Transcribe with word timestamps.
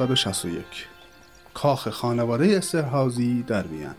1761 0.00 0.64
کاخ 1.54 1.88
خانواده 1.88 2.56
استرهازی 2.56 3.42
در 3.42 3.66
وین. 3.66 3.90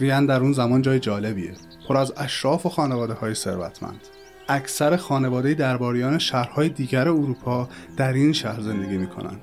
وین 0.00 0.26
در 0.26 0.40
اون 0.40 0.52
زمان 0.52 0.82
جای 0.82 1.00
جالبیه. 1.00 1.54
پر 1.88 1.96
از 1.96 2.12
اشراف 2.16 2.66
و 2.66 2.68
خانواده 2.68 3.14
های 3.14 3.34
ثروتمند. 3.34 4.00
اکثر 4.48 4.96
خانواده 4.96 5.54
درباریان 5.54 6.18
شهرهای 6.18 6.68
دیگر 6.68 7.08
اروپا 7.08 7.68
در 7.96 8.12
این 8.12 8.32
شهر 8.32 8.60
زندگی 8.60 8.98
می 8.98 9.06
کنند. 9.06 9.40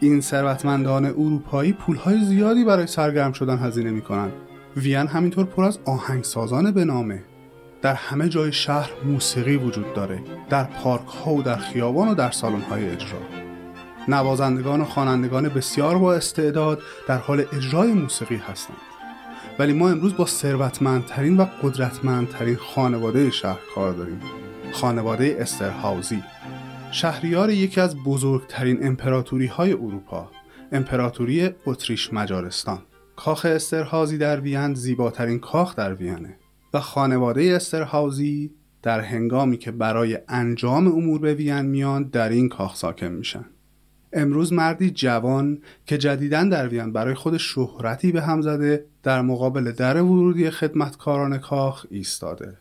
این 0.00 0.20
ثروتمندان 0.20 1.06
اروپایی 1.06 1.72
پولهای 1.72 2.24
زیادی 2.24 2.64
برای 2.64 2.86
سرگرم 2.86 3.32
شدن 3.32 3.58
هزینه 3.58 3.90
می 3.90 4.02
کنند. 4.02 4.32
وین 4.76 5.06
همینطور 5.06 5.44
پر 5.44 5.64
از 5.64 5.78
آهنگسازان 5.84 6.70
به 6.70 6.84
نامه. 6.84 7.22
در 7.82 7.94
همه 7.94 8.28
جای 8.28 8.52
شهر 8.52 8.90
موسیقی 9.04 9.56
وجود 9.56 9.94
داره. 9.94 10.20
در 10.50 10.64
پارک 10.64 11.06
ها 11.06 11.34
و 11.34 11.42
در 11.42 11.56
خیابان 11.56 12.08
و 12.08 12.14
در 12.14 12.30
سالن 12.30 12.60
های 12.60 12.90
اجرا. 12.90 13.47
نوازندگان 14.08 14.80
و 14.80 14.84
خوانندگان 14.84 15.48
بسیار 15.48 15.98
با 15.98 16.14
استعداد 16.14 16.82
در 17.08 17.18
حال 17.18 17.44
اجرای 17.52 17.92
موسیقی 17.92 18.36
هستند. 18.36 18.76
ولی 19.58 19.72
ما 19.72 19.88
امروز 19.88 20.16
با 20.16 20.26
ثروتمندترین 20.26 21.36
و 21.36 21.46
قدرتمندترین 21.62 22.56
خانواده 22.56 23.30
شهر 23.30 23.60
کار 23.74 23.92
داریم. 23.92 24.20
خانواده 24.72 25.36
استرهاوزی. 25.40 26.22
شهریار 26.90 27.50
یکی 27.50 27.80
از 27.80 27.96
بزرگترین 27.96 28.86
امپراتوری 28.86 29.46
های 29.46 29.72
اروپا 29.72 30.30
امپراتوری 30.72 31.50
اتریش 31.66 32.12
مجارستان. 32.12 32.78
کاخ 33.16 33.44
استرهازی 33.44 34.18
در 34.18 34.40
وین 34.40 34.74
زیباترین 34.74 35.38
کاخ 35.38 35.76
در 35.76 35.94
وینه 35.94 36.38
و 36.74 36.80
خانواده 36.80 37.42
استرهاوزی 37.42 38.50
در 38.82 39.00
هنگامی 39.00 39.58
که 39.58 39.70
برای 39.70 40.18
انجام 40.28 40.86
امور 40.86 41.20
به 41.20 41.34
وین 41.34 41.62
میان 41.62 42.04
در 42.04 42.28
این 42.28 42.48
کاخ 42.48 42.76
ساکن 42.76 43.06
میشن. 43.06 43.44
امروز 44.12 44.52
مردی 44.52 44.90
جوان 44.90 45.58
که 45.86 45.98
جدیدن 45.98 46.48
در 46.48 46.68
وین 46.68 46.92
برای 46.92 47.14
خود 47.14 47.36
شهرتی 47.36 48.12
به 48.12 48.22
هم 48.22 48.40
زده 48.42 48.84
در 49.02 49.22
مقابل 49.22 49.72
در 49.72 50.02
ورودی 50.02 50.50
خدمتکاران 50.50 51.38
کاخ 51.38 51.86
ایستاده. 51.90 52.58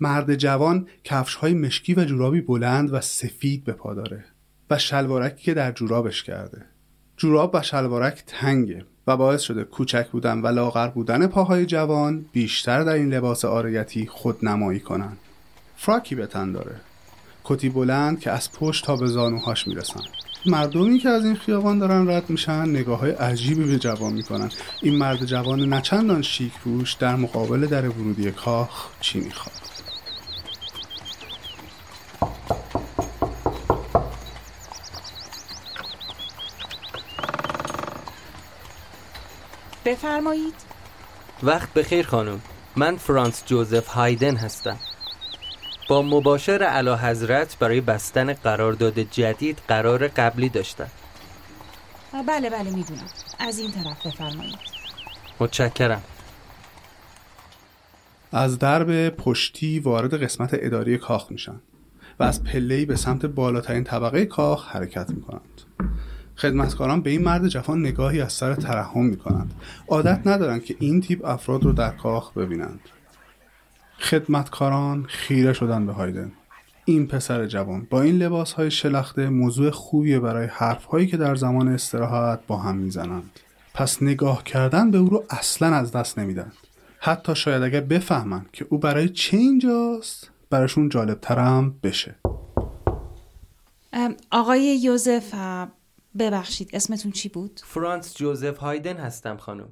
مرد 0.00 0.34
جوان 0.34 0.86
کفش 1.04 1.34
های 1.34 1.54
مشکی 1.54 1.94
و 1.94 2.04
جورابی 2.04 2.40
بلند 2.40 2.92
و 2.92 3.00
سفید 3.00 3.64
به 3.64 3.72
پا 3.72 3.94
داره 3.94 4.24
و 4.70 4.78
شلوارکی 4.78 5.42
که 5.44 5.54
در 5.54 5.72
جورابش 5.72 6.22
کرده. 6.22 6.64
جوراب 7.16 7.50
و 7.54 7.62
شلوارک 7.62 8.22
تنگه 8.26 8.84
و 9.06 9.16
باعث 9.16 9.40
شده 9.40 9.64
کوچک 9.64 10.08
بودن 10.08 10.40
و 10.40 10.46
لاغر 10.46 10.88
بودن 10.88 11.26
پاهای 11.26 11.66
جوان 11.66 12.24
بیشتر 12.32 12.84
در 12.84 12.92
این 12.92 13.14
لباس 13.14 13.44
آرایتی 13.44 14.06
خود 14.06 14.44
نمایی 14.44 14.80
کنن. 14.80 15.16
فراکی 15.76 16.14
به 16.14 16.26
تن 16.26 16.52
داره. 16.52 16.80
کتی 17.44 17.68
بلند 17.68 18.20
که 18.20 18.30
از 18.30 18.52
پشت 18.52 18.84
تا 18.84 18.96
به 18.96 19.06
زانوهاش 19.06 19.68
می‌رسن. 19.68 20.00
مردمی 20.46 20.98
که 20.98 21.08
از 21.08 21.24
این 21.24 21.36
خیابان 21.36 21.78
دارن 21.78 22.10
رد 22.10 22.30
میشن 22.30 22.68
نگاه 22.68 22.98
های 22.98 23.10
عجیبی 23.10 23.64
به 23.64 23.78
جوان 23.78 24.12
می‌کنن. 24.12 24.50
این 24.82 24.94
مرد 24.94 25.24
جوان 25.24 25.72
نچندان 25.72 26.22
شیک 26.22 26.52
روش 26.64 26.92
در 26.92 27.16
مقابل 27.16 27.66
در 27.66 27.88
ورودی 27.88 28.32
کاخ 28.32 28.88
چی 29.00 29.20
می‌خواد؟ 29.20 29.56
بفرمایید. 39.84 40.54
وقت 41.42 41.74
بخیر 41.74 42.06
خانم. 42.06 42.40
من 42.76 42.96
فرانس 42.96 43.42
جوزف 43.46 43.86
هایدن 43.86 44.36
هستم. 44.36 44.76
با 45.92 46.02
مباشر 46.02 46.62
علا 46.62 46.96
حضرت 46.96 47.58
برای 47.58 47.80
بستن 47.80 48.32
قرارداد 48.32 48.98
جدید 48.98 49.58
قرار 49.68 50.08
قبلی 50.08 50.48
داشتم 50.48 50.86
بله 52.28 52.50
بله 52.50 52.70
می‌دونم. 52.70 53.00
از 53.38 53.58
این 53.58 53.70
طرف 53.70 54.06
بفرمایید. 54.06 54.58
متشکرم. 55.40 56.02
از 58.32 58.58
درب 58.58 59.08
پشتی 59.08 59.78
وارد 59.80 60.22
قسمت 60.22 60.50
اداری 60.52 60.98
کاخ 60.98 61.30
میشن 61.30 61.60
و 62.20 62.24
از 62.24 62.44
پلهی 62.44 62.84
به 62.84 62.96
سمت 62.96 63.26
بالاترین 63.26 63.84
طبقه 63.84 64.24
کاخ 64.24 64.68
حرکت 64.68 65.10
می‌کنند. 65.10 65.60
خدمتکاران 66.36 67.02
به 67.02 67.10
این 67.10 67.22
مرد 67.22 67.48
جوان 67.48 67.80
نگاهی 67.80 68.20
از 68.20 68.32
سر 68.32 68.54
ترحم 68.54 69.04
می‌کنند. 69.04 69.54
عادت 69.88 70.26
ندارند 70.26 70.64
که 70.64 70.76
این 70.78 71.00
تیپ 71.00 71.24
افراد 71.24 71.64
رو 71.64 71.72
در 71.72 71.90
کاخ 71.90 72.32
ببینند. 72.32 72.80
خدمتکاران 73.98 75.04
خیره 75.08 75.52
شدن 75.52 75.86
به 75.86 75.92
هایدن. 75.92 76.32
این 76.84 77.06
پسر 77.06 77.46
جوان 77.46 77.86
با 77.90 78.02
این 78.02 78.18
لباس 78.18 78.52
های 78.52 78.70
شلخته 78.70 79.28
موضوع 79.28 79.70
خوبیه 79.70 80.20
برای 80.20 80.46
حرف 80.46 80.84
هایی 80.84 81.06
که 81.06 81.16
در 81.16 81.34
زمان 81.34 81.68
استراحت 81.68 82.40
با 82.46 82.56
هم 82.56 82.76
می‌زنند 82.76 83.40
پس 83.74 84.02
نگاه 84.02 84.44
کردن 84.44 84.90
به 84.90 84.98
او 84.98 85.08
رو 85.08 85.24
اصلا 85.30 85.76
از 85.76 85.92
دست 85.92 86.18
نمیدن. 86.18 86.52
حتی 86.98 87.34
شاید 87.34 87.62
اگر 87.62 87.80
بفهمند 87.80 88.48
که 88.52 88.66
او 88.68 88.78
برای 88.78 89.08
چه 89.08 89.36
اینجاست 89.36 90.30
براشون 90.50 90.88
جالب 90.88 91.20
ترم 91.20 91.78
بشه 91.82 92.14
آقای 94.30 94.78
یوزف 94.82 95.34
ببخشید 96.18 96.70
اسمتون 96.72 97.12
چی 97.12 97.28
بود؟ 97.28 97.60
فرانس 97.64 98.16
جوزف 98.16 98.58
هایدن 98.58 98.96
هستم 98.96 99.36
خانم. 99.36 99.68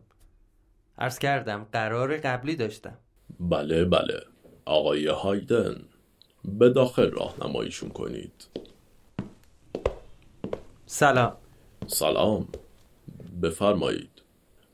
عرض 0.99 1.19
کردم 1.19 1.67
قرار 1.73 2.17
قبلی 2.17 2.57
داشتم. 2.57 2.99
بله 3.41 3.85
بله. 3.85 4.21
آقای 4.65 5.07
هایدن 5.07 5.83
به 6.45 6.69
داخل 6.69 7.11
راهنماییشون 7.11 7.89
کنید. 7.89 8.33
سلام. 10.87 11.37
سلام. 11.87 12.49
بفرمایید. 13.43 14.11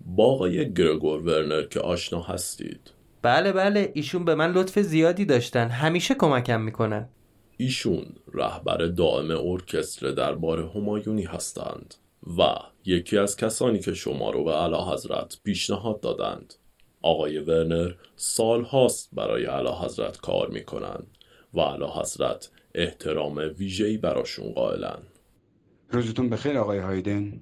با 0.01 0.25
آقای 0.25 0.75
گرگور 0.75 1.23
ورنر 1.23 1.63
که 1.63 1.81
آشنا 1.81 2.23
هستید. 2.23 2.91
بله 3.23 3.53
بله. 3.53 3.93
ایشون 3.95 4.25
به 4.25 4.35
من 4.35 4.53
لطف 4.53 4.79
زیادی 4.79 5.25
داشتن. 5.25 5.69
همیشه 5.69 6.15
کمکم 6.15 6.61
می‌کنن. 6.61 7.09
ایشون 7.57 8.07
رهبر 8.35 8.87
دائم 8.87 9.31
ارکستر 9.31 10.11
دربار 10.11 10.71
همایونی 10.75 11.25
هستند 11.25 11.95
و 12.39 12.55
یکی 12.85 13.19
از 13.19 13.37
کسانی 13.37 13.79
که 13.79 13.95
شما 13.95 14.31
رو 14.31 14.45
به 14.45 14.53
علا 14.53 14.93
حضرت 14.93 15.39
پیشنهاد 15.45 16.01
دادند. 16.01 16.55
آقای 17.07 17.39
ورنر 17.39 17.93
سال 18.17 18.65
هاست 18.65 19.09
برای 19.13 19.45
علا 19.45 19.81
حضرت 19.81 20.17
کار 20.17 20.51
می‌کنند 20.51 21.07
و 21.55 21.61
علا 21.61 22.01
حضرت 22.01 22.51
احترام 22.75 23.37
ویژه‌ای 23.59 23.97
براشون 23.97 24.53
قائلن. 24.53 25.03
روزتون 25.91 26.31
بخیر 26.31 26.59
آقای 26.59 26.79
هایدن. 26.79 27.41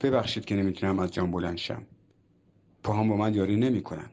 ببخشید 0.00 0.44
که 0.44 0.54
نمی‌تونم 0.54 0.98
از 0.98 1.10
جان 1.10 1.30
بلند 1.30 1.58
شم. 1.58 1.86
پاهم 2.82 3.08
با 3.08 3.16
من 3.16 3.34
یاری 3.34 3.56
نمی‌کنن. 3.56 4.10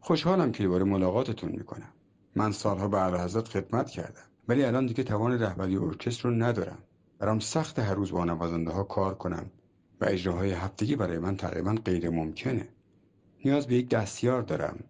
خوشحالم 0.00 0.52
که 0.52 0.62
دوباره 0.62 0.84
ملاقاتتون 0.84 1.52
می‌کنم. 1.52 1.92
من 2.36 2.52
سالها 2.52 2.88
به 2.88 2.96
اعلی 2.96 3.16
حضرت 3.16 3.48
خدمت 3.48 3.90
کردم 3.90 4.24
ولی 4.48 4.64
الان 4.64 4.86
دیگه 4.86 5.04
توان 5.04 5.42
رهبری 5.42 5.76
ارکستر 5.76 6.28
رو 6.28 6.34
ندارم. 6.34 6.78
برام 7.18 7.38
سخت 7.38 7.78
هر 7.78 7.94
روز 7.94 8.12
با 8.12 8.24
نوازنده 8.24 8.70
ها 8.70 8.82
کار 8.82 9.14
کنم 9.14 9.50
و 10.00 10.04
اجراهای 10.04 10.52
هفتگی 10.52 10.96
برای 10.96 11.18
من 11.18 11.36
تقریبا 11.36 11.74
غیر 11.84 12.10
ممکنه 12.10 12.68
نیاز 13.44 13.66
به 13.66 13.74
یک 13.74 13.88
دستیار 13.88 14.42
دارم. 14.42 14.84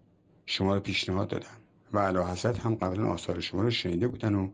شما 0.47 0.75
رو 0.75 0.81
پیشنهاد 0.81 1.29
دادم 1.29 1.57
و 1.93 1.99
اعلی 1.99 2.19
حضرت 2.19 2.59
هم 2.59 2.75
قبلا 2.75 3.07
آثار 3.07 3.41
شما 3.41 3.63
رو 3.63 3.71
شنیده 3.71 4.09
بودن 4.09 4.35
و 4.35 4.51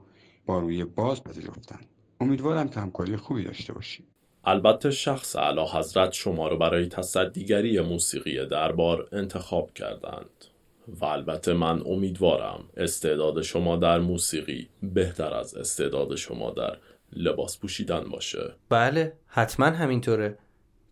با 0.46 0.58
روی 0.58 0.84
باز 0.84 1.24
پذیرفتن. 1.24 1.80
امیدوارم 2.20 2.68
که 2.68 2.80
همکاری 2.80 3.16
خوبی 3.16 3.44
داشته 3.44 3.72
باشیم. 3.72 4.06
البته 4.44 4.90
شخص 4.90 5.36
اعلی 5.36 5.60
حضرت 5.72 6.12
شما 6.12 6.48
رو 6.48 6.58
برای 6.58 6.86
تصدیگری 6.86 7.80
موسیقی 7.80 8.46
دربار 8.46 9.08
انتخاب 9.12 9.74
کردند 9.74 10.44
و 10.88 11.04
البته 11.04 11.52
من 11.52 11.82
امیدوارم 11.86 12.64
استعداد 12.76 13.42
شما 13.42 13.76
در 13.76 13.98
موسیقی 13.98 14.68
بهتر 14.82 15.34
از 15.34 15.54
استعداد 15.54 16.14
شما 16.14 16.50
در 16.50 16.76
لباس 17.12 17.58
پوشیدن 17.58 18.04
باشه. 18.04 18.54
بله 18.68 19.12
حتما 19.26 19.66
همینطوره. 19.66 20.38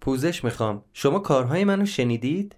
پوزش 0.00 0.44
می‌خوام. 0.44 0.84
شما 0.92 1.18
کارهای 1.18 1.64
منو 1.64 1.86
شنیدید؟ 1.86 2.56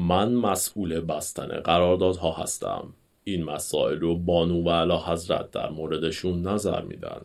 من 0.00 0.32
مسئول 0.34 1.00
بستن 1.00 1.46
قراردادها 1.46 2.32
هستم. 2.32 2.94
این 3.24 3.44
مسائل 3.44 4.00
رو 4.00 4.16
بانو 4.16 4.62
و 4.62 4.70
علا 4.70 4.98
حضرت 4.98 5.50
در 5.50 5.70
موردشون 5.70 6.42
نظر 6.42 6.82
میدن. 6.82 7.20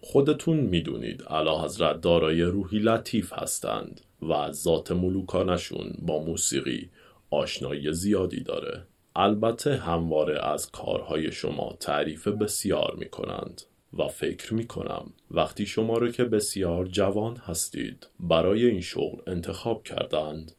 خودتون 0.00 0.56
می‌دونید 0.56 1.22
علا 1.22 1.62
حضرت 1.62 2.00
دارای 2.00 2.42
روحی 2.42 2.78
لطیف 2.78 3.32
هستند 3.32 4.00
و 4.22 4.52
ذات 4.52 4.92
ملوکانشون 4.92 5.92
با 6.02 6.18
موسیقی 6.22 6.90
آشنایی 7.30 7.92
زیادی 7.92 8.40
داره. 8.40 8.82
البته 9.16 9.76
همواره 9.76 10.46
از 10.46 10.70
کارهای 10.70 11.32
شما 11.32 11.76
تعریف 11.80 12.28
بسیار 12.28 12.96
می 12.98 13.08
کنند 13.08 13.62
و 13.98 14.08
فکر 14.08 14.54
می 14.54 14.66
کنم 14.66 15.12
وقتی 15.30 15.66
شما 15.66 15.98
رو 15.98 16.10
که 16.10 16.24
بسیار 16.24 16.86
جوان 16.86 17.36
هستید 17.36 18.06
برای 18.20 18.66
این 18.66 18.80
شغل 18.80 19.18
انتخاب 19.26 19.82
کردند. 19.82 20.52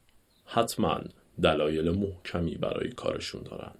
حتما 0.45 0.99
دلایل 1.41 1.89
محکمی 1.89 2.55
برای 2.55 2.89
کارشون 2.89 3.43
دارند 3.43 3.79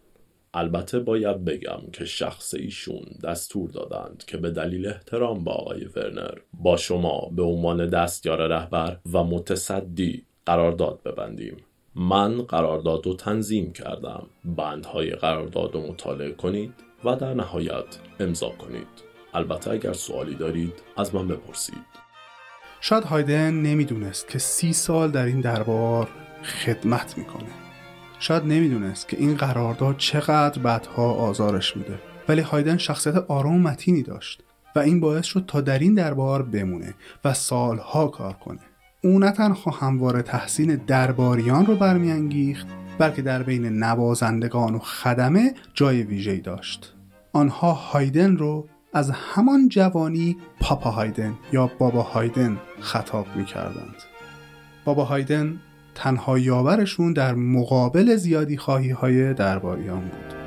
البته 0.57 0.99
باید 0.99 1.45
بگم 1.45 1.81
که 1.93 2.05
شخص 2.05 2.53
ایشون 2.53 3.05
دستور 3.23 3.69
دادند 3.69 4.23
که 4.27 4.37
به 4.37 4.51
دلیل 4.51 4.87
احترام 4.87 5.43
به 5.43 5.51
آقای 5.51 5.85
ورنر 5.85 6.37
با 6.53 6.77
شما 6.77 7.29
به 7.35 7.43
عنوان 7.43 7.89
دستیار 7.89 8.47
رهبر 8.47 8.97
و 9.13 9.23
متصدی 9.23 10.25
قرارداد 10.45 10.99
ببندیم. 11.05 11.57
من 11.95 12.41
قرارداد 12.41 13.05
رو 13.05 13.13
تنظیم 13.13 13.73
کردم. 13.73 14.27
بندهای 14.45 15.09
قرارداد 15.09 15.73
رو 15.73 15.81
مطالعه 15.81 16.31
کنید 16.31 16.73
و 17.03 17.15
در 17.15 17.33
نهایت 17.33 17.99
امضا 18.19 18.49
کنید. 18.49 18.87
البته 19.33 19.71
اگر 19.71 19.93
سوالی 19.93 20.35
دارید 20.35 20.73
از 20.97 21.15
من 21.15 21.27
بپرسید. 21.27 22.05
شاید 22.81 23.03
هایدن 23.03 23.53
نمی‌دونست 23.53 24.29
که 24.29 24.39
سی 24.39 24.73
سال 24.73 25.11
در 25.11 25.25
این 25.25 25.41
دربار 25.41 26.09
خدمت 26.45 27.17
می‌کنه. 27.17 27.49
شاید 28.19 28.43
نمی‌دونست 28.43 29.07
که 29.07 29.17
این 29.17 29.35
قرارداد 29.35 29.97
چقدر 29.97 30.61
بعدها 30.61 31.11
آزارش 31.11 31.77
میده. 31.77 31.99
ولی 32.29 32.41
هایدن 32.41 32.77
شخصیت 32.77 33.15
آرام 33.15 33.55
و 33.55 33.59
متینی 33.59 34.03
داشت 34.03 34.43
و 34.75 34.79
این 34.79 34.99
باعث 34.99 35.25
شد 35.25 35.43
تا 35.47 35.61
در 35.61 35.79
این 35.79 35.93
دربار 35.93 36.43
بمونه 36.43 36.93
و 37.25 37.33
سالها 37.33 38.07
کار 38.07 38.33
کنه. 38.33 38.59
او 39.03 39.19
نه 39.19 39.31
تنها 39.31 39.71
همواره 39.71 40.21
تحسین 40.21 40.75
درباریان 40.75 41.65
رو 41.65 41.75
برمیانگیخت 41.75 42.67
بلکه 42.97 43.21
در 43.21 43.43
بین 43.43 43.65
نوازندگان 43.65 44.75
و 44.75 44.79
خدمه 44.79 45.53
جای 45.73 46.03
ویژه‌ای 46.03 46.39
داشت. 46.39 46.93
آنها 47.33 47.73
هایدن 47.73 48.37
رو 48.37 48.67
از 48.93 49.11
همان 49.11 49.69
جوانی 49.69 50.37
پاپا 50.59 50.91
هایدن 50.91 51.33
یا 51.53 51.71
بابا 51.79 52.01
هایدن 52.01 52.57
خطاب 52.79 53.27
می 53.35 53.45
کردند. 53.45 53.95
بابا 54.85 55.03
هایدن 55.03 55.59
تنها 55.95 56.39
یاورشون 56.39 57.13
در 57.13 57.35
مقابل 57.35 58.15
زیادی 58.15 58.57
خواهی 58.57 58.89
های 58.89 59.33
درباریان 59.33 60.01
بود. 60.01 60.44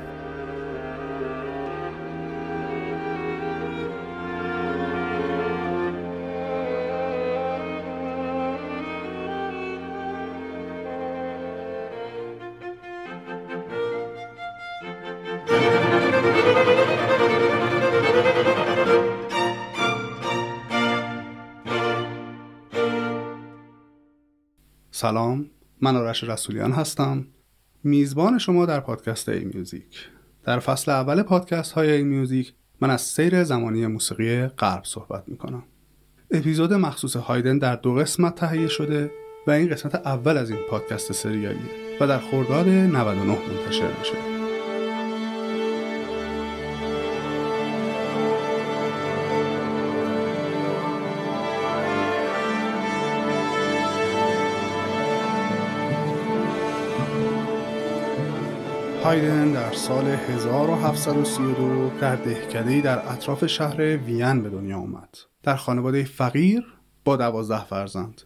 سلام 24.99 25.45
من 25.81 25.95
آرش 25.95 26.23
رسولیان 26.23 26.71
هستم. 26.71 27.27
میزبان 27.83 28.37
شما 28.37 28.65
در 28.65 28.79
پادکست 28.79 29.29
ای 29.29 29.45
میوزیک 29.45 30.09
در 30.43 30.59
فصل 30.59 30.91
اول 30.91 31.21
پادکست 31.21 31.71
های 31.71 31.91
ای 31.91 32.03
میوزیک 32.03 32.53
من 32.81 32.89
از 32.89 33.01
سیر 33.01 33.43
زمانی 33.43 33.87
موسیقی 33.87 34.47
غرب 34.47 34.83
صحبت 34.83 35.23
می‌کنم. 35.27 35.63
اپیزود 36.31 36.73
مخصوص 36.73 37.15
هایدن 37.15 37.57
در 37.57 37.75
دو 37.75 37.93
قسمت 37.93 38.35
تهیه 38.35 38.67
شده 38.67 39.11
و 39.47 39.51
این 39.51 39.69
قسمت 39.69 39.95
اول 39.95 40.37
از 40.37 40.49
این 40.49 40.59
پادکست 40.69 41.11
سریالیه 41.11 41.97
و 42.01 42.07
در 42.07 42.19
خرداد 42.19 42.67
99 42.69 43.23
منتشر 43.23 43.97
میشه. 43.99 44.28
هایدن 59.09 59.51
در 59.51 59.73
سال 59.73 60.07
1732 60.07 61.91
در 62.01 62.15
دهکده‌ای 62.15 62.81
در 62.81 63.11
اطراف 63.11 63.45
شهر 63.45 63.97
وین 63.97 64.43
به 64.43 64.49
دنیا 64.49 64.77
آمد. 64.77 65.17
در 65.43 65.55
خانواده 65.55 66.03
فقیر 66.03 66.63
با 67.03 67.15
دوازده 67.15 67.65
فرزند. 67.65 68.21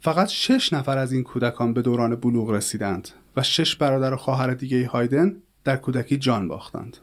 فقط 0.00 0.28
شش 0.28 0.72
نفر 0.72 0.98
از 0.98 1.12
این 1.12 1.22
کودکان 1.22 1.74
به 1.74 1.82
دوران 1.82 2.16
بلوغ 2.16 2.50
رسیدند 2.50 3.08
و 3.36 3.42
شش 3.42 3.76
برادر 3.76 4.14
و 4.14 4.16
خواهر 4.16 4.54
دیگه 4.54 4.86
هایدن 4.86 5.36
در 5.64 5.76
کودکی 5.76 6.16
جان 6.16 6.48
باختند. 6.48 6.96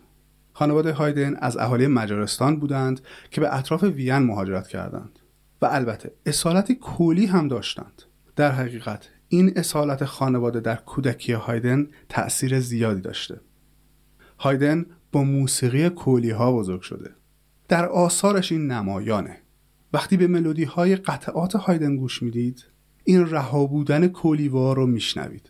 خانواده 0.53 0.93
هایدن 0.93 1.35
از 1.35 1.57
اهالی 1.57 1.87
مجارستان 1.87 2.59
بودند 2.59 3.01
که 3.31 3.41
به 3.41 3.55
اطراف 3.55 3.83
وین 3.83 4.17
مهاجرت 4.17 4.67
کردند 4.67 5.19
و 5.61 5.65
البته 5.71 6.11
اصالت 6.25 6.71
کولی 6.71 7.25
هم 7.25 7.47
داشتند. 7.47 8.03
در 8.35 8.51
حقیقت 8.51 9.09
این 9.33 9.57
اصالت 9.57 10.05
خانواده 10.05 10.59
در 10.59 10.75
کودکی 10.75 11.33
هایدن 11.33 11.87
تأثیر 12.09 12.59
زیادی 12.59 13.01
داشته. 13.01 13.41
هایدن 14.39 14.85
با 15.11 15.23
موسیقی 15.23 15.89
کولی 15.89 16.29
ها 16.29 16.53
بزرگ 16.53 16.81
شده. 16.81 17.11
در 17.67 17.85
آثارش 17.85 18.51
این 18.51 18.71
نمایانه. 18.71 19.37
وقتی 19.93 20.17
به 20.17 20.27
ملودی 20.27 20.63
های 20.63 20.95
قطعات 20.95 21.55
هایدن 21.55 21.95
گوش 21.95 22.23
می‌دید 22.23 22.65
این 23.03 23.29
رها 23.29 23.65
بودن 23.65 24.07
کولیوار 24.07 24.75
رو 24.75 24.87
میشنوید. 24.87 25.49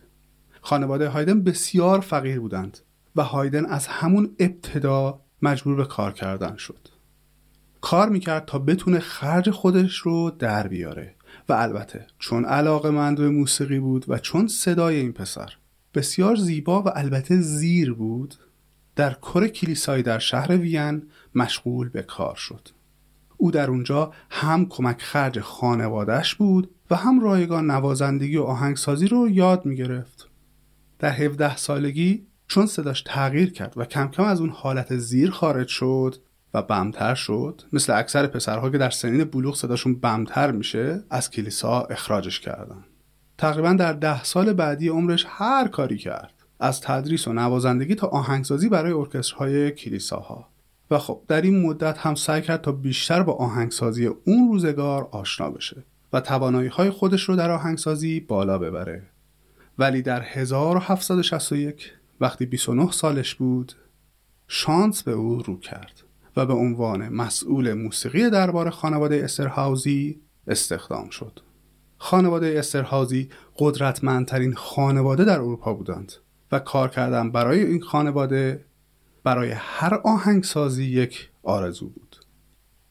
خانواده 0.60 1.08
هایدن 1.08 1.42
بسیار 1.42 2.00
فقیر 2.00 2.40
بودند 2.40 2.78
و 3.16 3.22
هایدن 3.22 3.66
از 3.66 3.86
همون 3.86 4.36
ابتدا 4.38 5.20
مجبور 5.42 5.76
به 5.76 5.84
کار 5.84 6.12
کردن 6.12 6.56
شد. 6.56 6.88
کار 7.80 8.08
می‌کرد 8.08 8.44
تا 8.44 8.58
بتونه 8.58 8.98
خرج 8.98 9.50
خودش 9.50 9.96
رو 9.96 10.30
در 10.30 10.68
بیاره. 10.68 11.14
و 11.48 11.52
البته 11.52 12.06
چون 12.18 12.44
علاقه 12.44 12.90
مند 12.90 13.18
به 13.18 13.28
موسیقی 13.28 13.78
بود 13.78 14.04
و 14.08 14.18
چون 14.18 14.48
صدای 14.48 14.96
این 14.96 15.12
پسر 15.12 15.52
بسیار 15.94 16.36
زیبا 16.36 16.82
و 16.82 16.88
البته 16.94 17.40
زیر 17.40 17.92
بود 17.92 18.34
در 18.96 19.14
کر 19.14 19.48
کلیسایی 19.48 20.02
در 20.02 20.18
شهر 20.18 20.56
وین 20.56 21.02
مشغول 21.34 21.88
به 21.88 22.02
کار 22.02 22.34
شد 22.34 22.68
او 23.36 23.50
در 23.50 23.70
اونجا 23.70 24.12
هم 24.30 24.66
کمک 24.66 25.02
خرج 25.02 25.40
خانوادش 25.40 26.34
بود 26.34 26.70
و 26.90 26.96
هم 26.96 27.20
رایگان 27.20 27.70
نوازندگی 27.70 28.36
و 28.36 28.42
آهنگسازی 28.42 29.08
رو 29.08 29.28
یاد 29.28 29.66
می 29.66 29.76
گرفت. 29.76 30.28
در 30.98 31.12
17 31.12 31.56
سالگی 31.56 32.26
چون 32.46 32.66
صداش 32.66 33.02
تغییر 33.06 33.52
کرد 33.52 33.72
و 33.76 33.84
کم 33.84 34.08
کم 34.08 34.22
از 34.22 34.40
اون 34.40 34.50
حالت 34.50 34.96
زیر 34.96 35.30
خارج 35.30 35.68
شد 35.68 36.16
و 36.54 36.62
بمتر 36.62 37.14
شد 37.14 37.62
مثل 37.72 37.98
اکثر 37.98 38.26
پسرها 38.26 38.70
که 38.70 38.78
در 38.78 38.90
سنین 38.90 39.24
بلوغ 39.24 39.56
صداشون 39.56 39.94
بمتر 39.94 40.50
میشه 40.50 41.04
از 41.10 41.30
کلیسا 41.30 41.80
اخراجش 41.80 42.40
کردن. 42.40 42.84
تقریبا 43.38 43.72
در 43.72 43.92
ده 43.92 44.24
سال 44.24 44.52
بعدی 44.52 44.88
عمرش 44.88 45.26
هر 45.28 45.68
کاری 45.68 45.98
کرد 45.98 46.32
از 46.60 46.80
تدریس 46.80 47.28
و 47.28 47.32
نوازندگی 47.32 47.94
تا 47.94 48.06
آهنگسازی 48.06 48.68
برای 48.68 48.92
ارکسترهای 48.92 49.70
کلیساها. 49.70 50.48
و 50.90 50.98
خب 50.98 51.20
در 51.28 51.40
این 51.40 51.66
مدت 51.66 51.98
هم 51.98 52.14
سعی 52.14 52.42
کرد 52.42 52.60
تا 52.60 52.72
بیشتر 52.72 53.22
با 53.22 53.32
آهنگسازی 53.32 54.06
اون 54.06 54.48
روزگار 54.48 55.08
آشنا 55.12 55.50
بشه 55.50 55.84
و 56.12 56.20
توانایی 56.20 56.68
های 56.68 56.90
خودش 56.90 57.22
رو 57.22 57.36
در 57.36 57.50
آهنگسازی 57.50 58.20
بالا 58.20 58.58
ببره. 58.58 59.02
ولی 59.78 60.02
در 60.02 60.22
1761 60.22 61.92
وقتی 62.20 62.46
29 62.46 62.90
سالش 62.90 63.34
بود 63.34 63.72
شانس 64.48 65.02
به 65.02 65.12
او 65.12 65.42
رو 65.42 65.58
کرد. 65.58 66.03
و 66.36 66.46
به 66.46 66.52
عنوان 66.52 67.08
مسئول 67.08 67.72
موسیقی 67.72 68.30
دربار 68.30 68.70
خانواده 68.70 69.24
استرهاوزی 69.24 70.20
استخدام 70.46 71.10
شد. 71.10 71.40
خانواده 71.98 72.58
استرهاوزی 72.58 73.28
قدرتمندترین 73.58 74.54
خانواده 74.54 75.24
در 75.24 75.40
اروپا 75.40 75.74
بودند 75.74 76.12
و 76.52 76.58
کار 76.58 76.88
کردن 76.88 77.32
برای 77.32 77.60
این 77.64 77.80
خانواده 77.80 78.64
برای 79.24 79.50
هر 79.50 79.94
آهنگسازی 79.94 80.84
یک 80.84 81.30
آرزو 81.42 81.88
بود. 81.88 82.16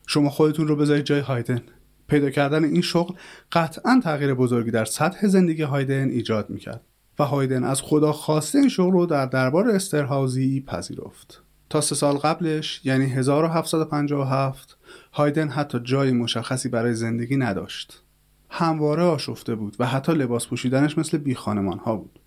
شما 0.08 0.30
خودتون 0.30 0.68
رو 0.68 0.76
بذارید 0.76 1.06
جای 1.06 1.20
هایدن. 1.20 1.62
پیدا 2.08 2.30
کردن 2.30 2.64
این 2.64 2.82
شغل 2.82 3.16
قطعا 3.52 4.02
تغییر 4.04 4.34
بزرگی 4.34 4.72
در 4.72 4.86
سطح 4.86 5.28
زندگی 5.28 5.62
هایدن 5.62 6.10
ایجاد 6.10 6.50
می‌کرد 6.50 6.82
و 7.20 7.24
هایدن 7.24 7.64
از 7.64 7.82
خدا 7.82 8.12
خواسته 8.12 8.60
این 8.60 8.70
شغل 8.70 8.92
رو 8.92 9.06
در 9.06 9.26
دربار 9.26 9.70
استرهاوزی 9.70 10.62
پذیرفت. 10.62 11.43
تا 11.74 11.82
سه 11.82 11.96
سال 11.96 12.18
قبلش 12.18 12.82
یعنی 12.84 13.06
1757 13.06 14.78
هایدن 15.14 15.50
حتی 15.50 15.80
جای 15.80 16.12
مشخصی 16.12 16.70
برای 16.70 16.94
زندگی 16.94 17.38
نداشت. 17.38 18.04
همواره 18.50 19.04
آشفته 19.04 19.56
بود 19.56 19.76
و 19.80 19.86
حتی 19.86 20.14
لباس 20.14 20.48
پوشیدنش 20.48 20.98
مثل 20.98 21.18
بی 21.18 21.36
خانمان 21.36 21.78
ها 21.80 21.96
بود. 21.96 22.20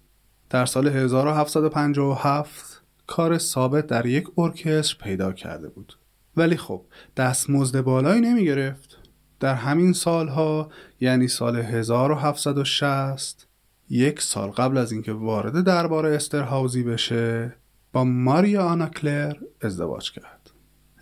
در 0.51 0.67
سال 0.67 0.89
1757 0.89 2.83
کار 3.07 3.39
ثابت 3.39 3.87
در 3.87 4.07
یک 4.07 4.29
ارکستر 4.39 4.97
پیدا 5.05 5.33
کرده 5.33 5.69
بود. 5.69 5.99
ولی 6.37 6.57
خب 6.57 6.85
دستمزد 7.17 7.81
بالایی 7.81 8.21
نمی 8.21 8.45
گرفت. 8.45 8.99
در 9.41 9.55
همین 9.55 9.93
سالها 9.93 10.69
یعنی 11.01 11.29
سال 11.29 11.57
1760 11.57 13.47
یک 13.91 14.21
سال 14.21 14.51
قبل 14.51 14.77
از 14.77 14.93
اینکه 14.93 15.13
وارد 15.13 15.61
دربار 15.61 16.07
استرهاوزی 16.07 16.83
بشه 16.83 17.53
با 17.97 18.05
ماریا 18.05 18.65
آنا 18.65 18.87
کلر 18.87 19.37
ازدواج 19.61 20.13
کرد. 20.13 20.51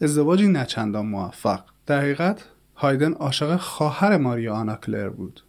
ازدواجی 0.00 0.48
نچندان 0.48 1.06
موفق. 1.06 1.60
در 1.86 2.00
حقیقت 2.00 2.44
هایدن 2.74 3.12
عاشق 3.12 3.56
خواهر 3.56 4.16
ماریا 4.16 4.54
آنا 4.54 4.76
کلر 4.76 5.08
بود 5.08 5.40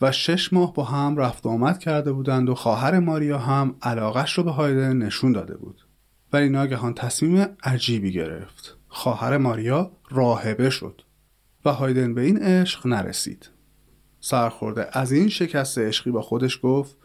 و 0.00 0.12
شش 0.12 0.52
ماه 0.52 0.74
با 0.74 0.84
هم 0.84 1.16
رفت 1.16 1.46
و 1.46 1.48
آمد 1.48 1.78
کرده 1.78 2.12
بودند 2.12 2.48
و 2.48 2.54
خواهر 2.54 2.98
ماریا 2.98 3.38
هم 3.38 3.76
علاقش 3.82 4.38
رو 4.38 4.44
به 4.44 4.50
هایدن 4.50 4.96
نشون 4.96 5.32
داده 5.32 5.56
بود. 5.56 5.86
ولی 6.32 6.48
ناگهان 6.48 6.94
تصمیم 6.94 7.46
عجیبی 7.62 8.12
گرفت. 8.12 8.76
خواهر 8.88 9.36
ماریا 9.36 9.92
راهبه 10.10 10.70
شد 10.70 11.02
و 11.64 11.72
هایدن 11.72 12.14
به 12.14 12.20
این 12.20 12.42
عشق 12.42 12.86
نرسید. 12.86 13.50
سرخورده 14.20 14.98
از 14.98 15.12
این 15.12 15.28
شکست 15.28 15.78
عشقی 15.78 16.10
با 16.10 16.22
خودش 16.22 16.60
گفت 16.62 16.96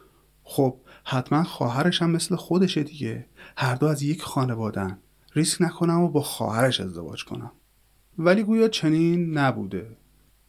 خب 0.43 0.77
حتما 1.03 1.43
خواهرش 1.43 2.01
هم 2.01 2.11
مثل 2.11 2.35
خودشه 2.35 2.83
دیگه. 2.83 3.25
هر 3.61 3.75
دو 3.75 3.85
از 3.85 4.03
یک 4.03 4.21
خانوادن 4.21 4.97
ریسک 5.35 5.61
نکنم 5.61 6.01
و 6.01 6.09
با 6.09 6.21
خواهرش 6.21 6.81
ازدواج 6.81 7.25
کنم. 7.25 7.51
ولی 8.17 8.43
گویا 8.43 8.67
چنین 8.67 9.37
نبوده 9.37 9.97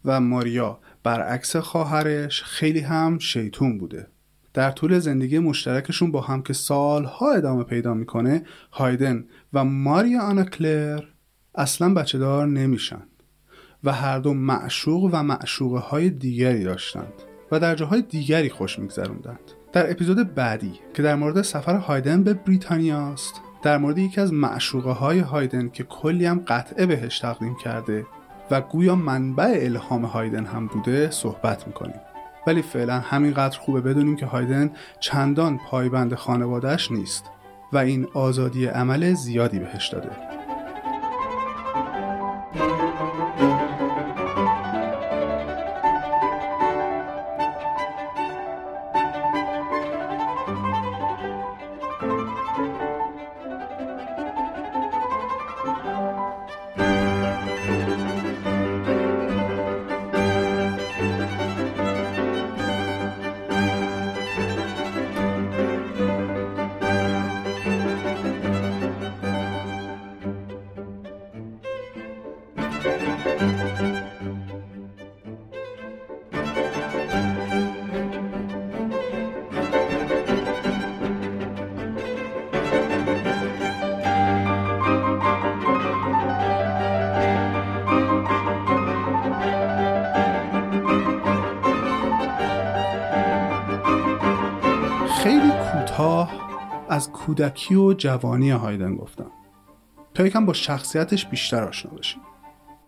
و 0.05 0.21
ماریا 0.21 0.79
برعکس 1.03 1.57
خواهرش 1.57 2.43
خیلی 2.43 2.81
هم 2.81 3.19
شیطون 3.19 3.79
بوده. 3.79 4.07
در 4.55 4.71
طول 4.71 4.99
زندگی 4.99 5.39
مشترکشون 5.39 6.13
با 6.13 6.21
هم 6.21 6.43
که 6.43 6.53
سالها 6.53 7.33
ادامه 7.33 7.65
پیدا 7.65 7.95
می‌کنه 7.95 8.43
هایدن 8.73 9.25
و 9.53 9.65
ماریا 9.65 10.23
آنا 10.23 10.45
کلر 10.45 11.03
اصلا 11.55 11.95
بچه 11.95 12.19
دار 12.19 12.47
نمیشن 12.47 13.03
و 13.85 13.93
هر 13.93 14.19
دو 14.19 14.35
معشوق 14.35 15.11
و 15.13 15.23
معشوقه 15.23 15.79
های 15.79 16.11
دیگری 16.11 16.65
داشتند 16.65 17.13
و 17.53 17.61
در 17.61 17.75
جاهای 17.75 18.03
دیگری 18.03 18.51
خوش 18.51 18.79
میگذروندند. 18.79 19.60
در 19.73 19.91
اپیزود 19.91 20.35
بعدی 20.35 20.81
که 20.95 21.03
در 21.03 21.15
مورد 21.15 21.43
سفر 21.43 21.77
هایدن 21.77 22.23
به 22.25 22.35
بریتانیا 22.35 22.99
است 22.99 23.41
در 23.63 23.79
مورد 23.79 23.99
یکی 23.99 24.21
از 24.21 24.33
معشوقه 24.33 24.91
های 24.91 25.19
هایدن 25.19 25.69
که 25.69 25.85
کلی 25.85 26.27
هم 26.27 26.45
قطعه 26.47 26.87
بهش 26.87 27.19
تقدیم 27.19 27.57
کرده 27.65 28.07
و 28.51 28.61
گویا 28.61 28.95
منبع 28.95 29.59
الهام 29.63 30.05
هایدن 30.05 30.45
هم 30.45 30.67
بوده 30.67 31.11
صحبت 31.11 31.67
می‌کنیم. 31.67 32.01
ولی 32.47 32.63
فعلا 32.63 32.99
همینقدر 32.99 33.59
خوبه 33.59 33.81
بدونیم 33.81 34.17
که 34.17 34.27
هایدن 34.27 34.71
چندان 35.01 35.59
پایبند 35.59 36.15
خانوادهش 36.15 36.91
نیست 36.91 37.25
و 37.73 37.79
این 37.79 38.07
آزادی 38.15 38.67
عمل 38.67 39.15
زیادی 39.15 39.59
بهش 39.59 39.89
داده. 39.89 40.40
کودکی 97.41 97.75
و 97.75 97.93
جوانی 97.93 98.51
هایدن 98.51 98.97
گفتم. 98.97 99.31
تا 100.15 100.27
یکم 100.27 100.47
با 100.47 100.53
شخصیتش 100.53 101.27
بیشتر 101.27 101.65
آشنا 101.65 101.93
بشیم 101.93 102.21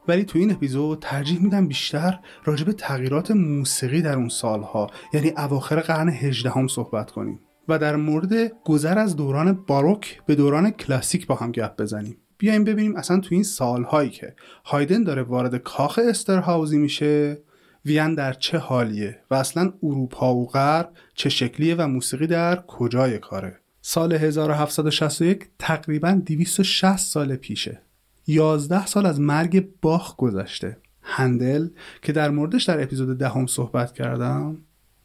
ولی 0.09 0.25
تو 0.25 0.38
این 0.38 0.52
اپیزود 0.52 0.99
ترجیح 0.99 1.42
میدم 1.42 1.68
بیشتر 1.68 2.18
راجع 2.44 2.64
به 2.64 2.73
تغییرات 2.73 3.30
موسیقی 3.30 4.02
در 4.02 4.16
اون 4.16 4.28
سالها 4.28 4.90
یعنی 5.12 5.32
اواخر 5.37 5.80
قرن 5.80 6.09
هجدهم 6.09 6.68
صحبت 6.68 7.11
کنیم 7.11 7.40
و 7.68 7.78
در 7.78 7.97
مورد 7.97 8.52
گذر 8.64 8.99
از 8.99 9.16
دوران 9.16 9.52
باروک 9.52 10.23
به 10.26 10.35
دوران 10.35 10.71
کلاسیک 10.71 11.26
با 11.26 11.35
هم 11.35 11.52
گپ 11.52 11.80
بزنیم. 11.80 12.16
بیایم 12.38 12.64
ببینیم 12.64 12.97
اصلا 12.97 13.21
تو 13.21 13.28
این 13.35 13.42
سالهایی 13.42 14.11
که 14.11 14.35
هایدن 14.64 15.02
داره 15.02 15.23
وارد 15.23 15.56
کاخ 15.56 16.00
استرهاوزی 16.09 16.78
میشه 16.78 17.42
وین 17.85 18.14
در 18.14 18.32
چه 18.32 18.59
حالیه 18.59 19.18
و 19.30 19.35
اصلا 19.35 19.73
اروپا 19.82 20.35
و 20.35 20.47
غرب 20.47 20.92
چه 21.14 21.28
شکلیه 21.28 21.75
و 21.75 21.87
موسیقی 21.87 22.26
در 22.26 22.56
کجای 22.66 23.18
کاره. 23.18 23.62
سال 23.84 24.12
1761 24.12 25.48
تقریبا 25.58 26.22
260 26.26 26.96
سال 26.96 27.36
پیشه. 27.36 27.82
11 28.26 28.86
سال 28.86 29.06
از 29.06 29.20
مرگ 29.20 29.68
باخ 29.82 30.16
گذشته. 30.16 30.76
هندل 31.02 31.68
که 32.02 32.12
در 32.12 32.30
موردش 32.30 32.64
در 32.64 32.82
اپیزود 32.82 33.18
دهم 33.18 33.46
صحبت 33.46 33.92
کردم 33.92 34.58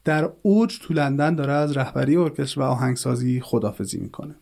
در 0.04 0.30
اوج 0.42 0.80
تو 0.80 0.94
لندن 0.94 1.36
داره 1.36 1.54
از 1.54 1.78
رهبری 1.78 2.16
ارکستر 2.18 2.60
و 2.60 2.64
آهنگسازی 2.64 3.42
خدافزی 3.42 3.98
می‌کنه. 3.98 4.36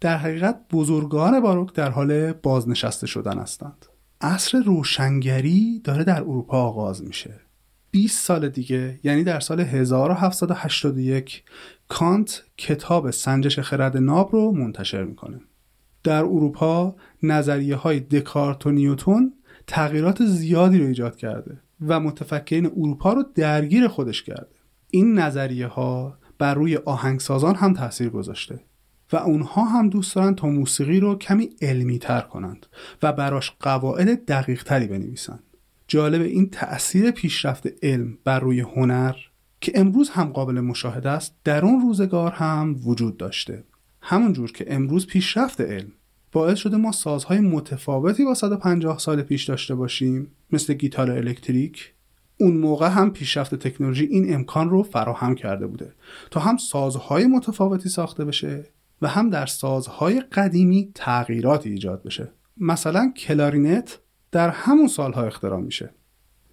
در 0.00 0.16
حقیقت 0.16 0.60
بزرگان 0.70 1.40
باروک 1.40 1.74
در 1.74 1.90
حال 1.90 2.32
بازنشسته 2.32 3.06
شدن 3.06 3.38
هستند. 3.38 3.86
عصر 4.20 4.58
روشنگری 4.58 5.80
داره 5.84 6.04
در 6.04 6.20
اروپا 6.20 6.62
آغاز 6.62 7.02
میشه. 7.02 7.40
20 7.90 8.26
سال 8.26 8.48
دیگه 8.48 9.00
یعنی 9.04 9.24
در 9.24 9.40
سال 9.40 9.60
1781 9.60 11.44
کانت 11.92 12.42
کتاب 12.56 13.10
سنجش 13.10 13.58
خرد 13.58 13.96
ناب 13.96 14.32
رو 14.32 14.52
منتشر 14.52 15.04
می‌کنه. 15.04 15.40
در 16.04 16.24
اروپا 16.24 16.96
نظریه 17.22 17.76
های 17.76 18.00
دکارت 18.00 18.66
و 18.66 18.70
نیوتون 18.70 19.32
تغییرات 19.66 20.24
زیادی 20.24 20.78
رو 20.78 20.86
ایجاد 20.86 21.16
کرده 21.16 21.60
و 21.86 22.00
متفکرین 22.00 22.66
اروپا 22.66 23.12
رو 23.12 23.24
درگیر 23.34 23.88
خودش 23.88 24.22
کرده. 24.22 24.56
این 24.90 25.18
نظریه 25.18 25.66
ها 25.66 26.18
بر 26.38 26.54
روی 26.54 26.76
آهنگسازان 26.76 27.54
هم 27.54 27.74
تاثیر 27.74 28.08
گذاشته 28.08 28.60
و 29.12 29.16
اونها 29.16 29.64
هم 29.64 29.88
دوست 29.88 30.14
دارن 30.14 30.34
تا 30.34 30.48
موسیقی 30.48 31.00
رو 31.00 31.18
کمی 31.18 31.50
علمی 31.62 31.98
تر 31.98 32.20
کنند 32.20 32.66
و 33.02 33.12
براش 33.12 33.52
قواعد 33.60 34.24
دقیق 34.24 34.62
تری 34.62 34.86
بنویسند 34.86 35.42
جالب 35.88 36.22
این 36.22 36.50
تأثیر 36.50 37.10
پیشرفت 37.10 37.84
علم 37.84 38.18
بر 38.24 38.40
روی 38.40 38.60
هنر 38.60 39.14
که 39.62 39.72
امروز 39.74 40.10
هم 40.10 40.24
قابل 40.24 40.60
مشاهده 40.60 41.10
است 41.10 41.34
در 41.44 41.64
اون 41.64 41.80
روزگار 41.80 42.30
هم 42.30 42.76
وجود 42.84 43.16
داشته. 43.16 43.64
همون 44.00 44.32
جور 44.32 44.52
که 44.52 44.74
امروز 44.74 45.06
پیشرفت 45.06 45.60
علم 45.60 45.92
باعث 46.32 46.58
شده 46.58 46.76
ما 46.76 46.92
سازهای 46.92 47.40
متفاوتی 47.40 48.24
با 48.24 48.34
150 48.34 48.98
سال 48.98 49.22
پیش 49.22 49.44
داشته 49.44 49.74
باشیم 49.74 50.30
مثل 50.52 50.74
گیتار 50.74 51.10
الکتریک. 51.10 51.92
اون 52.40 52.56
موقع 52.56 52.88
هم 52.88 53.10
پیشرفت 53.10 53.54
تکنولوژی 53.54 54.04
این 54.04 54.34
امکان 54.34 54.70
رو 54.70 54.82
فراهم 54.82 55.34
کرده 55.34 55.66
بوده 55.66 55.92
تا 56.30 56.40
هم 56.40 56.56
سازهای 56.56 57.26
متفاوتی 57.26 57.88
ساخته 57.88 58.24
بشه 58.24 58.64
و 59.02 59.08
هم 59.08 59.30
در 59.30 59.46
سازهای 59.46 60.20
قدیمی 60.20 60.90
تغییراتی 60.94 61.70
ایجاد 61.70 62.02
بشه. 62.02 62.32
مثلا 62.56 63.12
کلارینت 63.16 63.98
در 64.32 64.48
همون 64.48 64.88
سالها 64.88 65.22
اختراع 65.22 65.60
میشه. 65.60 65.90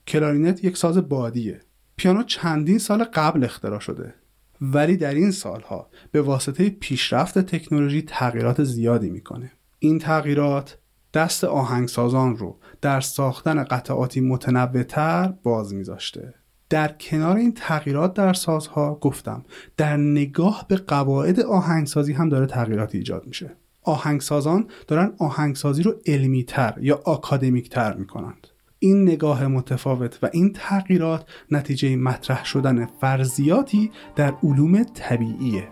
کلارینت 0.07 0.63
یک 0.63 0.77
ساز 0.77 0.97
بادیه. 0.97 1.61
پیانو 1.99 2.23
چندین 2.23 2.77
سال 2.77 3.03
قبل 3.03 3.43
اختراع 3.43 3.79
شده. 3.79 4.13
ولی 4.61 4.97
در 4.97 5.13
این 5.13 5.31
سالها 5.31 5.89
به 6.11 6.21
واسطه 6.21 6.69
پیشرفت 6.69 7.39
تکنولوژی 7.39 8.01
تغییرات 8.01 8.63
زیادی 8.63 9.09
می‌کنه. 9.09 9.51
این 9.79 9.99
تغییرات 9.99 10.77
دست 11.13 11.43
آهنگسازان 11.43 12.37
رو 12.37 12.59
در 12.81 13.01
ساختن 13.01 13.63
قطعاتی 13.63 14.21
متنوعتر 14.21 15.33
باز 15.43 15.73
میذاشته. 15.73 16.33
در 16.69 16.87
کنار 16.87 17.37
این 17.37 17.53
تغییرات 17.53 18.13
در 18.13 18.33
سازها 18.33 18.95
گفتم 18.95 19.45
در 19.77 19.97
نگاه 19.97 20.65
به 20.67 20.75
قواعد 20.75 21.39
آهنگسازی 21.39 22.13
هم 22.13 22.29
داره 22.29 22.45
تغییرات 22.45 22.95
ایجاد 22.95 23.27
میشه. 23.27 23.55
آهنگسازان 23.81 24.67
دارن 24.87 25.13
آهنگسازی 25.17 25.83
رو 25.83 25.95
علمی 26.05 26.43
تر 26.43 26.77
یا 26.81 27.01
آکادمیک 27.05 27.69
تر 27.69 27.93
می‌کنند. 27.93 28.47
این 28.79 29.03
نگاه 29.03 29.47
متفاوت 29.47 30.19
و 30.21 30.29
این 30.33 30.53
تغییرات 30.53 31.29
نتیجه 31.51 31.95
مطرح 31.95 32.45
شدن 32.45 32.85
فرضیاتی 32.85 33.91
در 34.15 34.33
علوم 34.43 34.83
طبیعیه. 34.83 35.67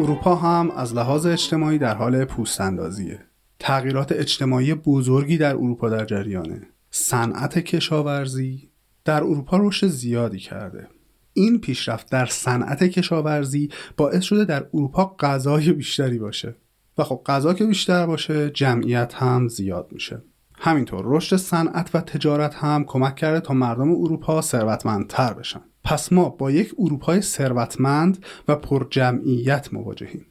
اروپا 0.00 0.34
هم 0.34 0.70
از 0.70 0.94
لحاظ 0.94 1.26
اجتماعی 1.26 1.78
در 1.78 1.94
حال 1.94 2.24
پوست 2.24 2.60
اندازیه. 2.60 3.20
تغییرات 3.58 4.12
اجتماعی 4.12 4.74
بزرگی 4.74 5.38
در 5.38 5.54
اروپا 5.54 5.88
در 5.88 6.04
جریانه. 6.04 6.62
صنعت 6.90 7.58
کشاورزی 7.58 8.70
در 9.04 9.22
اروپا 9.22 9.56
رشد 9.56 9.86
زیادی 9.86 10.38
کرده. 10.38 10.88
این 11.32 11.60
پیشرفت 11.60 12.10
در 12.10 12.26
صنعت 12.26 12.84
کشاورزی 12.84 13.68
باعث 13.96 14.22
شده 14.22 14.44
در 14.44 14.66
اروپا 14.74 15.16
غذای 15.18 15.72
بیشتری 15.72 16.18
باشه 16.18 16.56
و 16.98 17.04
خب 17.04 17.22
غذا 17.26 17.54
که 17.54 17.64
بیشتر 17.64 18.06
باشه 18.06 18.50
جمعیت 18.50 19.14
هم 19.14 19.48
زیاد 19.48 19.88
میشه 19.92 20.22
همینطور 20.58 21.02
رشد 21.04 21.36
صنعت 21.36 21.90
و 21.94 22.00
تجارت 22.00 22.54
هم 22.54 22.84
کمک 22.84 23.16
کرده 23.16 23.40
تا 23.40 23.54
مردم 23.54 23.90
اروپا 23.90 24.40
ثروتمندتر 24.40 25.32
بشن 25.32 25.62
پس 25.84 26.12
ما 26.12 26.28
با 26.28 26.50
یک 26.50 26.74
اروپای 26.78 27.20
ثروتمند 27.20 28.24
و 28.48 28.56
پر 28.56 28.86
جمعیت 28.90 29.72
مواجهیم. 29.72 30.26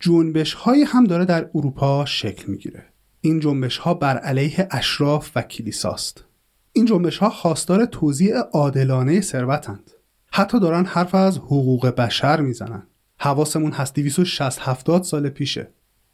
جنبش 0.00 0.54
های 0.54 0.82
هم 0.82 1.04
داره 1.04 1.24
در 1.24 1.50
اروپا 1.54 2.04
شکل 2.04 2.44
می‌گیره. 2.46 2.84
این 3.20 3.40
جنبش 3.40 3.78
ها 3.78 3.94
بر 3.94 4.18
علیه 4.18 4.68
اشراف 4.70 5.30
و 5.36 5.42
کلیساست. 5.42 6.24
این 6.72 6.84
جنبش 6.84 7.18
ها 7.18 7.30
خواستار 7.30 7.84
توزیع 7.84 8.38
عادلانه 8.38 9.20
ثروتند 9.20 9.90
حتی 10.32 10.60
دارن 10.60 10.84
حرف 10.84 11.14
از 11.14 11.38
حقوق 11.38 11.86
بشر 11.86 12.40
می‌زنن. 12.40 12.86
حواسمون 13.18 13.72
هست 13.72 13.94
260 13.94 14.58
70 14.60 15.02
سال 15.02 15.28
پیشه. 15.28 15.68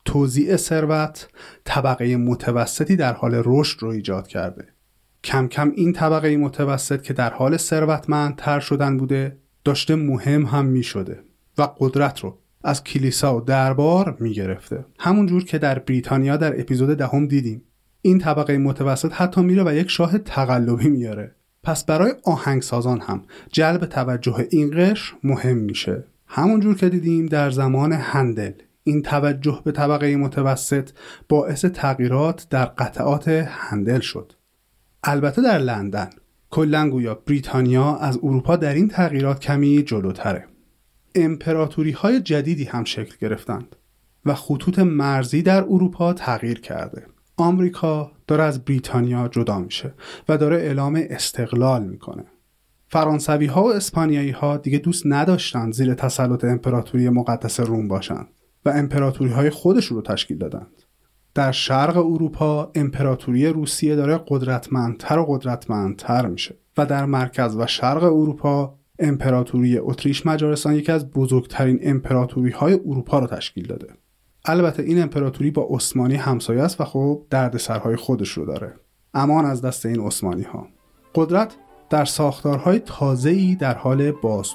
توزیع 0.04 0.56
ثروت 0.56 1.28
طبقه 1.64 2.16
متوسطی 2.16 2.96
در 2.96 3.12
حال 3.12 3.42
رشد 3.44 3.82
رو 3.82 3.88
ایجاد 3.88 4.26
کرده. 4.26 4.68
کم 5.28 5.48
کم 5.48 5.72
این 5.76 5.92
طبقه 5.92 6.36
متوسط 6.36 7.02
که 7.02 7.12
در 7.12 7.32
حال 7.32 7.56
تر 8.36 8.60
شدن 8.60 8.96
بوده 8.96 9.36
داشته 9.64 9.96
مهم 9.96 10.46
هم 10.46 10.64
می 10.64 10.82
شده 10.82 11.20
و 11.58 11.68
قدرت 11.78 12.20
رو 12.20 12.38
از 12.64 12.84
کلیسا 12.84 13.36
و 13.36 13.40
دربار 13.40 14.16
می 14.20 14.32
گرفته 14.32 14.84
همون 14.98 15.26
جور 15.26 15.44
که 15.44 15.58
در 15.58 15.78
بریتانیا 15.78 16.36
در 16.36 16.60
اپیزود 16.60 16.98
دهم 16.98 17.26
دیدیم. 17.26 17.62
این 18.02 18.18
طبقه 18.18 18.58
متوسط 18.58 19.12
حتی 19.12 19.40
میره 19.40 19.62
و 19.66 19.74
یک 19.74 19.90
شاه 19.90 20.18
تقلبی 20.18 20.88
میاره. 20.88 21.34
پس 21.62 21.84
برای 21.84 22.12
آهنگسازان 22.24 23.00
هم 23.00 23.24
جلب 23.52 23.86
توجه 23.86 24.46
این 24.50 24.70
قشر 24.76 25.14
مهم 25.24 25.58
میشه. 25.58 26.04
همون 26.26 26.60
جور 26.60 26.76
که 26.76 26.88
دیدیم 26.88 27.26
در 27.26 27.50
زمان 27.50 27.92
هندل 27.92 28.52
این 28.84 29.02
توجه 29.02 29.60
به 29.64 29.72
طبقه 29.72 30.16
متوسط 30.16 30.90
باعث 31.28 31.64
تغییرات 31.64 32.46
در 32.50 32.64
قطعات 32.64 33.28
هندل 33.28 34.00
شد. 34.00 34.32
البته 35.10 35.42
در 35.42 35.58
لندن. 35.58 36.10
کلا 36.50 36.90
گویا 36.90 37.14
بریتانیا 37.14 37.96
از 37.96 38.18
اروپا 38.22 38.56
در 38.56 38.74
این 38.74 38.88
تغییرات 38.88 39.40
کمی 39.40 39.82
جلوتره. 39.82 40.46
امپراتوری 41.14 41.90
های 41.90 42.20
جدیدی 42.20 42.64
هم 42.64 42.84
شکل 42.84 43.14
گرفتند 43.20 43.76
و 44.24 44.34
خطوط 44.34 44.78
مرزی 44.78 45.42
در 45.42 45.62
اروپا 45.62 46.12
تغییر 46.12 46.60
کرده. 46.60 47.06
آمریکا 47.36 48.12
داره 48.26 48.44
از 48.44 48.64
بریتانیا 48.64 49.28
جدا 49.28 49.58
میشه 49.58 49.94
و 50.28 50.38
داره 50.38 50.56
اعلام 50.56 51.02
استقلال 51.10 51.84
می‌کنه. 51.84 52.24
فرانسوی 52.88 53.46
ها 53.46 53.64
و 53.64 53.74
اسپانیایی 53.74 54.30
ها 54.30 54.56
دیگه 54.56 54.78
دوست 54.78 55.02
نداشتند 55.06 55.72
زیر 55.72 55.94
تسلط 55.94 56.44
امپراتوری 56.44 57.08
مقدس 57.08 57.60
روم 57.60 57.88
باشند 57.88 58.28
و 58.64 58.68
امپراتوری 58.68 59.30
های 59.30 59.50
خودشون 59.50 59.96
رو 59.96 60.02
تشکیل 60.02 60.38
دادند. 60.38 60.87
در 61.38 61.52
شرق 61.52 61.96
اروپا 61.96 62.70
امپراتوری 62.74 63.46
روسیه 63.46 63.96
داره 63.96 64.20
قدرتمندتر 64.28 65.18
و 65.18 65.24
قدرتمندتر 65.28 66.26
میشه 66.26 66.54
و 66.76 66.86
در 66.86 67.04
مرکز 67.04 67.56
و 67.56 67.66
شرق 67.66 68.02
اروپا 68.02 68.74
امپراتوری 68.98 69.78
اتریش 69.78 70.26
مجارستان 70.26 70.74
یکی 70.74 70.92
از 70.92 71.10
بزرگترین 71.10 71.78
امپراتوری 71.82 72.50
های 72.50 72.74
اروپا 72.74 73.18
رو 73.18 73.26
تشکیل 73.26 73.66
داده. 73.66 73.86
البته 74.44 74.82
این 74.82 75.02
امپراتوری 75.02 75.50
با 75.50 75.66
عثمانی 75.70 76.14
همسایه 76.14 76.62
است 76.62 76.80
و 76.80 76.84
خب 76.84 77.22
دردسرهای 77.30 77.96
خودش 77.96 78.30
رو 78.30 78.46
داره. 78.46 78.74
امان 79.14 79.44
از 79.44 79.62
دست 79.62 79.86
این 79.86 80.00
عثمانی 80.00 80.42
ها 80.42 80.66
قدرت 81.14 81.56
در 81.90 82.04
ساختارهای 82.04 82.78
تازه‌ای 82.78 83.54
در 83.54 83.74
حال 83.74 84.12
باز 84.12 84.48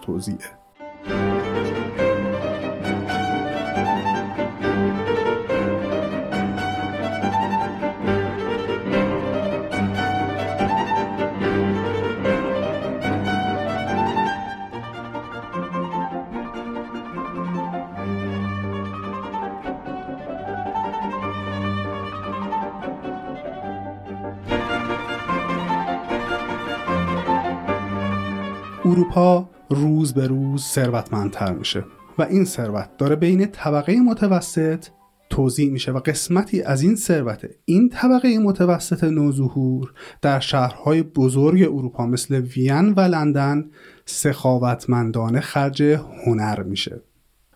روز 30.54 30.64
ثروتمندتر 30.64 31.54
میشه 31.54 31.86
و 32.18 32.22
این 32.22 32.46
ثروت 32.46 32.98
داره 32.98 33.16
بین 33.16 33.46
طبقه 33.46 33.96
متوسط 33.96 34.86
توضیح 35.30 35.72
میشه 35.72 35.92
و 35.92 36.00
قسمتی 36.00 36.62
از 36.62 36.82
این 36.82 36.96
ثروت 36.96 37.46
این 37.66 37.90
طبقه 37.90 38.40
متوسط 38.40 39.04
نوظهور 39.04 39.94
در 40.22 40.40
شهرهای 40.40 41.04
بزرگ 41.04 41.62
اروپا 41.62 42.06
مثل 42.06 42.36
وین 42.36 42.94
و 42.94 43.00
لندن 43.00 43.70
سخاوتمندانه 44.06 45.40
خرج 45.40 45.84
هنر 46.26 46.64
میشه. 46.64 47.02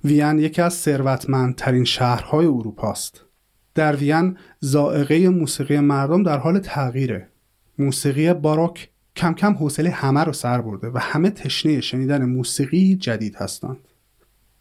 وین 0.04 0.40
یکی 0.40 0.62
از 0.62 0.74
ثروتمندترین 0.74 1.84
شهرهای 1.84 2.46
اروپاست. 2.46 3.26
در 3.76 3.96
وین 3.96 4.38
زائقه 4.60 5.30
موسیقی 5.30 5.80
مردم 5.80 6.24
در 6.24 6.38
حال 6.38 6.60
تغییره. 6.60 7.30
موسیقی 7.80 8.34
باروک 8.34 8.90
کم 9.18 9.34
کم 9.34 9.54
حوصله 9.54 9.90
همه 9.90 10.24
رو 10.24 10.34
سر 10.34 10.62
برده 10.62 10.90
و 10.90 10.98
همه 10.98 11.30
تشنه 11.30 11.82
شنیدن 11.82 12.26
موسیقی 12.26 12.96
جدید 12.96 13.36
هستند. 13.36 13.78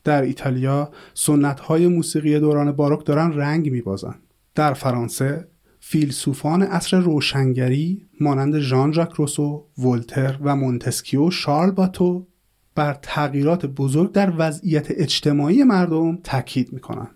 در 0.04 0.22
ایتالیا 0.22 0.90
سنت 1.14 1.60
های 1.60 1.86
موسیقی 1.86 2.40
دوران 2.40 2.72
باروک 2.72 3.06
دارن 3.06 3.32
رنگ 3.32 3.70
میبازن. 3.70 4.14
در 4.54 4.72
فرانسه 4.72 5.48
فیلسوفان 5.80 6.62
عصر 6.62 7.00
روشنگری 7.00 8.06
مانند 8.20 8.58
ژان 8.58 8.92
ژاک 8.92 9.12
روسو، 9.12 9.66
ولتر 9.78 10.38
و 10.42 10.56
مونتسکیو 10.56 11.30
شارل 11.30 11.70
باتو 11.70 12.26
بر 12.74 12.98
تغییرات 13.02 13.66
بزرگ 13.66 14.12
در 14.12 14.32
وضعیت 14.38 14.86
اجتماعی 14.90 15.64
مردم 15.64 16.16
تاکید 16.16 16.72
می‌کنن. 16.72 17.08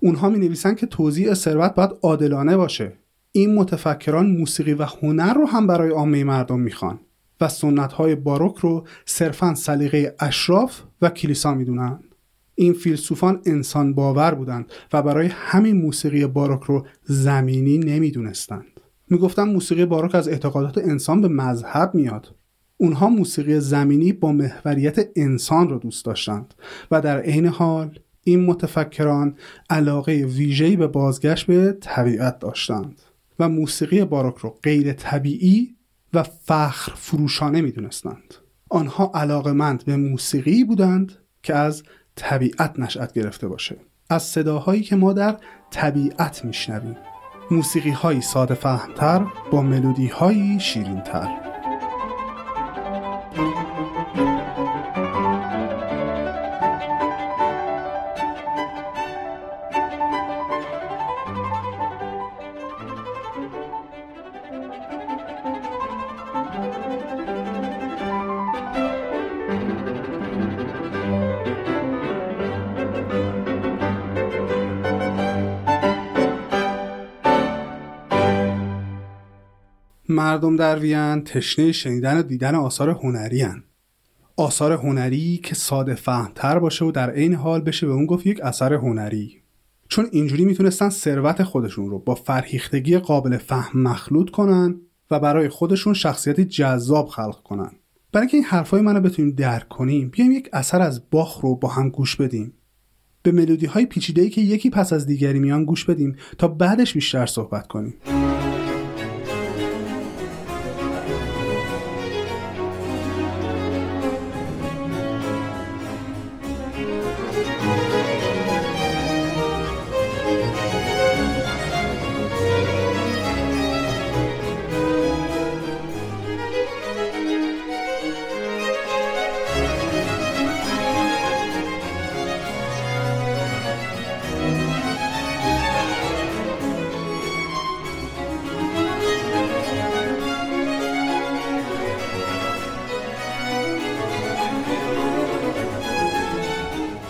اونها 0.00 0.28
می 0.28 0.38
نویسن 0.38 0.74
که 0.74 0.86
توزیع 0.86 1.34
ثروت 1.34 1.74
باید 1.74 1.90
عادلانه 2.02 2.56
باشه 2.56 2.92
این 3.32 3.54
متفکران 3.54 4.30
موسیقی 4.30 4.72
و 4.72 4.84
هنر 4.84 5.34
رو 5.34 5.46
هم 5.46 5.66
برای 5.66 5.90
عامه 5.90 6.24
مردم 6.24 6.60
می‌خوان 6.60 7.00
و 7.40 7.48
سنت 7.48 7.92
های 7.92 8.14
باروک 8.14 8.56
رو 8.56 8.86
صرفا 9.04 9.54
سلیقه 9.54 10.14
اشراف 10.20 10.80
و 11.02 11.08
کلیسا 11.08 11.54
می‌دونن 11.54 12.00
این 12.54 12.72
فیلسوفان 12.72 13.40
انسان 13.46 13.94
باور 13.94 14.34
بودند 14.34 14.72
و 14.92 15.02
برای 15.02 15.26
همین 15.26 15.76
موسیقی 15.76 16.26
باروک 16.26 16.62
رو 16.62 16.86
زمینی 17.04 17.78
نمی‌دونستند. 17.78 18.80
می‌گفتن 19.10 19.42
موسیقی 19.42 19.84
باروک 19.84 20.14
از 20.14 20.28
اعتقادات 20.28 20.78
انسان 20.78 21.20
به 21.20 21.28
مذهب 21.28 21.94
میاد. 21.94 22.34
اونها 22.76 23.08
موسیقی 23.08 23.60
زمینی 23.60 24.12
با 24.12 24.32
محوریت 24.32 25.08
انسان 25.16 25.68
رو 25.68 25.78
دوست 25.78 26.04
داشتند 26.04 26.54
و 26.90 27.00
در 27.00 27.20
عین 27.20 27.46
حال 27.46 27.98
این 28.24 28.44
متفکران 28.44 29.36
علاقه 29.70 30.12
ویژه‌ای 30.12 30.76
به 30.76 30.86
بازگشت 30.86 31.46
به 31.46 31.76
طبیعت 31.80 32.38
داشتند. 32.38 33.02
و 33.40 33.48
موسیقی 33.48 34.04
باروک 34.04 34.36
رو 34.36 34.50
غیر 34.62 34.92
طبیعی 34.92 35.76
و 36.14 36.22
فخر 36.22 36.92
فروشانه 36.94 37.60
می 37.60 37.72
دونستند. 37.72 38.34
آنها 38.68 39.12
علاقمند 39.14 39.84
به 39.84 39.96
موسیقی 39.96 40.64
بودند 40.64 41.12
که 41.42 41.54
از 41.54 41.82
طبیعت 42.16 42.78
نشأت 42.78 43.12
گرفته 43.12 43.48
باشه. 43.48 43.76
از 44.10 44.22
صداهایی 44.22 44.82
که 44.82 44.96
ما 44.96 45.12
در 45.12 45.36
طبیعت 45.70 46.44
میشنویم. 46.44 46.96
موسیقی 47.50 47.90
هایی 47.90 48.20
ساده 48.20 48.54
فهمتر 48.54 49.26
با 49.52 49.62
ملودی 49.62 50.06
هایی 50.06 50.60
شیرینتر. 50.60 51.50
مردم 80.30 80.56
در 80.56 80.78
وین 80.78 81.24
تشنه 81.24 81.72
شنیدن 81.72 82.18
و 82.18 82.22
دیدن 82.22 82.54
آثار 82.54 82.90
هنری 82.90 83.42
هن. 83.42 83.62
آثار 84.36 84.72
هنری 84.72 85.40
که 85.44 85.54
ساده 85.54 85.94
فهمتر 85.94 86.58
باشه 86.58 86.84
و 86.84 86.92
در 86.92 87.10
عین 87.10 87.34
حال 87.34 87.60
بشه 87.60 87.86
به 87.86 87.92
اون 87.92 88.06
گفت 88.06 88.26
یک 88.26 88.40
اثر 88.40 88.74
هنری. 88.74 89.42
چون 89.88 90.06
اینجوری 90.12 90.44
می‌تونستن 90.44 90.88
ثروت 90.88 91.42
خودشون 91.42 91.90
رو 91.90 91.98
با 91.98 92.14
فرهیختگی 92.14 92.98
قابل 92.98 93.36
فهم 93.36 93.82
مخلوط 93.82 94.30
کنن 94.30 94.80
و 95.10 95.20
برای 95.20 95.48
خودشون 95.48 95.94
شخصیتی 95.94 96.44
جذاب 96.44 97.08
خلق 97.08 97.42
کنن. 97.42 97.70
برای 98.12 98.22
اینکه 98.22 98.36
این 98.36 98.46
حرفای 98.46 98.80
منو 98.80 99.00
بتونیم 99.00 99.34
درک 99.34 99.68
کنیم 99.68 100.08
بیایم 100.08 100.32
یک 100.32 100.48
اثر 100.52 100.82
از 100.82 101.10
باخ 101.10 101.40
رو 101.40 101.56
با 101.56 101.68
هم 101.68 101.88
گوش 101.88 102.16
بدیم. 102.16 102.52
به 103.22 103.32
ملودی 103.32 103.66
های 103.66 103.86
پیچیده 103.86 104.28
که 104.28 104.40
یکی 104.40 104.70
پس 104.70 104.92
از 104.92 105.06
دیگری 105.06 105.38
میان 105.38 105.64
گوش 105.64 105.84
بدیم 105.84 106.16
تا 106.38 106.48
بعدش 106.48 106.94
بیشتر 106.94 107.26
صحبت 107.26 107.66
کنیم. 107.66 107.94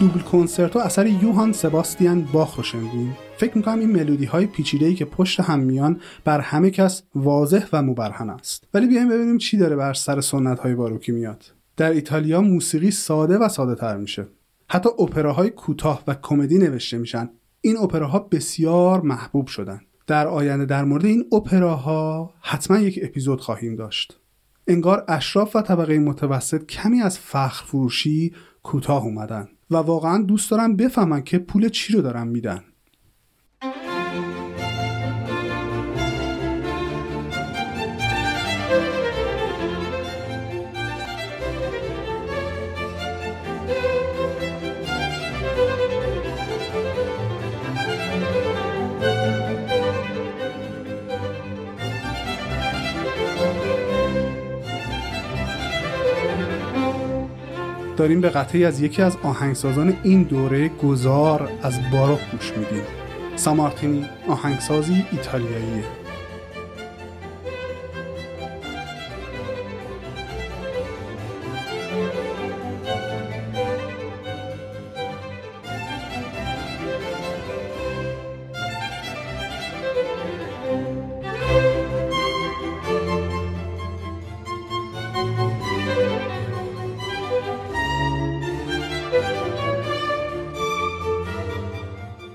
دوبل 0.01 0.21
کنسرتو 0.21 0.79
اثر 0.79 1.07
یوهان 1.07 1.53
سباستیان 1.53 2.29
باخ 2.33 2.57
رو 2.57 2.63
شنیدیم 2.63 3.17
فکر 3.37 3.57
می‌کنم 3.57 3.79
این 3.79 3.91
ملودی 3.91 4.25
های 4.25 4.47
پیچیده 4.47 4.87
ای 4.87 4.95
که 4.95 5.05
پشت 5.05 5.41
هم 5.41 5.59
میان 5.59 6.01
بر 6.25 6.41
همه 6.41 6.71
کس 6.71 7.03
واضح 7.15 7.67
و 7.73 7.83
مبرهن 7.83 8.31
است. 8.31 8.69
ولی 8.75 8.87
بیایم 8.87 9.09
ببینیم 9.09 9.39
چی 9.39 9.57
داره 9.57 9.77
بر 9.77 9.95
سر 9.95 10.21
سنت 10.21 10.59
های 10.59 10.75
باروکی 10.75 11.13
میاد. 11.13 11.45
در 11.77 11.91
ایتالیا 11.91 12.41
موسیقی 12.41 12.91
ساده 12.91 13.39
و 13.39 13.49
ساده 13.49 13.75
تر 13.75 13.97
میشه. 13.97 14.27
حتی 14.69 14.89
اپراهای 14.99 15.51
کوتاه 15.51 16.03
و 16.07 16.15
کمدی 16.23 16.59
نوشته 16.59 16.99
میشن. 16.99 17.31
این 17.61 17.77
اپراها 17.77 18.19
بسیار 18.19 19.01
محبوب 19.01 19.47
شدن. 19.47 19.81
در 20.07 20.27
آینده 20.27 20.65
در 20.65 20.85
مورد 20.85 21.05
این 21.05 21.25
اپراها 21.33 22.35
حتما 22.41 22.79
یک 22.79 23.01
اپیزود 23.03 23.41
خواهیم 23.41 23.77
داشت. 23.77 24.21
انگار 24.67 25.05
اشراف 25.09 25.57
و 25.57 25.63
طبقه 25.63 25.99
متوسط 25.99 26.67
کمی 26.67 27.03
از 27.03 27.19
فخر 27.19 27.65
فروشی 27.65 28.33
کوتاه 28.63 29.05
اومدن. 29.05 29.49
و 29.71 29.77
واقعا 29.77 30.23
دوست 30.23 30.51
دارم 30.51 30.77
بفهمن 30.77 31.23
که 31.23 31.39
پول 31.39 31.69
چی 31.69 31.93
رو 31.93 32.03
دارن 32.03 32.29
میدن. 32.29 32.65
داریم 58.01 58.21
به 58.21 58.31
قطعی 58.31 58.65
از 58.65 58.81
یکی 58.81 59.03
از 59.03 59.17
آهنگسازان 59.23 59.97
این 60.03 60.23
دوره 60.23 60.69
گذار 60.69 61.49
از 61.63 61.79
باروک 61.93 62.31
گوش 62.33 62.53
میدیم. 62.53 62.83
سامارتینی 63.37 64.07
آهنگسازی 64.29 65.05
ایتالیاییه. 65.13 66.00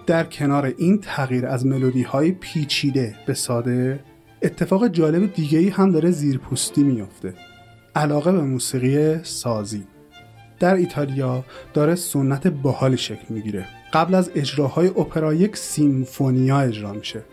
در 0.08 0.24
کنار 0.24 0.74
این 0.78 1.00
تغییر 1.02 1.46
از 1.46 1.66
ملودی 1.66 2.04
های 2.04 2.32
پیچیده 2.32 3.16
به 3.28 3.34
ساده 3.34 4.00
اتفاق 4.42 4.88
جالب 4.88 5.34
دیگه 5.34 5.60
ای 5.60 5.70
هم 5.70 5.92
داره 5.92 6.12
زیرپوستی 6.12 6.84
میفته 6.84 7.34
علاقه 7.96 8.32
به 8.32 8.42
موسیقی 8.42 9.24
سازی. 9.24 9.84
در 10.60 10.76
ایتالیا 10.76 11.46
داره 11.74 11.96
سنت 11.96 12.48
باحالی 12.48 12.98
شکل 12.98 13.26
می‌گیره. 13.30 13.66
قبل 13.94 14.16
از 14.16 14.32
اجراهای 14.36 14.88
اپرا 14.88 15.34
یک 15.34 15.58
سیمفونیا 15.58 16.60
اجرا 16.60 16.94
میشه. 16.94 17.24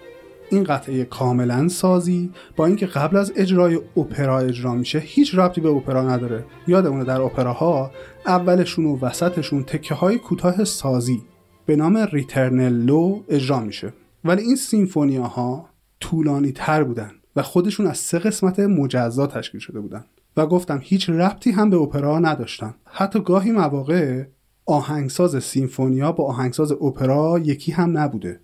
این 0.51 0.65
قطعه 0.65 1.05
کاملا 1.05 1.69
سازی 1.69 2.31
با 2.57 2.67
اینکه 2.67 2.87
قبل 2.87 3.17
از 3.17 3.33
اجرای 3.37 3.81
اپرا 3.97 4.39
اجرا 4.39 4.75
میشه 4.75 4.99
هیچ 4.99 5.35
ربطی 5.35 5.61
به 5.61 5.69
اپرا 5.69 6.03
نداره. 6.03 6.45
یادمونه 6.67 7.05
در 7.05 7.21
اپراها 7.21 7.91
اولشون 8.27 8.85
و 8.85 8.99
وسطشون 8.99 9.65
تکه 9.65 9.95
های 9.95 10.19
کوتاه 10.19 10.65
سازی 10.65 11.23
به 11.67 11.77
نام 11.77 11.97
ریترنلو 11.97 13.23
اجرا 13.29 13.61
میشه. 13.61 13.93
ولی 14.25 14.43
این 14.43 14.57
سیمفونیا 14.57 15.25
ها 15.25 15.69
طولانی 16.01 16.53
تر 16.53 16.85
بودن 16.85 17.11
و 17.37 17.43
خودشون 17.43 17.87
از 17.87 17.99
سه 17.99 18.19
قسمت 18.19 18.61
مجزا 18.61 19.27
تشکیل 19.27 19.61
شده 19.61 19.81
بودن. 19.81 20.05
و 20.37 20.47
گفتم 20.47 20.81
هیچ 20.83 21.11
ربطی 21.11 21.51
هم 21.51 21.71
به 21.71 21.77
اپرا 21.77 22.19
نداشتن. 22.19 22.75
حتی 22.85 23.21
گاهی 23.21 23.53
مواقع 23.53 24.25
آهنگساز 24.67 25.45
سیمفونیا 25.45 26.13
با 26.13 26.25
آهنگساز 26.25 26.73
اپرا 26.73 27.39
یکی 27.45 27.73
هم 27.73 27.99
نبوده. 27.99 28.41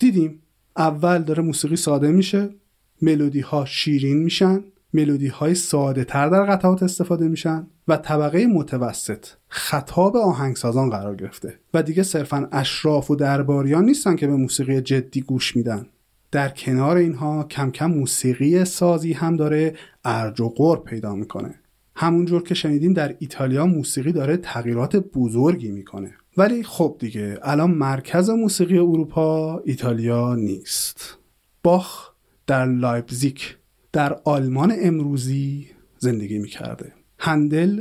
دیدیم 0.00 0.42
اول 0.76 1.22
داره 1.22 1.42
موسیقی 1.42 1.76
ساده 1.76 2.12
میشه 2.12 2.50
ملودی 3.02 3.40
ها 3.40 3.64
شیرین 3.64 4.22
میشن 4.22 4.64
ملودی 4.94 5.26
های 5.26 5.54
ساده 5.54 6.04
تر 6.04 6.28
در 6.28 6.44
قطعات 6.44 6.82
استفاده 6.82 7.28
میشن. 7.28 7.66
و 7.88 7.96
طبقه 7.96 8.46
متوسط 8.46 9.26
خطاب 9.48 10.16
آهنگسازان 10.16 10.90
قرار 10.90 11.16
گرفته 11.16 11.58
و 11.74 11.82
دیگه 11.82 12.02
صرفا 12.02 12.48
اشراف 12.52 13.10
و 13.10 13.16
درباریان 13.16 13.84
نیستن 13.84 14.16
که 14.16 14.26
به 14.26 14.36
موسیقی 14.36 14.80
جدی 14.80 15.20
گوش 15.20 15.56
میدن. 15.56 15.86
در 16.30 16.48
کنار 16.48 16.96
اینها 16.96 17.44
کم 17.44 17.70
کم 17.70 17.90
موسیقی 17.90 18.64
سازی 18.64 19.12
هم 19.12 19.36
داره 19.36 19.74
ارج 20.04 20.40
و 20.40 20.48
قرب 20.48 20.84
پیدا 20.84 21.14
می‌کنه. 21.14 21.54
همونجور 21.94 22.42
که 22.42 22.54
شنیدیم 22.54 22.92
در 22.92 23.16
ایتالیا 23.18 23.66
موسیقی 23.66 24.12
داره 24.12 24.36
تغییرات 24.36 24.96
بزرگی 24.96 25.70
می‌کنه. 25.70 26.14
ولی 26.36 26.62
خب 26.62 26.96
دیگه 26.98 27.38
الان 27.42 27.70
مرکز 27.70 28.30
موسیقی 28.30 28.78
اروپا 28.78 29.58
ایتالیا 29.64 30.34
نیست. 30.34 31.18
باخ 31.62 32.10
در 32.46 32.66
لایپزیک 32.66 33.56
در 33.92 34.20
آلمان 34.24 34.74
امروزی 34.82 35.66
زندگی 35.98 36.38
می‌کرده. 36.38 36.92
هندل 37.18 37.80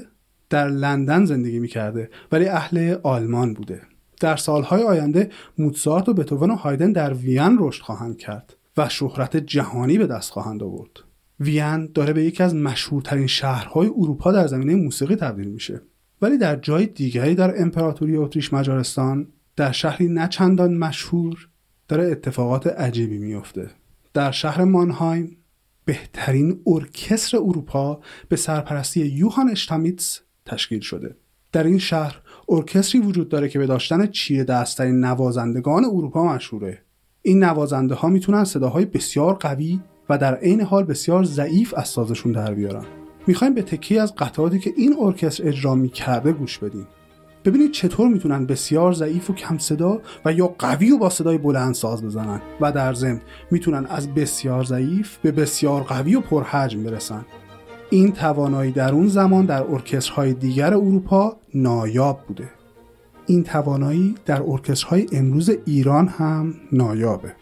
در 0.49 0.67
لندن 0.67 1.25
زندگی 1.25 1.59
می‌کرده 1.59 2.09
ولی 2.31 2.47
اهل 2.47 2.95
آلمان 3.03 3.53
بوده. 3.53 3.81
در 4.21 4.35
سالهای 4.35 4.83
آینده 4.83 5.29
موتسارت 5.57 6.09
و 6.09 6.13
بتوون 6.13 6.51
و 6.51 6.55
هایدن 6.55 6.91
در 6.91 7.13
وین 7.13 7.57
رشد 7.59 7.83
خواهند 7.83 8.17
کرد 8.17 8.55
و 8.77 8.89
شهرت 8.89 9.37
جهانی 9.37 9.97
به 9.97 10.07
دست 10.07 10.31
خواهند 10.31 10.63
آورد. 10.63 10.91
وین 11.39 11.89
داره 11.93 12.13
به 12.13 12.23
یکی 12.23 12.43
از 12.43 12.55
مشهورترین 12.55 13.27
شهرهای 13.27 13.87
اروپا 13.87 14.31
در 14.31 14.47
زمینه 14.47 14.75
موسیقی 14.75 15.15
تبدیل 15.15 15.47
میشه. 15.47 15.81
ولی 16.21 16.37
در 16.37 16.55
جای 16.55 16.85
دیگری 16.85 17.35
در 17.35 17.61
امپراتوری 17.61 18.17
اتریش 18.17 18.53
مجارستان 18.53 19.27
در 19.55 19.71
شهری 19.71 20.07
نه 20.07 20.27
چندان 20.27 20.77
مشهور 20.77 21.49
داره 21.87 22.03
اتفاقات 22.03 22.67
عجیبی 22.67 23.17
میفته 23.17 23.69
در 24.13 24.31
شهر 24.31 24.63
مانهایم 24.63 25.37
بهترین 25.85 26.61
ارکستر 26.67 27.37
اروپا 27.37 27.99
به 28.29 28.35
سرپرستی 28.35 29.05
یوهان 29.05 29.49
اشتامیتس 29.49 30.21
تشکیل 30.45 30.79
شده. 30.79 31.15
در 31.51 31.63
این 31.63 31.77
شهر 31.77 32.21
ارکستری 32.49 33.01
وجود 33.01 33.29
داره 33.29 33.49
که 33.49 33.59
به 33.59 33.65
داشتن 33.65 34.07
چیره 34.07 34.43
دستترین 34.43 34.99
نوازندگان 34.99 35.85
اروپا 35.85 36.25
مشهوره. 36.33 36.81
این 37.21 37.43
نوازنده 37.43 37.95
ها 37.95 38.09
می‌تونن 38.09 38.43
صداهای 38.43 38.85
بسیار 38.85 39.33
قوی 39.33 39.79
و 40.09 40.17
در 40.17 40.35
عین 40.35 40.61
حال 40.61 40.83
بسیار 40.83 41.23
ضعیف 41.23 41.73
از 41.77 41.87
سازشون 41.87 42.31
در 42.31 42.53
بیارن. 42.53 42.85
می‌خوایم 43.27 43.53
به 43.53 43.61
تکی 43.61 43.99
از 43.99 44.15
قطعاتی 44.15 44.59
که 44.59 44.73
این 44.77 44.95
ارکستر 44.99 45.47
اجرا 45.47 45.75
می‌کرده 45.75 46.31
گوش 46.31 46.57
بدیم. 46.57 46.87
ببینید 47.45 47.71
چطور 47.71 48.07
می‌تونن 48.07 48.45
بسیار 48.45 48.93
ضعیف 48.93 49.29
و 49.29 49.33
کم 49.33 49.57
صدا 49.57 50.01
و 50.25 50.33
یا 50.33 50.47
قوی 50.47 50.91
و 50.91 50.97
با 50.97 51.09
صدای 51.09 51.37
بلند 51.37 51.73
ساز 51.73 52.03
بزنن 52.03 52.41
و 52.61 52.71
در 52.71 52.93
ضمن 52.93 53.21
می‌تونن 53.51 53.85
از 53.85 54.13
بسیار 54.13 54.63
ضعیف 54.63 55.17
به 55.17 55.31
بسیار 55.31 55.83
قوی 55.83 56.15
و 56.15 56.21
پرحجم 56.21 56.83
برسن. 56.83 57.25
این 57.89 58.11
توانایی 58.11 58.71
در 58.71 58.91
اون 58.91 59.07
زمان 59.07 59.45
در 59.45 59.63
ارکسترهای 59.63 60.33
دیگر 60.33 60.73
اروپا 60.73 61.37
نایاب 61.53 62.19
بوده. 62.27 62.49
این 63.25 63.43
توانایی 63.43 64.15
در 64.25 64.41
ارکسترهای 64.47 65.07
امروز 65.11 65.51
ایران 65.65 66.07
هم 66.07 66.53
نایابه. 66.71 67.33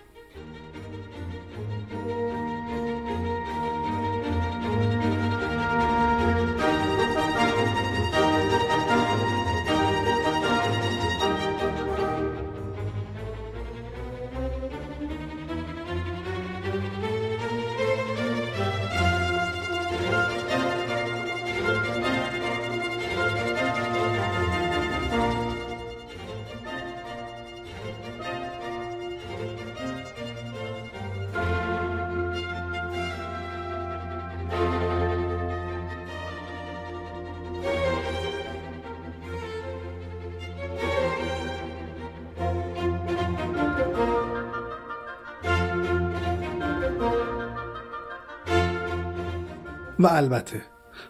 و 50.03 50.07
البته 50.11 50.61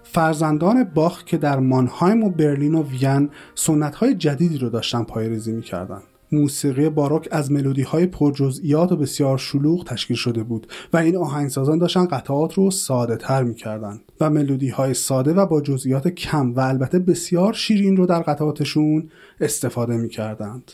فرزندان 0.03 0.83
باخ 0.83 1.23
که 1.23 1.37
در 1.37 1.59
مانهایم 1.59 2.23
و 2.23 2.29
برلین 2.29 2.75
و 2.75 2.83
وین 2.83 3.29
سنت 3.55 3.95
های 3.95 4.15
جدیدی 4.15 4.57
رو 4.57 4.69
داشتن 4.69 5.03
پایریزی 5.03 5.51
می‌کردن. 5.51 6.01
موسیقی 6.31 6.89
باروک 6.89 7.27
از 7.31 7.51
ملودی 7.51 7.81
های 7.81 8.05
پرجزئیات 8.05 8.91
و 8.91 8.95
بسیار 8.95 9.37
شلوغ 9.37 9.85
تشکیل 9.85 10.17
شده 10.17 10.43
بود 10.43 10.67
و 10.93 10.97
این 10.97 11.17
آهنگسازان 11.17 11.77
داشتن 11.77 12.05
قطعات 12.05 12.53
رو 12.53 12.71
ساده 12.71 13.15
تر 13.15 13.43
می‌کردن 13.43 14.01
و 14.19 14.29
ملودی 14.29 14.69
های 14.69 14.93
ساده 14.93 15.33
و 15.33 15.45
با 15.45 15.61
جزئیات 15.61 16.07
کم 16.07 16.53
و 16.53 16.59
البته 16.59 16.99
بسیار 16.99 17.53
شیرین 17.53 17.97
رو 17.97 18.05
در 18.05 18.21
قطعاتشون 18.21 19.09
استفاده 19.41 19.97
می‌کردند. 19.97 20.71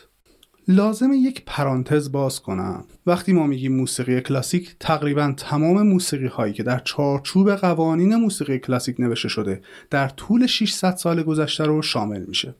لازم 0.72 1.14
یک 1.14 1.44
پرانتز 1.46 2.12
باز 2.12 2.40
کنم. 2.40 2.86
وقتی 3.06 3.34
ما 3.34 3.48
میگیم 3.48 3.76
موسیقی 3.76 4.22
کلاسیک 4.22 4.76
تقریبا 4.80 5.34
تمام 5.38 5.82
موسیقی 5.82 6.28
هایی 6.28 6.54
که 6.54 6.64
در 6.64 6.80
چارچوب 6.80 7.56
قوانین 7.56 8.16
موسیقی 8.16 8.60
کلاسیک 8.60 9.00
نوشته 9.00 9.30
شده 9.30 9.62
در 9.90 10.10
طول 10.10 10.46
600 10.46 10.96
سال 10.96 11.24
گذشته 11.24 11.64
رو 11.64 11.82
شامل 11.82 12.26
میشه. 12.26 12.56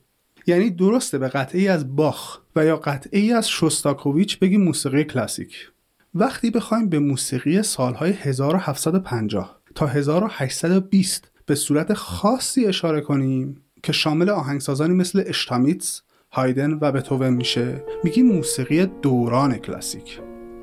یعنی 0.46 0.70
درسته 0.70 1.18
به 1.18 1.28
قطعی 1.28 1.68
از 1.68 1.96
باخ 1.96 2.38
و 2.56 2.64
یا 2.64 2.76
قطعی 2.76 3.32
از 3.32 3.48
شوستاکوویچ 3.48 4.38
بگیم 4.38 4.62
موسیقی 4.62 5.04
کلاسیک. 5.04 5.70
وقتی 6.14 6.50
بخوایم 6.50 6.88
به 6.88 6.98
موسیقی 6.98 7.62
سالهای 7.62 8.12
1750 8.12 9.60
تا 9.74 9.86
1820 9.86 11.30
به 11.46 11.54
صورت 11.54 11.94
خاصی 11.94 12.66
اشاره 12.66 13.00
کنیم 13.00 13.62
که 13.82 13.92
شامل 13.92 14.30
آهنگسازانی 14.30 14.94
مثل 14.94 15.22
اشتامیتس، 15.26 16.02
هایدن 16.32 16.78
و 16.80 16.92
بتوون 16.92 17.30
میشه. 17.30 17.84
میگیم 18.04 18.26
موسیقی 18.26 18.86
دوران 18.86 19.58
کلاسیک. 19.58 20.20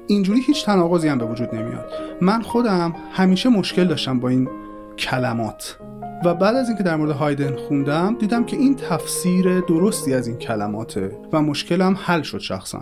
اینجوری 0.08 0.42
هیچ 0.42 0.66
تناقضی 0.66 1.08
هم 1.08 1.18
به 1.18 1.26
وجود 1.26 1.56
نمیاد. 1.56 1.94
من 2.22 2.42
خودم 2.42 2.96
همیشه 3.12 3.50
مشکل 3.50 3.86
داشتم 3.86 4.20
با 4.20 4.30
این 4.30 4.50
کلمات. 4.98 5.80
و 6.26 6.34
بعد 6.34 6.56
از 6.56 6.68
اینکه 6.68 6.84
در 6.84 6.96
مورد 6.96 7.12
هایدن 7.12 7.56
خوندم 7.56 8.16
دیدم 8.20 8.46
که 8.46 8.58
این 8.58 8.76
تفسیر 8.76 9.60
درستی 9.62 10.14
از 10.14 10.28
این 10.28 10.38
کلماته 10.38 11.18
و 11.34 11.42
مشکلم 11.42 11.98
حل 12.00 12.22
شد 12.22 12.40
شخصا. 12.40 12.80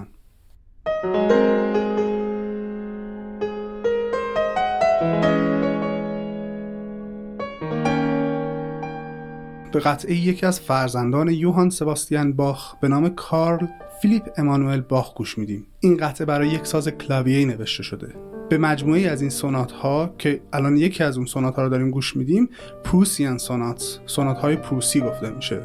به 9.76 9.82
قطعه 9.82 10.16
یکی 10.16 10.46
از 10.46 10.60
فرزندان 10.60 11.30
یوهان 11.30 11.70
سباستیان 11.70 12.34
باخ 12.34 12.76
به 12.76 12.88
نام 12.88 13.10
کارل 13.10 13.68
فیلیپ 14.02 14.30
امانوئل 14.38 14.82
باخ 14.82 15.16
گوش 15.16 15.38
میدیم. 15.38 15.68
این 15.80 15.98
قطعه 15.98 16.26
برای 16.26 16.48
یک 16.48 16.66
ساز 16.66 16.90
کلاویه 16.90 17.46
نوشته 17.46 17.84
شده. 17.84 18.16
به 18.50 18.58
مجموعه 18.58 19.10
از 19.10 19.22
این 19.22 19.30
سونات 19.30 19.72
ها 19.72 20.16
که 20.18 20.42
الان 20.54 20.78
یکی 20.78 21.04
از 21.04 21.18
اون 21.18 21.26
سونات 21.26 21.56
ها 21.56 21.64
رو 21.64 21.70
داریم 21.70 21.92
گوش 21.92 22.16
میدیم 22.16 22.50
پروسیان 22.84 23.38
سونات 23.38 24.00
سونات 24.06 24.38
های 24.38 24.56
پروسی 24.56 25.02
گفته 25.02 25.30
میشه. 25.30 25.62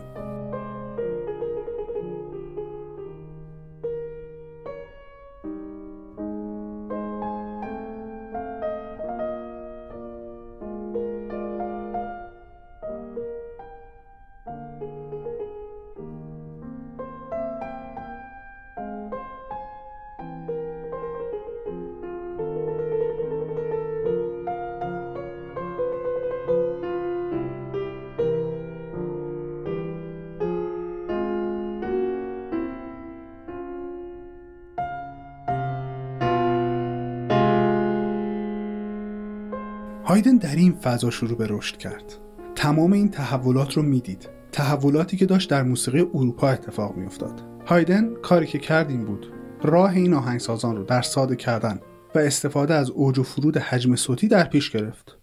در 40.40 40.56
این 40.56 40.72
فضا 40.72 41.10
شروع 41.10 41.38
به 41.38 41.46
رشد 41.50 41.76
کرد. 41.76 42.14
تمام 42.54 42.92
این 42.92 43.10
تحولات 43.10 43.72
رو 43.72 43.82
می‌دید. 43.82 44.28
تحولاتی 44.52 45.16
که 45.16 45.26
داشت 45.26 45.50
در 45.50 45.62
موسیقی 45.62 46.00
اروپا 46.00 46.48
اتفاق 46.48 46.96
میافتاد. 46.96 47.42
هایدن 47.66 48.14
کاری 48.14 48.46
که 48.46 48.58
کرد 48.58 48.90
این 48.90 49.04
بود. 49.04 49.32
راه 49.62 49.90
این 49.92 50.14
آهنگسازان 50.14 50.76
رو 50.76 50.84
در 50.84 51.02
ساده 51.02 51.36
کردن 51.36 51.80
و 52.14 52.18
استفاده 52.18 52.74
از 52.74 52.90
اوج 52.90 53.18
و 53.18 53.22
فرود 53.22 53.56
حجم 53.56 53.96
صوتی 53.96 54.28
در 54.28 54.44
پیش 54.44 54.70
گرفت. 54.70 55.18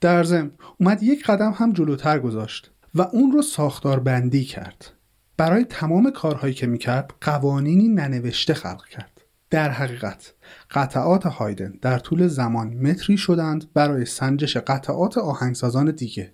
در 0.00 0.24
ضمن 0.24 0.50
اومد 0.80 1.02
یک 1.02 1.26
قدم 1.26 1.52
هم 1.52 1.72
جلوتر 1.72 2.18
گذاشت 2.18 2.70
و 2.94 3.02
اون 3.02 3.32
رو 3.32 3.42
ساختار 3.42 4.00
بندی 4.00 4.44
کرد. 4.44 4.92
برای 5.36 5.64
تمام 5.64 6.10
کارهایی 6.10 6.54
که 6.54 6.66
می‌کرد 6.66 7.14
قوانینی 7.20 7.88
ننوشته 7.88 8.54
خلق 8.54 8.86
کرد. 8.86 9.15
در 9.50 9.70
حقیقت 9.70 10.34
قطعات 10.70 11.26
هایدن 11.26 11.74
در 11.82 11.98
طول 11.98 12.26
زمان 12.26 12.74
متری 12.74 13.16
شدند 13.16 13.72
برای 13.74 14.04
سنجش 14.04 14.56
قطعات 14.56 15.18
آهنگسازان 15.18 15.90
دیگه. 15.90 16.32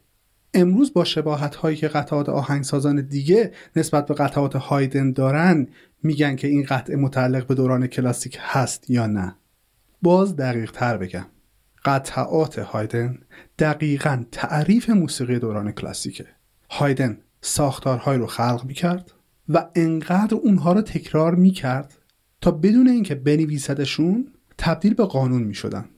امروز 0.54 0.92
با 0.92 1.04
شباهت 1.04 1.54
هایی 1.54 1.76
که 1.76 1.88
قطعات 1.88 2.28
آهنگسازان 2.28 3.00
دیگه 3.00 3.52
نسبت 3.76 4.06
به 4.06 4.14
قطعات 4.14 4.56
هایدن 4.56 5.12
دارن 5.12 5.68
میگن 6.02 6.36
که 6.36 6.48
این 6.48 6.62
قطعه 6.68 6.96
متعلق 6.96 7.46
به 7.46 7.54
دوران 7.54 7.86
کلاسیک 7.86 8.38
هست 8.40 8.90
یا 8.90 9.06
نه. 9.06 9.36
باز 10.02 10.36
دقیق 10.36 10.72
تر 10.72 10.96
بگم. 10.96 11.26
قطعات 11.84 12.58
هایدن 12.58 13.18
دقیقا 13.58 14.24
تعریف 14.32 14.90
موسیقی 14.90 15.38
دوران 15.38 15.72
کلاسیکه. 15.72 16.26
هایدن 16.70 17.18
ساختارهایی 17.40 18.18
رو 18.18 18.26
خلق 18.26 18.64
می‌کرد 18.64 19.12
و 19.48 19.66
انقدر 19.74 20.34
اونها 20.34 20.72
رو 20.72 20.82
تکرار 20.82 21.34
می‌کرد 21.34 21.98
تا 22.42 22.50
بدون 22.50 22.88
اینکه 22.88 23.14
بنویسدشون 23.14 24.28
تبدیل 24.58 24.94
به 24.94 25.04
قانون 25.04 25.42
می 25.42 25.54
شدند. 25.54 25.88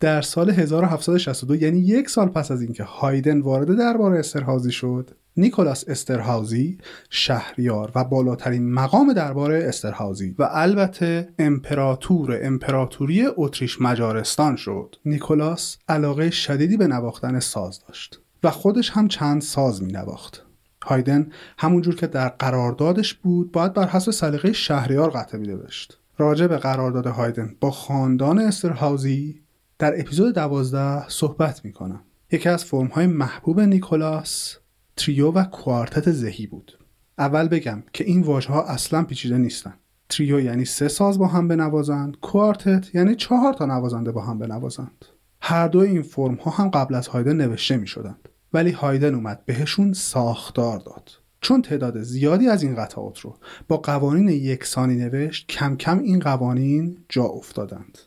در 0.00 0.22
سال 0.22 0.50
1762 0.50 1.54
یعنی 1.54 1.78
یک 1.78 2.10
سال 2.10 2.28
پس 2.28 2.50
از 2.50 2.62
اینکه 2.62 2.84
هایدن 2.84 3.40
وارد 3.40 3.78
دربار 3.78 4.14
استرهازی 4.14 4.72
شد 4.72 5.10
نیکولاس 5.36 5.84
استرهازی 5.88 6.78
شهریار 7.10 7.92
و 7.94 8.04
بالاترین 8.04 8.72
مقام 8.72 9.12
دربار 9.12 9.52
استرهازی 9.52 10.34
و 10.38 10.48
البته 10.50 11.28
امپراتور 11.38 12.38
امپراتوری 12.42 13.26
اتریش 13.36 13.80
مجارستان 13.80 14.56
شد 14.56 14.96
نیکولاس 15.04 15.78
علاقه 15.88 16.30
شدیدی 16.30 16.76
به 16.76 16.86
نواختن 16.86 17.40
ساز 17.40 17.80
داشت 17.88 18.20
و 18.42 18.50
خودش 18.50 18.90
هم 18.90 19.08
چند 19.08 19.42
ساز 19.42 19.82
می 19.82 19.92
نواخت 19.92 20.45
هایدن 20.86 21.28
همونجور 21.58 21.94
که 21.94 22.06
در 22.06 22.28
قراردادش 22.28 23.14
بود 23.14 23.52
باید 23.52 23.72
بر 23.72 23.88
حسب 23.88 24.10
سلیقه 24.10 24.52
شهریار 24.52 25.10
قطعه 25.10 25.40
نوشت 25.40 25.98
راجع 26.18 26.46
به 26.46 26.56
قرارداد 26.56 27.06
هایدن 27.06 27.56
با 27.60 27.70
خاندان 27.70 28.38
استرهاوزی 28.38 29.42
در 29.78 30.00
اپیزود 30.00 30.34
دوازده 30.34 31.08
صحبت 31.08 31.64
می‌کنم. 31.64 32.02
یکی 32.32 32.48
از 32.48 32.64
فرمهای 32.64 33.06
محبوب 33.06 33.60
نیکولاس 33.60 34.56
تریو 34.96 35.32
و 35.32 35.44
کوارتت 35.44 36.10
زهی 36.10 36.46
بود. 36.46 36.78
اول 37.18 37.48
بگم 37.48 37.82
که 37.92 38.04
این 38.04 38.22
واژه 38.22 38.52
ها 38.52 38.62
اصلا 38.62 39.04
پیچیده 39.04 39.38
نیستن. 39.38 39.74
تریو 40.08 40.40
یعنی 40.40 40.64
سه 40.64 40.88
ساز 40.88 41.18
با 41.18 41.26
هم 41.26 41.48
بنوازند 41.48 42.16
کوارتت 42.20 42.94
یعنی 42.94 43.14
چهار 43.14 43.52
تا 43.52 43.66
نوازنده 43.66 44.12
با 44.12 44.20
هم 44.20 44.38
بنوازند. 44.38 45.04
هر 45.40 45.68
دو 45.68 45.78
این 45.78 46.02
فرم 46.02 46.34
ها 46.34 46.50
هم 46.50 46.68
قبل 46.68 46.94
از 46.94 47.08
هایدن 47.08 47.36
نوشته 47.36 47.76
می 47.76 47.86
شدند 47.86 48.28
ولی 48.56 48.70
هایدن 48.70 49.14
اومد 49.14 49.46
بهشون 49.46 49.92
ساختار 49.92 50.78
داد. 50.78 51.10
چون 51.40 51.62
تعداد 51.62 52.02
زیادی 52.02 52.48
از 52.48 52.62
این 52.62 52.74
قطعات 52.74 53.20
رو 53.20 53.38
با 53.68 53.76
قوانین 53.76 54.28
یکسانی 54.28 54.96
نوشت 54.96 55.46
کم 55.46 55.76
کم 55.76 55.98
این 55.98 56.20
قوانین 56.20 56.98
جا 57.08 57.24
افتادند. 57.24 57.98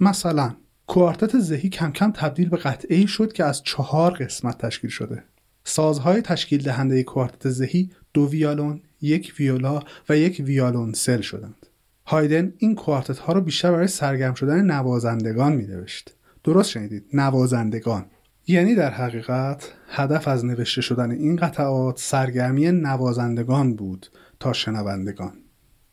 مثلا 0.00 0.54
کوارتت 0.86 1.38
زهی 1.38 1.68
کم 1.68 1.92
کم 1.92 2.12
تبدیل 2.12 2.48
به 2.48 2.56
قطعه 2.56 3.06
شد 3.06 3.32
که 3.32 3.44
از 3.44 3.62
چهار 3.62 4.12
قسمت 4.12 4.58
تشکیل 4.58 4.90
شده. 4.90 5.24
سازهای 5.64 6.22
تشکیل 6.22 6.62
دهنده 6.62 7.02
کوارتت 7.02 7.48
زهی 7.50 7.90
دو 8.14 8.28
ویالون، 8.30 8.80
یک 9.00 9.34
ویولا 9.38 9.82
و 10.08 10.16
یک 10.16 10.42
ویالون 10.46 10.92
سل 10.92 11.20
شدند. 11.20 11.66
هایدن 12.06 12.52
این 12.58 12.74
کوارتت 12.74 13.18
ها 13.18 13.32
رو 13.32 13.40
بیشتر 13.40 13.72
برای 13.72 13.86
سرگرم 13.86 14.34
شدن 14.34 14.70
نوازندگان 14.70 15.52
می 15.52 15.66
نوشت. 15.66 16.14
درست 16.44 16.70
شنیدید؟ 16.70 17.04
نوازندگان. 17.12 18.06
یعنی 18.50 18.74
در 18.74 18.90
حقیقت 18.90 19.72
هدف 19.88 20.28
از 20.28 20.44
نوشته 20.44 20.80
شدن 20.80 21.10
این 21.10 21.36
قطعات 21.36 21.98
سرگرمی 21.98 22.72
نوازندگان 22.72 23.74
بود 23.74 24.06
تا 24.40 24.52
شنوندگان. 24.52 25.32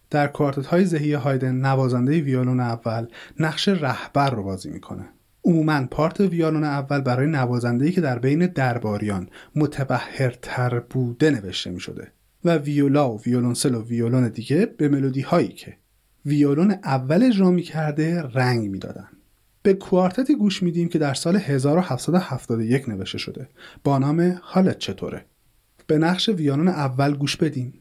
در 0.09 0.27
کوارتت 0.27 0.65
های 0.65 0.85
ذهی 0.85 1.13
هایدن 1.13 1.55
نوازنده 1.55 2.21
ویولون 2.21 2.59
اول 2.59 3.07
نقش 3.39 3.67
رهبر 3.67 4.29
رو 4.29 4.43
بازی 4.43 4.69
می‌کنه. 4.69 5.09
عموما 5.43 5.87
پارت 5.91 6.19
ویولون 6.19 6.63
اول 6.63 7.01
برای 7.01 7.27
نوازنده 7.27 7.91
که 7.91 8.01
در 8.01 8.19
بین 8.19 8.47
درباریان 8.47 9.29
متبهرتر 9.55 10.79
بوده 10.79 11.31
نوشته 11.31 11.69
می 11.69 11.79
شده 11.79 12.11
و 12.45 12.57
ویولا 12.57 13.11
و 13.11 13.21
ویولونسل 13.21 13.75
و 13.75 13.83
ویولون 13.83 14.29
دیگه 14.29 14.65
به 14.65 14.89
ملودی 14.89 15.21
هایی 15.21 15.47
که 15.47 15.77
ویولون 16.25 16.71
اول 16.71 17.23
اجرا 17.23 17.59
کرده 17.59 18.21
رنگ 18.21 18.69
می‌دادن. 18.69 19.07
به 19.67 19.73
کوارتتی 19.73 20.35
گوش 20.35 20.63
میدیم 20.63 20.89
که 20.89 20.99
در 20.99 21.13
سال 21.13 21.35
1771 21.35 22.89
نوشته 22.89 23.17
شده. 23.17 23.49
با 23.83 23.97
نام 23.97 24.39
حالت 24.41 24.77
چطوره؟ 24.77 25.25
به 25.87 25.97
نقش 25.97 26.29
ویالون 26.29 26.67
اول 26.67 27.15
گوش 27.15 27.37
بدیم 27.37 27.73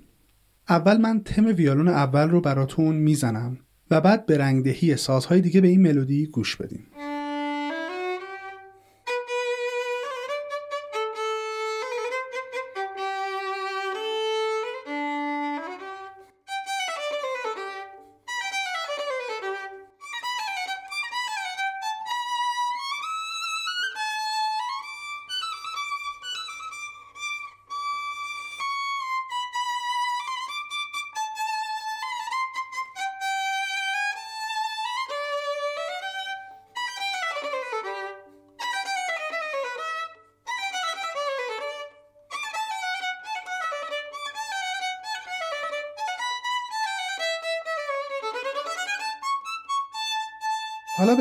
اول 0.69 0.97
من 0.97 1.21
تم 1.21 1.47
ویالون 1.47 1.89
اول 1.89 2.31
رو 2.31 2.41
براتون 2.41 2.97
می‌زنم 2.97 3.59
و 3.91 4.01
بعد 4.01 4.27
به 4.27 4.39
رنگدهی 4.39 4.97
سازهای 4.97 5.41
دیگه 5.41 5.61
به 5.61 5.69
این 5.69 5.83
ملودی 5.83 6.27
گوش 6.27 6.57
بدیم. 6.57 6.87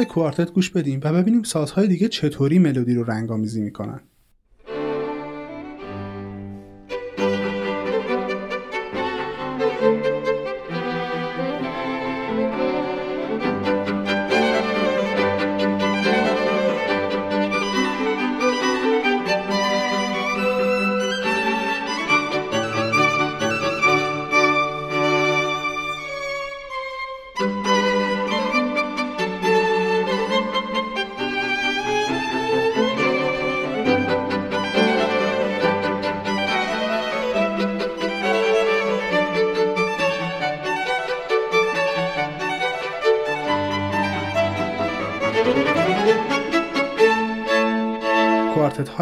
کوارتت 0.06 0.52
گوش 0.52 0.70
بدیم 0.70 1.00
و 1.04 1.14
ببینیم 1.14 1.44
سازهای 1.44 1.88
دیگه 1.88 2.08
چطوری 2.08 2.60
ملودی 2.60 2.96
رو 2.96 3.04
رنگامیزی 3.04 3.62
می‌کنن. 3.62 4.00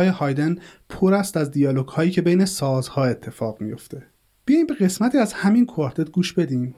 های 0.04 0.12
هایدن 0.12 0.58
پر 0.90 1.14
است 1.14 1.38
از 1.38 1.52
دیالوگ 1.52 1.88
هایی 1.88 2.12
که 2.12 2.22
بین 2.22 2.46
سازها 2.46 3.06
اتفاق 3.06 3.62
میفته 3.62 4.04
بیایم 4.46 4.68
به 4.68 4.74
قسمتی 4.74 5.18
از 5.18 5.34
همین 5.34 5.66
کوارتت 5.66 6.10
گوش 6.10 6.34
بدیم. 6.34 6.76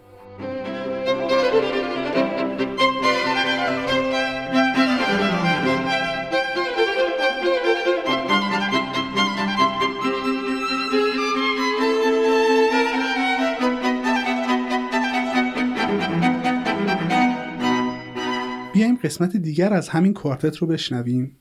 بیایم 18.73 18.95
قسمت 19.03 19.37
دیگر 19.37 19.73
از 19.73 19.89
همین 19.89 20.13
کوارتت 20.13 20.57
رو 20.57 20.67
بشنویم. 20.67 21.37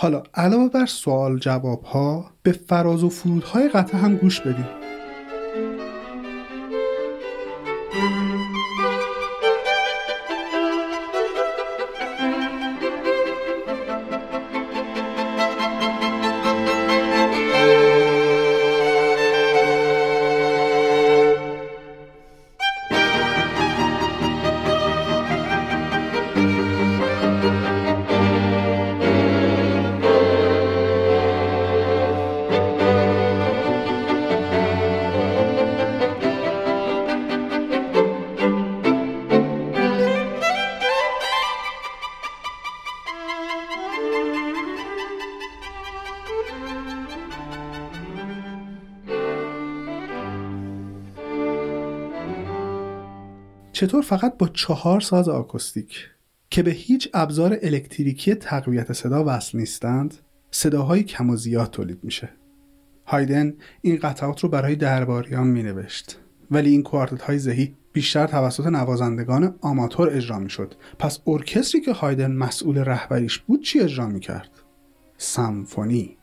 حالا 0.00 0.22
علاوه 0.34 0.68
بر 0.68 0.86
سوال 0.86 1.38
جواب 1.38 1.84
ها 1.84 2.30
به 2.42 2.52
فراز 2.52 3.04
و 3.04 3.08
فرودهای 3.08 3.68
قطعه 3.68 4.00
هم 4.00 4.16
گوش 4.16 4.40
بدیم 4.40 4.79
چطور 53.72 54.02
فقط 54.02 54.38
با 54.38 54.48
چهار 54.48 55.00
ساز 55.00 55.28
آکوستیک 55.28 56.08
که 56.50 56.62
به 56.62 56.70
هیچ 56.70 57.08
ابزار 57.14 57.58
الکتریکی 57.62 58.34
تقویت 58.34 58.92
صدا 58.92 59.24
وصل 59.26 59.58
نیستند 59.58 60.14
صداهای 60.50 61.02
کم 61.02 61.30
و 61.30 61.36
زیاد 61.36 61.70
تولید 61.70 62.04
میشه؟ 62.04 62.28
هایدن 63.06 63.54
این 63.82 63.96
قطعات 63.96 64.40
رو 64.40 64.48
برای 64.48 64.76
درباریان 64.76 65.46
می 65.46 65.62
نوشت 65.62 66.18
ولی 66.50 66.70
این 66.70 66.82
کوارتت 66.82 67.22
های 67.22 67.38
ذهی 67.38 67.74
بیشتر 67.92 68.26
توسط 68.26 68.66
نوازندگان 68.66 69.54
آماتور 69.60 70.16
اجرا 70.16 70.38
می 70.38 70.50
شد 70.50 70.74
پس 70.98 71.18
ارکستری 71.26 71.80
که 71.80 71.92
هایدن 71.92 72.32
مسئول 72.32 72.78
رهبریش 72.78 73.38
بود 73.38 73.62
چی 73.62 73.80
اجرا 73.80 74.06
می 74.06 74.20
کرد؟ 74.20 74.50
سمفونی. 75.16 76.19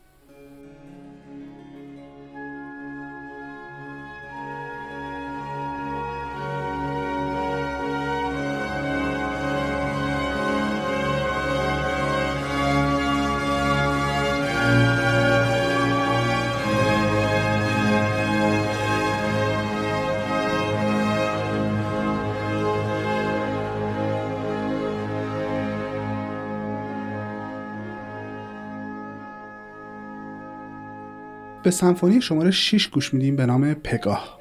به 31.68 31.72
سمفونی 31.72 32.20
شماره 32.20 32.50
6 32.50 32.88
گوش 32.88 33.14
میدیم 33.14 33.36
به 33.36 33.46
نام 33.46 33.74
پگاه. 33.74 34.37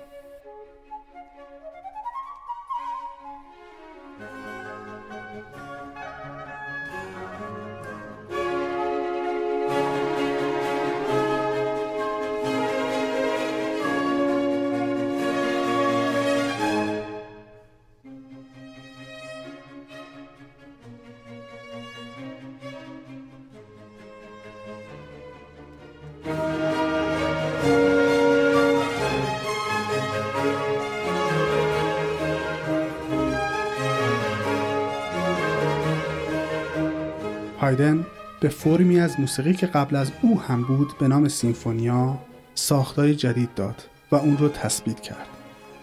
به 38.47 38.53
فرمی 38.53 38.99
از 38.99 39.19
موسیقی 39.19 39.53
که 39.53 39.67
قبل 39.67 39.95
از 39.95 40.11
او 40.21 40.41
هم 40.41 40.61
بود 40.63 40.93
به 40.99 41.07
نام 41.07 41.27
سیمفونیا 41.27 42.19
ساختاری 42.55 43.15
جدید 43.15 43.53
داد 43.55 43.83
و 44.11 44.15
اون 44.15 44.37
رو 44.37 44.49
تثبیت 44.49 44.99
کرد. 44.99 45.27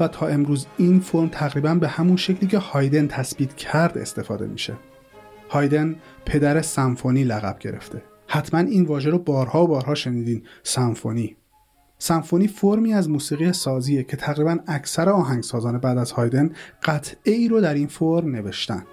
و 0.01 0.09
تا 0.09 0.27
امروز 0.27 0.67
این 0.77 1.01
فرم 1.01 1.29
تقریبا 1.29 1.75
به 1.75 1.89
همون 1.89 2.17
شکلی 2.17 2.47
که 2.49 2.59
هایدن 2.59 3.07
تثبیت 3.07 3.57
کرد 3.57 3.99
استفاده 3.99 4.47
میشه. 4.47 4.75
هایدن 5.51 5.97
پدر 6.27 6.62
سمفونی 6.62 7.25
لقب 7.25 7.59
گرفته. 7.59 8.03
حتما 8.27 8.61
این 8.61 8.85
واژه 8.85 9.11
رو 9.11 9.19
بارها 9.19 9.65
و 9.65 9.67
بارها 9.67 9.95
شنیدین 9.95 10.43
سمفونی. 10.62 11.37
سمفونی 11.99 12.49
فرمی 12.49 12.95
از 12.95 13.11
موسیقی 13.11 13.53
سازیه 13.53 14.03
که 14.03 14.17
تقریبا 14.17 14.59
اکثر 14.67 15.09
آهنگسازان 15.09 15.79
بعد 15.79 15.99
از 15.99 16.12
هایدن 16.12 16.51
قطعه 16.83 17.33
ای 17.33 17.49
رو 17.49 17.61
در 17.61 17.75
این 17.75 17.87
فرم 17.87 18.31
نوشتن. 18.31 18.85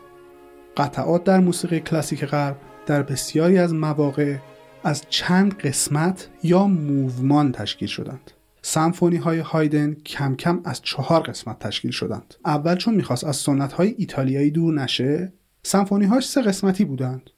قطعات 0.78 1.24
در 1.24 1.40
موسیقی 1.40 1.80
کلاسیک 1.80 2.26
غرب 2.26 2.58
در 2.86 3.04
بسیاری 3.04 3.58
از 3.58 3.74
مواقع 3.74 4.38
از 4.84 5.04
چند 5.10 5.58
قسمت 5.58 6.30
یا 6.44 6.68
موومان 6.68 7.52
تشکیل 7.52 7.88
شدند. 7.88 8.32
سمفونی 8.62 9.18
های 9.18 9.40
هایدن 9.40 9.94
کم 9.94 10.36
کم 10.36 10.62
از 10.66 10.82
چهار 10.82 11.22
قسمت 11.22 11.60
تشکیل 11.60 11.92
شدند. 11.92 12.36
اول 12.46 12.76
چون 12.76 12.96
می‌خواست 12.96 13.24
از 13.24 13.36
سنت 13.36 13.74
های 13.74 13.96
ایتالیایی 13.98 14.52
دور 14.52 14.74
نشه 14.74 15.34
سمفونی 15.64 16.06
هاش 16.06 16.28
سه 16.28 16.42
قسمتی 16.42 16.86
بودند. 16.86 17.30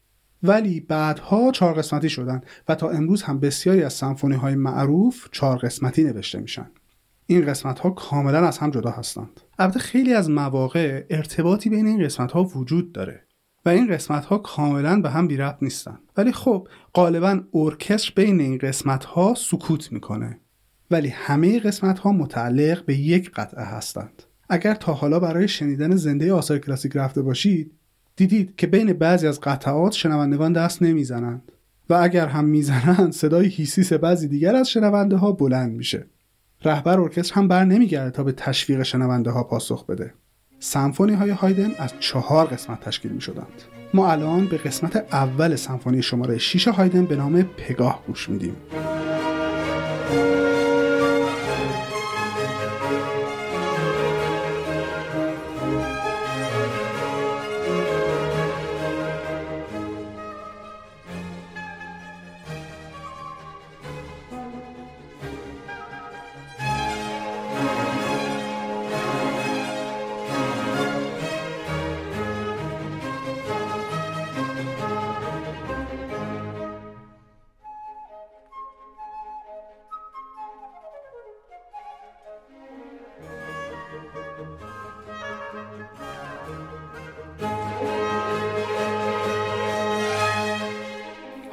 ولی 0.43 0.79
بعدها 0.79 1.51
چهار 1.51 1.73
قسمتی 1.73 2.09
شدند 2.09 2.45
و 2.67 2.75
تا 2.75 2.89
امروز 2.89 3.23
هم 3.23 3.39
بسیاری 3.39 3.83
از 3.83 3.93
سمفونی 3.93 4.35
های 4.35 4.55
معروف 4.55 5.27
چهار 5.31 5.57
قسمتی 5.57 6.03
نوشته 6.03 6.39
میشن. 6.39 6.69
این 7.25 7.45
قسمت 7.45 7.79
ها 7.79 7.89
کاملا 7.89 8.47
از 8.47 8.57
هم 8.57 8.71
جدا 8.71 8.89
هستند. 8.89 9.41
البته 9.59 9.79
خیلی 9.79 10.13
از 10.13 10.29
مواقع 10.29 11.05
ارتباطی 11.09 11.69
بین 11.69 11.87
این 11.87 12.05
قسمت 12.05 12.31
ها 12.31 12.43
وجود 12.43 12.91
داره. 12.91 13.23
و 13.65 13.69
این 13.69 13.87
قسمت 13.87 14.25
ها 14.25 14.37
کاملا 14.37 15.01
به 15.01 15.09
هم 15.09 15.27
بی 15.27 15.37
ربط 15.37 15.57
نیستن. 15.61 15.99
ولی 16.17 16.31
خب 16.31 16.67
غالبا 16.93 17.41
ارکستر 17.53 18.11
بین 18.15 18.41
این 18.41 18.57
قسمت 18.57 19.05
ها 19.05 19.33
سکوت 19.37 19.91
می‌کنه. 19.91 20.39
ولی 20.91 21.07
همه 21.07 21.59
قسمت 21.59 21.99
ها 21.99 22.11
متعلق 22.11 22.85
به 22.85 22.97
یک 22.97 23.31
قطعه 23.31 23.63
هستند. 23.63 24.23
اگر 24.49 24.75
تا 24.75 24.93
حالا 24.93 25.19
برای 25.19 25.47
شنیدن 25.47 25.95
زنده 25.95 26.33
آثار 26.33 26.57
کلاسیک 26.57 26.97
رفته 26.97 27.21
باشید 27.21 27.71
دیدید 28.15 28.55
که 28.55 28.67
بین 28.67 28.93
بعضی 28.93 29.27
از 29.27 29.41
قطعات 29.41 29.91
شنوندگان 29.91 30.53
دست 30.53 30.81
نمی‌زنند. 30.81 31.51
و 31.89 31.93
اگر 31.93 32.27
هم 32.27 32.45
می‌زنند 32.45 33.11
صدای 33.11 33.47
هیسیس 33.47 33.93
بعضی 33.93 34.27
دیگر 34.27 34.55
از 34.55 34.69
شنونده 34.69 35.17
ها 35.17 35.31
بلند 35.31 35.71
میشه. 35.71 36.05
رهبر 36.65 36.99
ارکستر 36.99 37.35
هم 37.35 37.47
بر 37.47 37.65
نمیگرده 37.65 38.11
تا 38.11 38.23
به 38.23 38.31
تشویق 38.31 38.83
شنونده 38.83 39.31
ها 39.31 39.43
پاسخ 39.43 39.85
بده. 39.85 40.13
سمفونی 40.65 41.13
های 41.13 41.29
هایدن 41.29 41.71
از 41.77 41.93
چهار 41.99 42.45
قسمت 42.45 42.79
تشکیل 42.79 43.11
می 43.11 43.21
شدند. 43.21 43.61
ما 43.93 44.11
الان 44.11 44.47
به 44.47 44.57
قسمت 44.57 44.95
اول 45.11 45.55
سمفونی 45.55 46.01
شماره 46.01 46.37
6 46.37 46.67
هایدن 46.67 47.05
به 47.05 47.15
نام 47.15 47.43
پگاه 47.43 48.03
گوش 48.07 48.29
میدیم. 48.29 48.55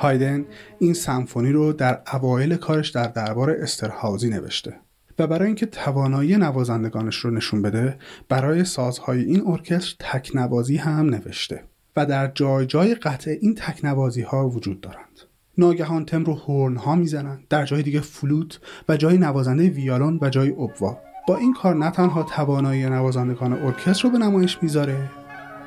هایدن 0.00 0.44
این 0.78 0.94
سمفونی 0.94 1.52
رو 1.52 1.72
در 1.72 2.00
اوایل 2.12 2.56
کارش 2.56 2.90
در 2.90 3.06
دربار 3.06 3.50
استرهاوزی 3.50 4.30
نوشته 4.30 4.76
و 5.18 5.26
برای 5.26 5.46
اینکه 5.46 5.66
توانایی 5.66 6.36
نوازندگانش 6.36 7.16
رو 7.16 7.30
نشون 7.30 7.62
بده 7.62 7.98
برای 8.28 8.64
سازهای 8.64 9.24
این 9.24 9.42
ارکستر 9.46 9.96
تکنوازی 9.98 10.76
هم 10.76 11.14
نوشته 11.14 11.64
و 11.96 12.06
در 12.06 12.30
جای 12.34 12.66
جای 12.66 12.94
قطع 12.94 13.36
این 13.40 13.54
تکنوازی 13.54 14.22
ها 14.22 14.48
وجود 14.48 14.80
دارند. 14.80 15.20
ناگهان 15.58 16.04
تم 16.04 16.24
رو 16.24 16.34
هورن 16.34 16.76
ها 16.76 16.94
می‌زنند 16.94 17.44
در 17.48 17.64
جای 17.64 17.82
دیگه 17.82 18.00
فلوت 18.00 18.60
و 18.88 18.96
جای 18.96 19.18
نوازنده 19.18 19.68
ویالون 19.68 20.18
و 20.22 20.30
جای 20.30 20.50
ابوا 20.50 20.98
با 21.28 21.36
این 21.36 21.54
کار 21.54 21.74
نه 21.74 21.90
تنها 21.90 22.22
توانایی 22.22 22.84
نوازندگان 22.84 23.52
ارکستر 23.52 24.02
رو 24.02 24.10
به 24.10 24.18
نمایش 24.18 24.58
می‌ذاره 24.62 25.19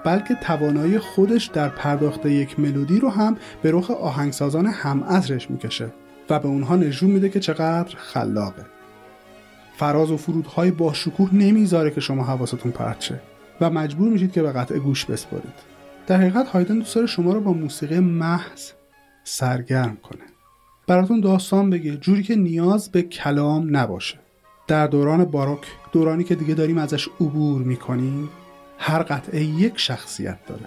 بلکه 0.06 0.36
توانایی 0.36 1.00
خودش 1.00 1.46
در 1.46 1.70
پرداخت 1.70 2.26
یک 2.26 2.60
ملودی 2.60 3.00
رو 3.00 3.10
هم 3.10 3.38
به 3.62 3.72
رخ 3.72 3.92
آهنگسازان 3.92 4.66
هم 4.66 5.04
ازرش 5.04 5.52
می‌کشه 5.52 5.94
و 6.30 6.40
به 6.40 6.48
اونها 6.48 6.76
نشون 6.76 7.12
میده 7.12 7.30
که 7.30 7.40
چقدر 7.40 7.96
خلاقه. 7.96 8.66
فراز 9.78 10.12
و 10.12 10.18
فرودهای 10.18 10.72
با 10.72 10.94
شکوه 10.94 11.36
نمی‌ذاره 11.36 11.92
که 11.92 12.02
شما 12.02 12.24
حواستون 12.24 12.72
پرت 12.72 13.20
و 13.62 13.70
مجبور 13.70 14.10
میشید 14.10 14.32
که 14.32 14.42
به 14.42 14.52
قطع 14.52 14.80
گوش 14.80 15.06
بسپارید 15.06 15.74
در 16.08 16.18
حقیقت 16.18 16.48
هایدن 16.48 16.80
دوست 16.80 16.96
داره 16.96 17.08
شما 17.08 17.34
رو 17.34 17.42
با 17.42 17.54
موسیقی 17.54 18.00
محض 18.00 18.72
سرگرم 19.24 19.98
کنه. 20.04 20.24
براتون 20.88 21.22
داستان 21.22 21.70
بگه 21.70 21.98
جوری 21.98 22.24
که 22.24 22.36
نیاز 22.36 22.92
به 22.92 23.02
کلام 23.02 23.78
نباشه. 23.78 24.20
در 24.68 24.88
دوران 24.88 25.26
باروک 25.26 25.68
دورانی 25.92 26.24
که 26.24 26.36
دیگه 26.36 26.54
داریم 26.54 26.78
ازش 26.78 27.08
عبور 27.22 27.62
می‌کنیم 27.62 28.30
هر 28.78 29.04
قطعه 29.04 29.44
یک 29.44 29.74
شخصیت 29.80 30.38
داره. 30.48 30.66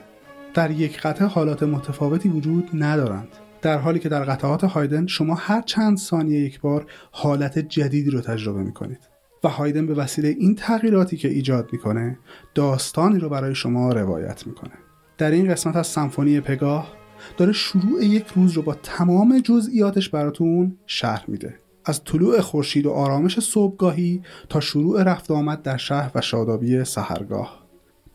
در 0.55 0.71
یک 0.71 1.01
قطعه 1.01 1.29
حالات 1.29 1.63
متفاوتی 1.63 2.29
وجود 2.29 2.71
ندارند. 2.75 3.29
در 3.63 3.79
حالی 3.79 3.99
که 3.99 4.09
در 4.09 4.25
قطعات 4.25 4.65
هایدن 4.65 5.07
شما 5.07 5.35
هر 5.35 5.63
چند 5.63 5.99
ثانیه 5.99 6.41
یک 6.41 6.61
بار 6.61 6.87
حالت 7.11 7.59
جدیدی 7.59 8.11
رو 8.11 8.21
تجربه 8.21 8.63
می‌کنید 8.63 9.01
و 9.45 9.49
هایدن 9.49 9.87
به 9.87 9.95
وسیله 9.95 10.29
این 10.29 10.55
تغییراتی 10.55 11.17
که 11.17 11.29
ایجاد 11.29 11.69
می‌کنه 11.73 12.19
داستانی 12.55 13.19
رو 13.19 13.29
برای 13.29 13.55
شما 13.55 13.93
روایت 13.93 14.47
می‌کنه. 14.47 14.73
در 15.19 15.31
این 15.31 15.51
قسمت 15.51 15.77
از 15.77 15.87
سمفونی 15.87 16.41
پگاه 16.41 16.93
داره 17.37 17.53
شروع 17.53 18.05
یک 18.05 18.27
روز 18.27 18.53
رو 18.53 18.63
با 18.63 18.75
تمام 18.75 19.41
جزئیاتش 19.41 20.09
براتون 20.09 20.79
شرح 20.87 21.25
میده. 21.29 21.55
از 21.85 22.05
طلوع 22.05 22.41
خورشید 22.41 22.87
و 22.87 22.91
آرامش 22.91 23.41
صبحگاهی 23.41 24.23
تا 24.49 24.61
شروع 24.61 25.03
رفت 25.03 25.31
آمد 25.31 25.63
در 25.63 25.77
شهر 25.77 26.11
و 26.15 26.21
شادابی 26.21 26.85
سحرگاه 26.85 27.66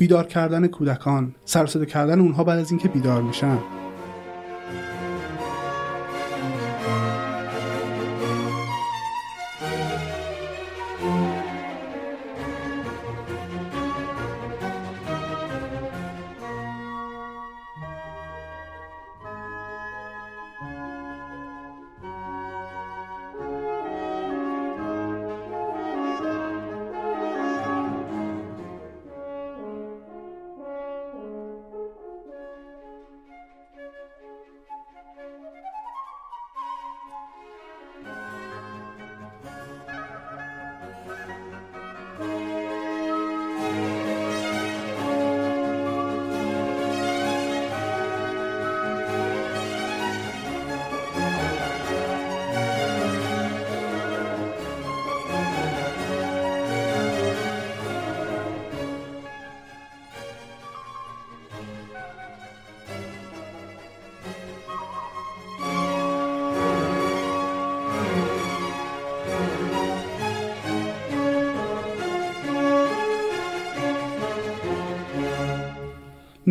بیدار 0.01 0.27
کردن 0.27 0.67
کودکان 0.67 1.35
سرصدا 1.45 1.85
کردن 1.85 2.19
اونها 2.19 2.43
بعد 2.43 2.59
از 2.59 2.71
اینکه 2.71 2.87
بیدار 2.87 3.21
میشن. 3.21 3.57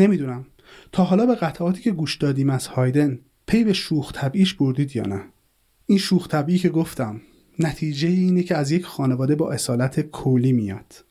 نمی‌دونم. 0.00 0.46
تا 0.92 1.04
حالا 1.04 1.26
به 1.26 1.34
قطعاتی 1.34 1.82
که 1.82 1.90
گوش 1.90 2.16
دادیم 2.16 2.50
از 2.50 2.66
هایدن 2.66 3.18
پی 3.46 3.64
به 3.64 3.72
شوخ 3.72 4.12
طبعیش 4.12 4.54
بردید 4.54 4.96
یا 4.96 5.02
نه؟ 5.02 5.22
این 5.86 5.98
شوخ 5.98 6.28
طبعی 6.28 6.58
که 6.58 6.68
گفتم 6.68 7.20
نتیجه 7.58 8.08
اینه 8.08 8.42
که 8.42 8.56
از 8.56 8.70
یک 8.70 8.84
خانواده 8.84 9.34
با 9.34 9.52
اصالت 9.52 10.00
کولی 10.00 10.52
میاد. 10.52 11.04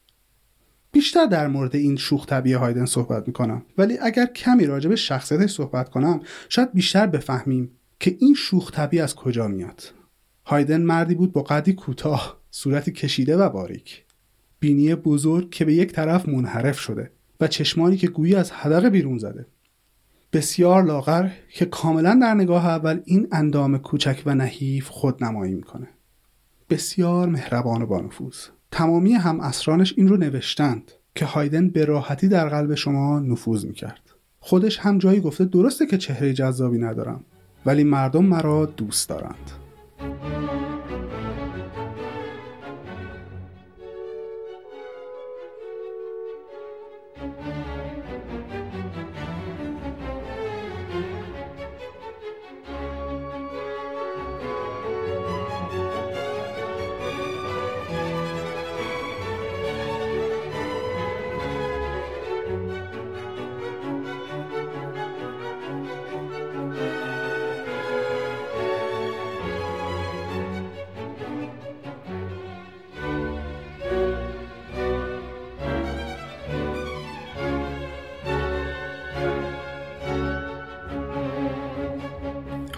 بیشتر 0.92 1.26
در 1.26 1.48
مورد 1.48 1.76
این 1.76 1.96
شوخ 1.96 2.26
طبیع 2.26 2.58
هایدن 2.58 2.86
صحبت 2.86 3.28
می‌کنم. 3.28 3.66
ولی 3.78 3.98
اگر 3.98 4.26
کمی 4.26 4.66
راجع 4.66 4.90
به 4.90 4.96
شخصیتش 4.96 5.52
صحبت 5.52 5.90
کنم 5.90 6.20
شاید 6.50 6.74
بیشتر 6.74 7.08
بفهمیم 7.08 7.72
که 8.00 8.18
این 8.20 8.34
شوخ 8.34 8.72
طبیع 8.72 9.04
از 9.04 9.16
کجا 9.16 9.48
میاد. 9.48 9.94
هایدن 10.46 10.82
مردی 10.82 11.16
بود 11.16 11.32
با 11.32 11.42
قدی 11.42 11.74
کوتاه 11.74 12.40
صورتی 12.52 12.92
کشیده 12.92 13.38
و 13.38 13.50
باریک. 13.50 14.06
بینی 14.60 14.96
بزرگ 14.96 15.50
که 15.50 15.66
به 15.66 15.74
یک 15.74 15.92
طرف 15.92 16.30
منحرف 16.30 16.80
شده. 16.80 17.12
و 17.40 17.48
چشمانی 17.48 17.98
که 17.98 18.08
گویی 18.08 18.36
از 18.36 18.52
حدق 18.52 18.86
بیرون 18.86 19.18
زده. 19.18 19.46
بسیار 20.34 20.84
لاغر 20.84 21.30
که 21.50 21.66
کاملا 21.66 22.20
در 22.22 22.34
نگاه 22.34 22.66
اول 22.66 23.02
این 23.06 23.28
اندام 23.32 23.78
کوچک 23.78 24.24
و 24.26 24.36
نحیف 24.36 24.90
خود 24.90 25.24
نمایی 25.24 25.56
می‌کنه. 25.56 25.88
بسیار 26.70 27.30
مهربان 27.30 27.82
و 27.82 27.86
بانفوذ. 27.86 28.38
تمامی 28.72 29.14
هم 29.14 29.40
اسرانش 29.40 29.94
این 29.98 30.08
رو 30.08 30.18
نوشتند 30.18 30.92
که 31.16 31.26
هایدن 31.26 31.70
به 31.70 31.86
راحتی 31.86 32.28
در 32.28 32.50
قلب 32.50 32.76
شما 32.76 33.20
نفوذ 33.20 33.66
می‌کرد. 33.66 34.02
خودش 34.40 34.80
هم 34.80 34.98
جایی 34.98 35.20
گفته 35.20 35.46
درسته 35.46 35.86
که 35.86 35.98
چهره 35.98 36.34
جذابی 36.34 36.78
ندارم 36.78 37.26
ولی 37.66 37.84
مردم 37.84 38.26
مرا 38.26 38.66
دوست 38.66 39.10
دارند. 39.10 39.52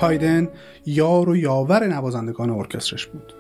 هایدن 0.02 0.50
یار 0.86 1.30
و 1.30 1.36
یاور 1.36 1.88
نوازندگان 1.88 2.50
ارکسترش 2.50 3.06
بود 3.06 3.34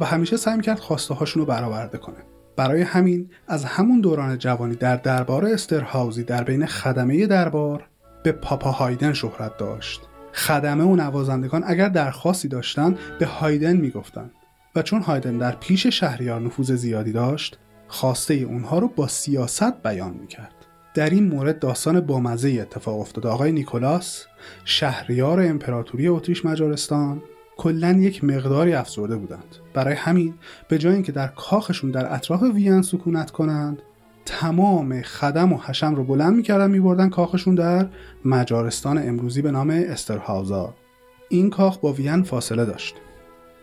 و 0.00 0.04
همیشه 0.04 0.36
سعی 0.36 0.60
کرد 0.60 0.78
خواسته 0.78 1.14
هاشون 1.14 1.40
رو 1.40 1.46
برآورده 1.46 1.98
کنه. 1.98 2.16
برای 2.56 2.82
همین 2.82 3.30
از 3.48 3.64
همون 3.64 4.00
دوران 4.00 4.38
جوانی 4.38 4.74
در 4.74 4.96
دربار 4.96 5.46
استرهاوزی 5.46 6.24
در 6.24 6.44
بین 6.44 6.66
خدمه 6.66 7.26
دربار 7.26 7.88
به 8.22 8.32
پاپا 8.32 8.70
هایدن 8.70 9.12
شهرت 9.12 9.56
داشت. 9.56 10.00
خدمه 10.32 10.84
و 10.84 10.96
نوازندگان 10.96 11.64
اگر 11.66 11.88
درخواستی 11.88 12.48
داشتن 12.48 12.98
به 13.18 13.26
هایدن 13.26 13.76
می‌گفتن 13.76 14.30
و 14.76 14.82
چون 14.82 15.02
هایدن 15.02 15.38
در 15.38 15.52
پیش 15.52 15.86
شهریار 15.86 16.40
نفوذ 16.40 16.72
زیادی 16.72 17.12
داشت 17.12 17.58
خواسته 17.88 18.34
اونها 18.34 18.78
رو 18.78 18.88
با 18.88 19.08
سیاست 19.08 19.82
بیان 19.82 20.14
می‌کرد. 20.20 20.63
در 20.94 21.10
این 21.10 21.28
مورد 21.28 21.58
داستان 21.58 22.00
بامزه 22.00 22.50
اتفاق 22.50 23.00
افتاد 23.00 23.26
آقای 23.26 23.52
نیکولاس 23.52 24.24
شهریار 24.64 25.40
امپراتوری 25.40 26.08
اتریش 26.08 26.44
مجارستان 26.44 27.22
کلا 27.56 27.92
یک 27.92 28.24
مقداری 28.24 28.74
افسرده 28.74 29.16
بودند. 29.16 29.56
برای 29.74 29.94
همین 29.94 30.34
به 30.68 30.78
جای 30.78 30.94
اینکه 30.94 31.12
در 31.12 31.26
کاخشون 31.26 31.90
در 31.90 32.14
اطراف 32.14 32.42
وین 32.42 32.82
سکونت 32.82 33.30
کنند 33.30 33.82
تمام 34.24 35.02
خدم 35.02 35.52
و 35.52 35.58
حشم 35.58 35.94
رو 35.94 36.04
بلند 36.04 36.36
می‌کردن 36.36 36.70
میبردن 36.70 37.08
کاخشون 37.08 37.54
در 37.54 37.88
مجارستان 38.24 39.08
امروزی 39.08 39.42
به 39.42 39.50
نام 39.50 39.70
استرهاوزا. 39.70 40.74
این 41.28 41.50
کاخ 41.50 41.78
با 41.78 41.92
وین 41.92 42.22
فاصله 42.22 42.64
داشت. 42.64 42.94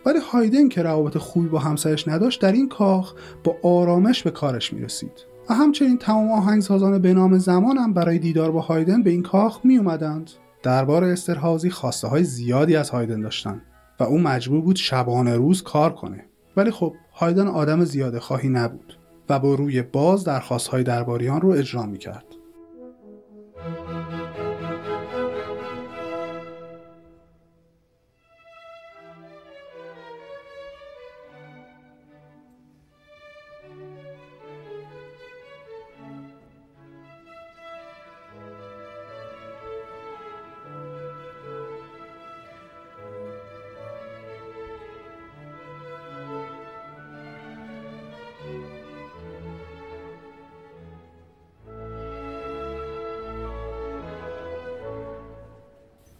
ولی 0.06 0.18
هایدن 0.32 0.68
که 0.68 0.82
روابط 0.82 1.18
خوبی 1.18 1.48
با 1.48 1.58
همسرش 1.58 2.08
نداشت 2.08 2.40
در 2.40 2.52
این 2.52 2.68
کاخ 2.68 3.14
با 3.44 3.56
آرامش 3.62 4.22
به 4.22 4.30
کارش 4.30 4.72
می‌رسید. 4.72 5.31
و 5.50 5.54
همچنین 5.54 5.98
تمام 5.98 6.30
آهنگسازان 6.30 6.98
به 6.98 7.14
نام 7.14 7.38
زمان 7.38 7.78
هم 7.78 7.92
برای 7.92 8.18
دیدار 8.18 8.50
با 8.50 8.60
هایدن 8.60 9.02
به 9.02 9.10
این 9.10 9.22
کاخ 9.22 9.60
می 9.64 9.76
اومدند. 9.76 10.30
دربار 10.62 11.04
استرهازی 11.04 11.70
خواسته 11.70 12.08
های 12.08 12.24
زیادی 12.24 12.76
از 12.76 12.90
هایدن 12.90 13.20
داشتن 13.20 13.62
و 14.00 14.04
او 14.04 14.18
مجبور 14.18 14.60
بود 14.60 14.76
شبانه 14.76 15.36
روز 15.36 15.62
کار 15.62 15.92
کنه 15.92 16.24
ولی 16.56 16.70
خب 16.70 16.94
هایدن 17.12 17.48
آدم 17.48 17.84
زیاده 17.84 18.20
خواهی 18.20 18.48
نبود 18.48 18.98
و 19.28 19.38
با 19.38 19.54
روی 19.54 19.82
باز 19.82 20.24
درخواست 20.24 20.68
های 20.68 20.82
درباریان 20.82 21.40
رو 21.40 21.50
اجرا 21.50 21.86
می 21.86 21.98
کرد. 21.98 22.24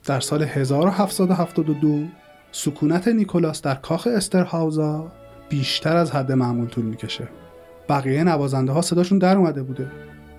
در 0.04 0.20
سال 0.20 0.42
1772 0.42 2.04
سکونت 2.52 3.08
نیکولاس 3.08 3.62
در 3.62 3.74
کاخ 3.74 4.08
استرهاوزا 4.16 5.12
بیشتر 5.48 5.96
از 5.96 6.10
حد 6.10 6.32
معمول 6.32 6.68
طول 6.68 6.84
می‌کشه. 6.84 7.28
بقیه 7.88 8.24
نوازنده 8.24 8.72
ها 8.72 8.82
صداشون 8.82 9.18
در 9.18 9.36
اومده 9.36 9.62
بوده. 9.62 9.90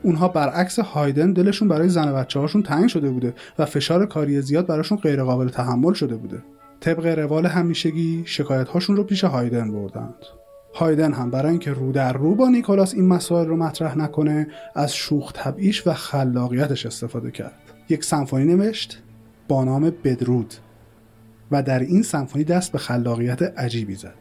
اونها 0.04 0.28
برعکس 0.28 0.80
هایدن 0.80 1.34
دلشون 1.34 1.68
برای 1.68 1.90
زن 1.90 2.10
و 2.10 2.14
بچه 2.16 2.40
هاشون 2.40 2.64
تنگ 2.64 2.88
شده 2.88 3.10
بوده 3.10 3.34
و 3.60 3.66
فشار 3.66 4.06
کاری 4.06 4.42
زیاد 4.42 4.68
براشون 4.68 4.98
غیر 4.98 5.24
قابل 5.24 5.50
تحمل 5.50 5.94
شده 5.94 6.16
بوده. 6.16 6.44
طبق 6.80 7.06
روال 7.06 7.46
همیشگی 7.46 8.24
شکایت 8.26 8.68
هاشون 8.68 8.96
رو 8.96 9.04
پیش 9.04 9.24
هایدن 9.24 9.72
بردند. 9.72 10.16
هایدن 10.76 11.14
هم 11.14 11.32
برای 11.32 11.50
اینکه 11.50 11.72
رو 11.72 11.92
در 11.92 12.14
رو 12.14 12.36
با 12.36 12.50
نیکولاس 12.50 12.94
این 12.94 13.08
مسائل 13.08 13.48
رو 13.48 13.58
مطرح 13.58 13.98
نکنه 13.98 14.48
از 14.76 14.96
شوخ 14.96 15.32
طبعیش 15.34 15.88
و 15.88 15.94
خلاقیتش 15.94 16.86
استفاده 16.86 17.32
کرد. 17.32 17.54
یک 17.90 18.04
سمفونی 18.04 18.56
نوشت. 18.56 19.04
با 19.48 19.64
نام 19.64 19.94
بدرود 20.04 20.54
و 21.52 21.64
در 21.64 21.80
این 21.80 22.04
سمفونی 22.04 22.44
دست 22.44 22.72
به 22.72 22.78
خلاقیت 22.78 23.42
عجیبی 23.42 23.96
زد 23.96 24.16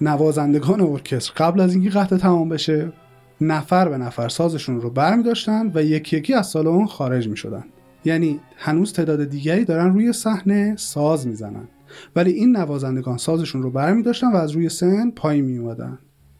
نوازندگان 0.00 0.80
ارکستر 0.80 1.32
قبل 1.36 1.60
از 1.60 1.74
اینکه 1.74 1.90
قطعه 1.90 2.18
تمام 2.18 2.48
بشه 2.48 2.92
نفر 3.40 3.88
به 3.88 3.98
نفر 3.98 4.28
سازشون 4.28 4.80
رو 4.80 4.90
برمی 4.90 5.22
داشتن 5.22 5.70
و 5.74 5.82
یکی 5.82 6.16
یکی 6.16 6.34
از 6.34 6.46
سالن 6.46 6.86
خارج 6.86 7.28
می 7.28 7.36
شدن. 7.36 7.64
یعنی 8.04 8.40
هنوز 8.56 8.92
تعداد 8.92 9.24
دیگری 9.24 9.64
دارن 9.64 9.92
روی 9.92 10.12
صحنه 10.12 10.76
ساز 10.76 11.26
می‌زنن 11.26 11.68
ولی 12.16 12.30
این 12.30 12.56
نوازندگان 12.56 13.16
سازشون 13.16 13.62
رو 13.62 13.70
برمی 13.70 14.02
داشتن 14.02 14.32
و 14.32 14.36
از 14.36 14.50
روی 14.50 14.68
سن 14.68 15.10
پایین 15.10 15.44
می 15.44 15.58
اومدن. 15.58 15.98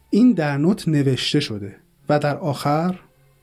این 0.09 0.31
در 0.31 0.57
نوت 0.57 0.87
نوشته 0.87 1.39
شده 1.39 1.75
و 2.09 2.19
در 2.19 2.37
آخر 2.37 2.99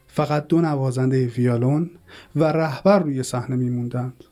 فقط 0.06 0.46
دو 0.46 0.60
نوازنده 0.60 1.26
ویالون 1.26 1.90
و 2.36 2.44
رهبر 2.44 2.98
روی 2.98 3.22
صحنه 3.22 3.56
میموندند. 3.56 4.24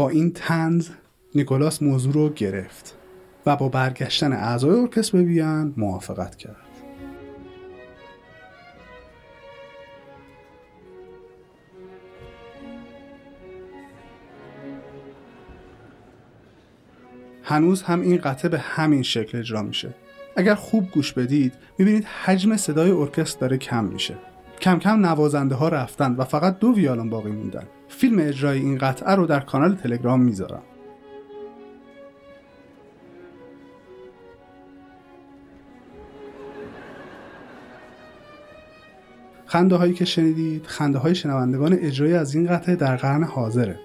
با 0.00 0.08
این 0.08 0.32
تنز 0.32 0.88
نیکولاس 1.34 1.82
موضوع 1.82 2.12
رو 2.12 2.30
گرفت 2.30 2.94
و 3.46 3.56
با 3.56 3.68
برگشتن 3.68 4.32
اعضای 4.32 4.80
ارکستر 4.80 5.18
به 5.18 5.24
وین 5.24 5.74
موافقت 5.76 6.36
کرد. 6.36 6.56
هنوز 17.42 17.82
هم 17.82 18.00
این 18.00 18.16
قطعه 18.16 18.50
به 18.50 18.58
همین 18.58 19.02
شکل 19.02 19.38
اجرا 19.38 19.62
میشه. 19.62 19.94
اگر 20.36 20.54
خوب 20.54 20.90
گوش 20.90 21.12
بدید 21.12 21.52
می‌بینید 21.78 22.04
حجم 22.04 22.56
صدای 22.56 22.90
ارکستر 22.90 23.40
داره 23.40 23.56
کم 23.56 23.84
میشه. 23.84 24.14
کم 24.60 24.78
کم 24.78 25.06
نوازنده 25.06 25.54
ها 25.54 25.68
رفتن 25.68 26.14
و 26.14 26.24
فقط 26.24 26.58
دو 26.58 26.74
ویالون 26.74 27.10
باقی 27.10 27.30
موندن. 27.30 27.66
فیلم 27.90 28.18
اجرای 28.18 28.58
این 28.58 28.78
قطعه 28.78 29.14
رو 29.14 29.26
در 29.26 29.40
کانال 29.40 29.74
تلگرام 29.74 30.22
می‌ذارم. 30.22 30.62
خنده 39.46 39.76
هایی 39.76 39.94
که 39.94 40.04
شنیدید 40.04 40.66
خنده 40.66 40.98
های 40.98 41.14
شنوندگان 41.14 41.72
اجرایی 41.72 42.14
از 42.14 42.34
این 42.34 42.46
قطعه 42.46 42.76
در 42.76 42.96
قرن 42.96 43.24
حاضره. 43.24 43.80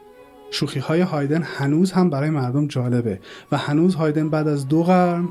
شوخی 0.52 0.80
های 0.80 1.02
هایدن 1.02 1.42
هنوز 1.42 1.92
هم 1.92 2.10
برای 2.10 2.30
مردم 2.30 2.68
جالبه 2.68 3.20
و 3.52 3.58
هنوز 3.58 3.96
هایدن 3.96 4.30
بعد 4.30 4.48
از 4.48 4.68
دو 4.68 4.84
قرن 4.84 5.28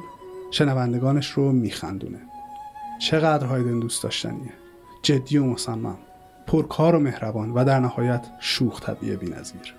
شنوندگانش 0.50 1.30
رو 1.30 1.52
میخندونه. 1.52 2.18
چقدر 3.00 3.46
هایدن 3.46 3.80
دوست 3.80 4.02
داشتنیه. 4.02 4.52
جدی 5.02 5.38
و 5.38 5.44
مصمم. 5.44 5.98
پرکار 6.46 6.94
و 6.94 7.00
مهربان 7.00 7.50
و 7.50 7.64
در 7.64 7.80
نهایت 7.80 8.26
شوخ 8.38 8.80
طبیعه 8.80 9.16
بی‌نظیر. 9.16 9.74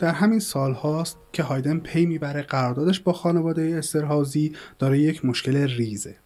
در 0.00 0.12
همین 0.12 0.38
سال 0.38 0.72
هاست 0.72 1.18
که 1.32 1.42
هایدن 1.42 1.78
پی 1.78 2.06
می‌بره 2.06 2.42
قراردادش 2.42 3.00
با 3.00 3.12
خانواده 3.12 3.74
استرهازی 3.78 4.52
داره 4.78 4.98
یک 4.98 5.24
مشکل 5.24 5.56
ریزه. 5.56 6.16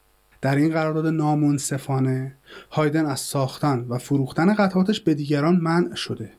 در 0.41 0.57
این 0.57 0.73
قرارداد 0.73 1.07
نامنصفانه 1.07 2.37
هایدن 2.71 3.07
از 3.07 3.21
ساختن 3.21 3.87
و 3.89 3.99
فروختن 3.99 4.55
قطعاتش 4.55 5.01
به 5.01 5.15
دیگران 5.15 5.57
منع 5.57 5.95
شده 5.95 6.33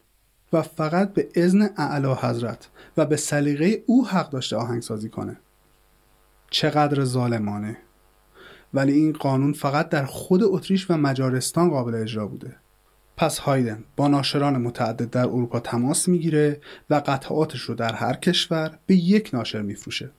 و 0.54 0.62
فقط 0.62 1.14
به 1.14 1.30
اذن 1.36 1.70
اعلی 1.78 2.14
حضرت 2.14 2.70
و 2.98 3.06
به 3.06 3.16
سلیقه 3.16 3.84
او 3.86 4.08
حق 4.08 4.30
داشته 4.30 4.56
آهنگسازی 4.56 5.10
کنه. 5.10 5.38
چقدر 6.50 7.04
ظالمانه. 7.04 7.78
ولی 8.74 8.94
این 8.94 9.14
قانون 9.14 9.54
فقط 9.54 9.90
در 9.90 10.06
خود 10.06 10.44
اتریش 10.44 10.92
و 10.92 10.98
مجارستان 10.98 11.70
قابل 11.70 11.96
اجرا 11.96 12.28
بوده. 12.28 12.56
پس 13.18 13.38
هایدن 13.38 13.84
با 13.96 14.08
ناشران 14.08 14.58
متعدد 14.58 15.10
در 15.10 15.26
اروپا 15.26 15.60
تماس 15.60 16.08
می‌گیره 16.08 16.62
و 16.90 17.02
قطعاتش 17.06 17.62
رو 17.62 17.76
در 17.76 17.94
هر 17.94 18.14
کشور 18.14 18.78
به 18.86 18.96
یک 18.96 19.30
ناشر 19.34 19.62
میفروشه. 19.62 20.10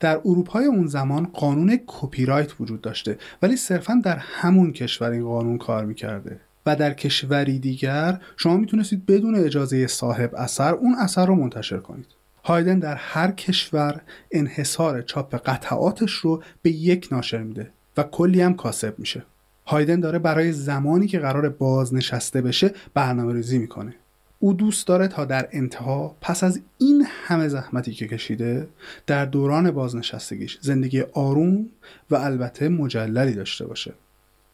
در 0.00 0.20
اروپای 0.24 0.64
اون 0.64 0.86
زمان 0.86 1.26
قانون 1.26 1.80
کپی 1.86 2.26
رایت 2.26 2.60
وجود 2.60 2.80
داشته 2.80 3.18
ولی 3.42 3.56
صرفا 3.56 4.00
در 4.04 4.16
همون 4.16 4.72
کشور 4.72 5.10
این 5.10 5.24
قانون 5.24 5.58
کار 5.58 5.84
می‌کرده. 5.84 6.40
و 6.66 6.76
در 6.76 6.92
کشوری 6.92 7.58
دیگر 7.58 8.20
شما 8.36 8.56
می‌تونستید 8.56 9.06
بدون 9.06 9.34
اجازه 9.34 9.86
صاحب 9.86 10.34
اثر 10.34 10.74
اون 10.74 10.94
اثر 10.94 11.26
رو 11.26 11.34
منتشر 11.34 11.78
کنید. 11.78 12.06
هایدن 12.44 12.78
در 12.78 12.94
هر 12.94 13.30
کشور 13.30 14.00
انحصار 14.30 15.02
چاپ 15.02 15.34
قطعاتش 15.34 16.12
رو 16.12 16.42
به 16.62 16.70
یک 16.70 17.08
ناشر 17.12 17.42
میده 17.42 17.70
و 17.96 18.02
کلی 18.02 18.40
هم 18.40 18.54
کاسب 18.54 18.98
میشه. 18.98 19.22
هایدن 19.66 20.00
داره 20.00 20.18
برای 20.18 20.52
زمانی 20.52 21.06
که 21.06 21.18
قرار 21.18 21.48
بازنشسته 21.48 22.42
بشه 22.42 22.70
برنامه 22.94 23.32
ریزی 23.32 23.58
می‌کنه. 23.58 23.94
او 24.38 24.52
دوست 24.52 24.86
داره 24.86 25.08
تا 25.08 25.24
در 25.24 25.48
انتها 25.52 26.16
پس 26.20 26.44
از 26.44 26.60
این 26.78 27.06
همه 27.08 27.48
زحمتی 27.48 27.92
که 27.92 28.08
کشیده 28.08 28.68
در 29.06 29.24
دوران 29.24 29.70
بازنشستگیش 29.70 30.58
زندگی 30.60 31.02
آروم 31.02 31.66
و 32.10 32.16
البته 32.16 32.68
مجللی 32.68 33.32
داشته 33.32 33.66
باشه. 33.66 33.94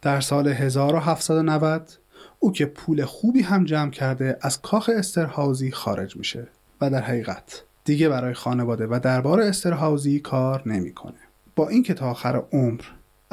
در 0.01 0.21
سال 0.21 0.47
1790 0.47 1.91
او 2.39 2.51
که 2.51 2.65
پول 2.65 3.05
خوبی 3.05 3.41
هم 3.41 3.63
جمع 3.63 3.91
کرده 3.91 4.37
از 4.41 4.61
کاخ 4.61 4.89
استرهاوزی 4.97 5.71
خارج 5.71 6.17
میشه 6.17 6.47
و 6.81 6.89
در 6.89 7.01
حقیقت 7.01 7.63
دیگه 7.85 8.09
برای 8.09 8.33
خانواده 8.33 8.87
و 8.87 8.99
دربار 9.03 9.41
استرهاوزی 9.41 10.19
کار 10.19 10.63
نمی‌کنه. 10.65 11.19
با 11.55 11.69
اینکه 11.69 11.93
تا 11.93 12.09
آخر 12.09 12.43
عمر 12.51 12.81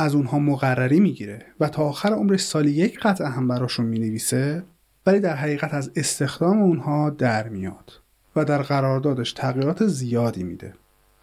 از 0.01 0.14
اونها 0.14 0.38
مقرری 0.38 1.01
می‌گیره 1.01 1.46
و 1.61 1.68
تا 1.68 1.82
آخر 1.82 2.09
عمرش 2.09 2.40
سالی 2.40 2.70
یک 2.70 3.01
قطعه 3.01 3.28
هم 3.28 3.48
براشون 3.48 3.86
می‌نویسه 3.86 4.64
ولی 5.07 5.20
در 5.20 5.36
حقیقت 5.36 5.74
از 5.74 5.90
استخدام 5.96 6.62
اونها 6.62 7.11
در 7.11 7.48
میاد 7.48 7.92
و 8.36 8.44
در 8.44 8.62
قراردادش 8.62 9.32
تغییرات 9.32 9.86
زیادی 9.86 10.42
میده. 10.42 10.74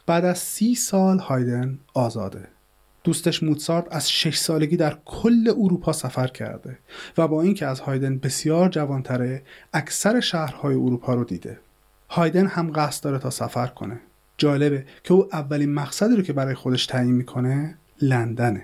بعد 0.06 0.26
از 0.26 0.38
سی 0.38 0.76
سال 0.76 1.20
هایدن 1.20 1.80
آزاده. 1.94 2.48
دوستش 3.04 3.44
موتسارت 3.44 3.88
از 3.92 4.12
شش 4.12 4.38
سالگی 4.38 4.78
در 4.78 4.98
کل 5.06 5.54
اروپا 5.58 5.94
سفر 5.94 6.28
کرده 6.28 6.78
و 7.18 7.28
با 7.28 7.42
اینکه 7.42 7.66
از 7.66 7.80
هایدن 7.80 8.18
بسیار 8.18 8.70
جوانتره 8.70 9.44
اکثر 9.74 10.20
شهرهای 10.20 10.76
اروپا 10.76 11.14
رو 11.14 11.24
دیده. 11.24 11.60
هایدن 12.10 12.48
هم 12.48 12.72
قصد 12.76 13.04
داره 13.04 13.20
تا 13.20 13.30
سفر 13.30 13.68
کنه. 13.68 14.00
جالبه 14.38 14.86
که 15.04 15.14
او 15.14 15.36
اولین 15.36 15.74
مقصدی 15.74 16.16
رو 16.16 16.22
که 16.22 16.34
برای 16.34 16.56
خودش 16.56 16.86
تعیین 16.86 17.14
می‌کنه 17.14 17.78
لندنه. 18.02 18.64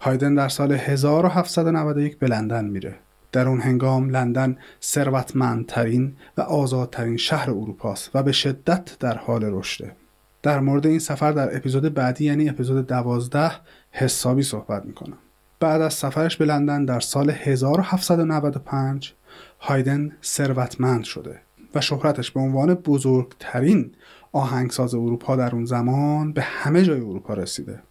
هایدن 0.00 0.34
در 0.34 0.48
سال 0.48 0.72
1791 0.72 2.18
به 2.18 2.26
لندن 2.26 2.64
میره. 2.64 2.94
در 3.32 3.48
اون 3.48 3.60
هنگام 3.60 4.10
لندن 4.10 4.56
ثروتمندترین 4.82 6.16
و 6.36 6.40
آزادترین 6.40 7.16
شهر 7.16 7.50
اروپاست 7.50 8.10
و 8.14 8.22
به 8.22 8.32
شدت 8.32 8.96
در 9.00 9.18
حال 9.18 9.44
رشده. 9.44 9.96
در 10.42 10.60
مورد 10.60 10.86
این 10.86 10.98
سفر 10.98 11.32
در 11.32 11.56
اپیزود 11.56 11.94
بعدی 11.94 12.24
یعنی 12.24 12.48
اپیزود 12.48 12.86
دوازده 12.86 13.52
حسابی 13.90 14.42
صحبت 14.42 14.84
می‌کنم. 14.84 15.18
بعد 15.60 15.80
از 15.80 15.94
سفرش 15.94 16.36
به 16.36 16.44
لندن 16.44 16.84
در 16.84 17.00
سال 17.00 17.30
1795 17.30 19.14
هایدن 19.60 20.12
ثروتمند 20.24 21.04
شده 21.04 21.40
و 21.74 21.80
شهرتش 21.80 22.30
به 22.30 22.40
عنوان 22.40 22.74
بزرگترین 22.74 23.92
آهنگساز 24.32 24.94
اروپا 24.94 25.36
در 25.36 25.54
اون 25.54 25.64
زمان 25.64 26.32
به 26.32 26.42
همه 26.42 26.82
جای 26.82 27.00
اروپا 27.00 27.34
رسیده. 27.34 27.82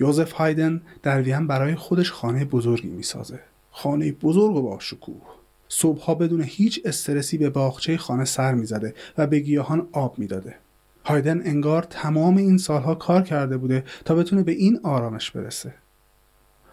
یوزف 0.00 0.32
هایدن 0.32 0.82
در 1.02 1.22
وین 1.22 1.46
برای 1.46 1.74
خودش 1.74 2.12
خانه 2.12 2.44
بزرگی 2.44 2.88
می‌سازه. 2.88 3.40
خانه 3.70 4.12
بزرگ 4.12 4.56
و 4.56 4.62
با 4.62 4.78
شکوه. 4.78 5.22
صبحها 5.68 6.14
بدون 6.14 6.42
هیچ 6.42 6.80
استرسی 6.84 7.38
به 7.38 7.50
باغچه 7.50 7.96
خانه 7.96 8.24
سر 8.24 8.54
می‌زده 8.54 8.94
و 9.18 9.26
به 9.26 9.38
گیاهان 9.38 9.88
آب 9.92 10.18
می‌داده. 10.18 10.54
هایدن 11.04 11.42
انگار 11.46 11.82
تمام 11.82 12.36
این 12.36 12.58
سالها 12.58 12.94
کار 12.94 13.22
کرده 13.22 13.56
بوده 13.56 13.84
تا 14.04 14.14
بتونه 14.14 14.42
به 14.42 14.52
این 14.52 14.80
آرامش 14.82 15.30
برسه. 15.30 15.74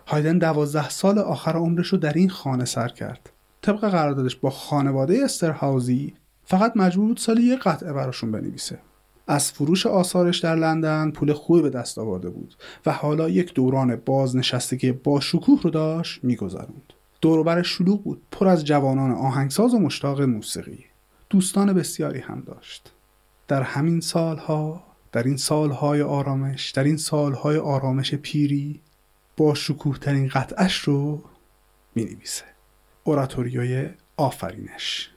هایدن 0.08 0.38
دوازده 0.38 0.90
سال 0.90 1.20
آخر 1.20 1.54
عمرش 1.54 1.88
رو 1.88 1.98
در 1.98 2.14
این 2.14 2.30
خانه 2.30 2.66
سر 2.66 2.88
کرد. 2.88 3.30
طبق 3.62 3.80
قراردادش 3.80 4.36
با 4.36 4.50
خانواده 4.50 5.20
استرهاوزی 5.24 6.14
فقط 6.44 6.74
مجبور 6.76 7.08
بود 7.08 7.18
سالی 7.18 7.44
یه 7.44 7.56
قطعه 7.56 7.94
براشون 7.94 8.32
بنویسه. 8.32 8.80
از 9.28 9.52
فروش 9.52 9.86
آثارش 9.86 10.40
در 10.40 10.56
لندن 10.56 11.12
پول 11.12 11.34
خوبی 11.34 11.62
به 11.62 11.70
دست 11.70 11.98
آورده 11.98 12.30
بود 12.30 12.56
و 12.86 12.92
حالا 12.92 13.30
یک 13.30 13.54
دوران 13.54 13.96
بازنشستگی 13.96 14.92
با 14.92 15.20
شکوه 15.20 15.62
رو 15.62 15.70
داشت 15.70 16.24
میگذروند. 16.24 16.94
دوروبر 17.22 17.62
شلوغ 17.62 18.04
بود 18.04 18.22
پر 18.32 18.48
از 18.48 18.66
جوانان 18.66 19.12
آهنگساز 19.12 19.74
و 19.74 19.80
مشتاق 19.80 20.22
موسیقی. 20.22 20.86
دوستان 21.30 21.74
بسیاری 21.74 22.20
هم 22.20 22.44
داشت. 22.48 22.92
در 23.48 23.62
همین 23.62 24.02
سالها 24.02 24.84
در 25.12 25.24
این 25.24 25.38
سالهای 25.38 26.02
آرامش 26.02 26.70
در 26.70 26.84
این 26.84 26.98
سالهای 26.98 27.58
آرامش 27.58 28.16
پیری 28.16 28.82
با 29.38 29.54
شکوه 29.54 30.00
ترین 30.00 30.28
قطعش 30.28 30.78
رو 30.78 31.24
می 31.96 32.04
نویسه 32.04 32.46
اوراتوریوی 33.04 33.90
آفرینش. 34.18 35.12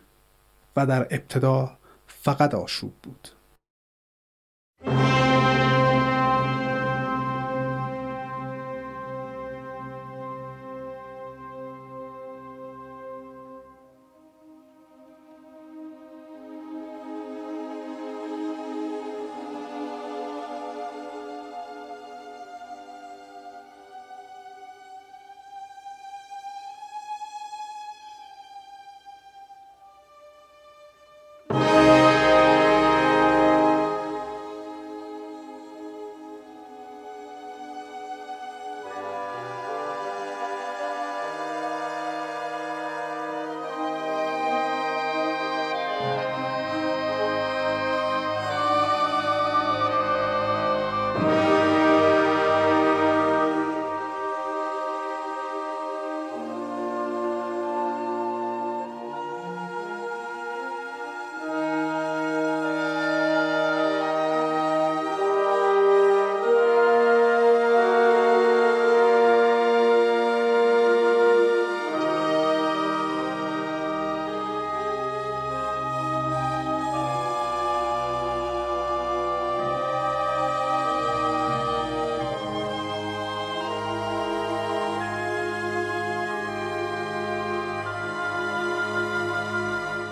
و 0.76 0.86
در 0.86 1.02
ابتدا 1.02 1.78
فقط 2.06 2.54
آشوب 2.54 2.92
بود. 3.02 3.28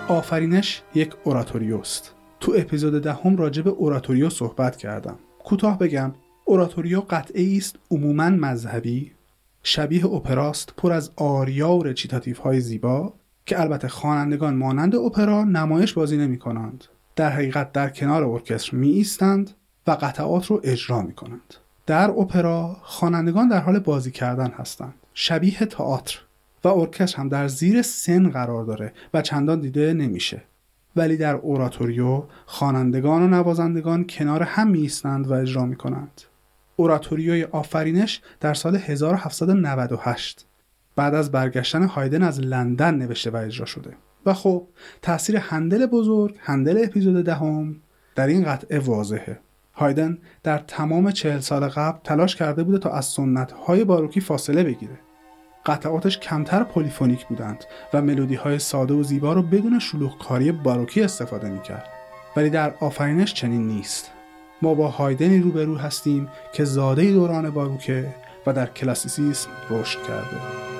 آفرینش 0.07 0.81
یک 0.95 1.13
اوراتوریوست. 1.23 2.13
تو 2.39 2.53
اپیزود 2.57 3.03
دهم 3.03 3.35
ده 3.35 3.41
راجع 3.41 3.61
به 3.61 3.69
اوراتوریو 3.69 4.29
صحبت 4.29 4.75
کردم. 4.75 5.19
کوتاه 5.43 5.77
بگم 5.77 6.13
اوراتوریو 6.45 7.01
قطعه 7.09 7.57
است 7.57 7.75
عموما 7.91 8.29
مذهبی 8.29 9.11
شبیه 9.63 10.05
اپراست 10.05 10.73
پر 10.77 10.91
از 10.91 11.11
آریا 11.15 11.71
و 11.71 11.83
رچیتاتیف 11.83 12.39
های 12.39 12.59
زیبا 12.59 13.13
که 13.45 13.61
البته 13.61 13.87
خوانندگان 13.87 14.55
مانند 14.55 14.95
اپرا 14.95 15.43
نمایش 15.43 15.93
بازی 15.93 16.17
نمی 16.17 16.37
کنند 16.37 16.83
در 17.15 17.29
حقیقت 17.29 17.71
در 17.71 17.89
کنار 17.89 18.23
ارکستر 18.23 18.77
می 18.77 18.89
ایستند 18.89 19.51
و 19.87 19.91
قطعات 19.91 20.45
رو 20.45 20.61
اجرا 20.63 21.01
می 21.01 21.13
کنند 21.13 21.53
در 21.85 22.09
اپرا 22.09 22.77
خوانندگان 22.81 23.47
در 23.47 23.59
حال 23.59 23.79
بازی 23.79 24.11
کردن 24.11 24.51
هستند. 24.57 24.93
شبیه 25.13 25.57
تئاتر. 25.57 26.19
و 26.67 26.87
هم 27.17 27.29
در 27.29 27.47
زیر 27.47 27.81
سن 27.81 28.29
قرار 28.29 28.65
داره 28.65 28.93
و 29.13 29.21
چندان 29.21 29.59
دیده 29.59 29.93
نمیشه. 29.93 30.41
ولی 30.95 31.17
در 31.17 31.35
اوراتوریو 31.35 32.23
خوانندگان 32.45 33.21
و 33.21 33.27
نوازندگان 33.27 34.07
کنار 34.09 34.43
هم 34.43 34.67
می 34.67 34.91
و 35.05 35.33
اجرا 35.33 35.65
می 35.65 35.75
کنند 35.75 36.21
اوراتوریوی 36.75 37.43
آفرینش 37.43 38.21
در 38.39 38.53
سال 38.53 38.75
1798 38.75 40.45
بعد 40.95 41.15
از 41.15 41.31
برگشتن 41.31 41.83
هایدن 41.83 42.23
از 42.23 42.39
لندن 42.39 42.95
نوشته 42.95 43.29
و 43.29 43.35
اجرا 43.35 43.65
شده. 43.65 43.93
و 44.25 44.33
خب 44.33 44.67
تاثیر 45.01 45.37
هندل 45.37 45.85
بزرگ 45.85 46.35
هندل 46.39 46.83
اپیزود 46.83 47.25
دهم 47.25 47.75
در 48.15 48.27
این 48.27 48.43
قطعه 48.43 48.79
واضحه. 48.79 49.39
هایدن 49.73 50.17
در 50.43 50.57
تمام 50.57 51.11
چهل 51.11 51.39
سال 51.39 51.67
قبل 51.67 51.99
تلاش 52.03 52.35
کرده 52.35 52.63
بوده 52.63 52.77
تا 52.77 52.89
از 52.89 53.05
سنت 53.05 53.51
های 53.51 53.83
باروکی 53.83 54.21
فاصله 54.21 54.63
بگیره. 54.63 54.99
قطعاتش 55.67 56.17
کمتر 56.17 56.63
پلیفونیک 56.63 57.25
بودند 57.25 57.65
و 57.93 58.01
ملودی 58.01 58.35
های 58.35 58.59
ساده 58.59 58.93
و 58.93 59.03
زیبا 59.03 59.33
رو 59.33 59.41
بدون 59.41 59.79
شلوغکاری 59.79 60.51
باروکی 60.51 61.01
استفاده 61.01 61.49
می‌کرد. 61.49 61.89
ولی 62.35 62.49
در 62.49 62.73
آفرینش 62.79 63.33
چنین 63.33 63.67
نیست. 63.67 64.11
ما 64.61 64.73
با 64.73 64.87
هایدنی 64.87 65.39
روبرو 65.39 65.77
هستیم 65.77 66.29
که 66.53 66.63
زاده 66.63 67.11
دوران 67.11 67.49
باروکه 67.49 68.13
و 68.45 68.53
در 68.53 68.65
کلاسیسیسم 68.65 69.49
رشد 69.69 70.03
کرده. 70.03 70.76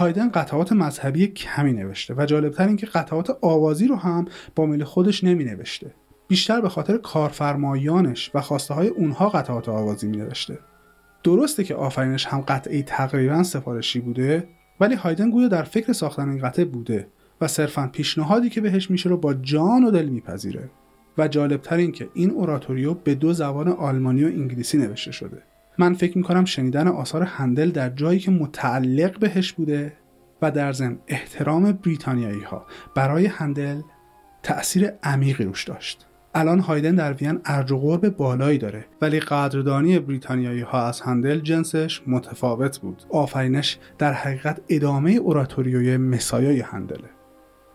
هایدن 0.00 0.30
قطعات 0.30 0.72
مذهبی 0.72 1.26
کمی 1.26 1.72
نوشته 1.72 2.14
و 2.14 2.26
جالبتر 2.26 2.66
اینکه 2.66 2.86
قطعات 2.86 3.38
آوازی 3.40 3.86
رو 3.86 3.96
هم 3.96 4.24
با 4.56 4.66
میل 4.66 4.84
خودش 4.84 5.24
نمی 5.24 5.44
نوشته 5.44 5.94
بیشتر 6.28 6.60
به 6.60 6.68
خاطر 6.68 6.96
کارفرمایانش 6.96 8.30
و 8.34 8.40
خواسته 8.40 8.74
های 8.74 8.88
اونها 8.88 9.28
قطعات 9.28 9.68
آوازی 9.68 10.06
می 10.06 10.16
نوشته 10.16 10.58
درسته 11.22 11.64
که 11.64 11.74
آفرینش 11.74 12.26
هم 12.26 12.40
قطعی 12.40 12.82
تقریبا 12.82 13.42
سفارشی 13.42 14.00
بوده 14.00 14.48
ولی 14.80 14.94
هایدن 14.94 15.30
گویا 15.30 15.48
در 15.48 15.62
فکر 15.62 15.92
ساختن 15.92 16.28
این 16.28 16.38
قطعه 16.38 16.64
بوده 16.64 17.06
و 17.40 17.48
صرفا 17.48 17.90
پیشنهادی 17.92 18.50
که 18.50 18.60
بهش 18.60 18.90
میشه 18.90 19.08
رو 19.08 19.16
با 19.16 19.34
جان 19.34 19.84
و 19.84 19.90
دل 19.90 20.06
میپذیره. 20.06 20.70
و 21.18 21.28
جالبتر 21.28 21.76
این 21.76 21.92
که 21.92 22.08
این 22.14 22.30
اوراتوریو 22.30 22.94
به 22.94 23.14
دو 23.14 23.32
زبان 23.32 23.68
آلمانی 23.68 24.24
و 24.24 24.26
انگلیسی 24.26 24.78
نوشته 24.78 25.12
شده. 25.12 25.42
من 25.80 25.94
فکر 25.94 26.18
می‌کنم 26.18 26.44
شنیدن 26.44 26.88
آثار 26.88 27.22
هندل 27.22 27.70
در 27.70 27.90
جایی 27.90 28.18
که 28.18 28.30
متعلق 28.30 29.18
بهش 29.18 29.52
بوده 29.52 29.92
و 30.42 30.50
در 30.50 30.72
ضمن 30.72 30.98
احترام 31.08 31.72
بریتانیایی 31.72 32.42
ها 32.42 32.66
برای 32.94 33.26
هندل 33.26 33.80
تأثیر 34.42 34.92
عمیقی 35.02 35.44
روش 35.44 35.64
داشت. 35.64 36.06
الان 36.34 36.58
هایدن 36.58 36.94
در 36.94 37.12
وین 37.12 37.40
ارج 37.44 37.72
و 37.72 37.78
قرب 37.78 38.08
بالایی 38.08 38.58
داره 38.58 38.86
ولی 39.00 39.20
قدردانی 39.20 39.98
بریتانیایی 39.98 40.60
ها 40.60 40.86
از 40.86 41.00
هندل 41.00 41.40
جنسش 41.40 42.02
متفاوت 42.06 42.78
بود. 42.78 43.02
آفرینش 43.10 43.78
در 43.98 44.12
حقیقت 44.12 44.60
ادامه 44.68 45.10
اوراتوریوی 45.10 45.96
مسایای 45.96 46.60
هندله. 46.60 47.10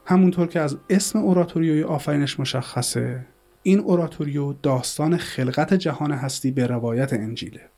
همونطور 0.06 0.48
که 0.48 0.60
از 0.60 0.78
اسم 0.90 1.20
اوراتوریوی 1.20 1.84
آفرینش 1.84 2.40
مشخصه 2.40 3.26
این 3.64 3.80
اوراتوریو 3.80 4.54
داستان 4.54 5.18
خلقت 5.18 5.74
جهان 5.74 6.12
هستی 6.12 6.52
به 6.52 6.68
روایت 6.68 7.14
انجیله. 7.14 7.75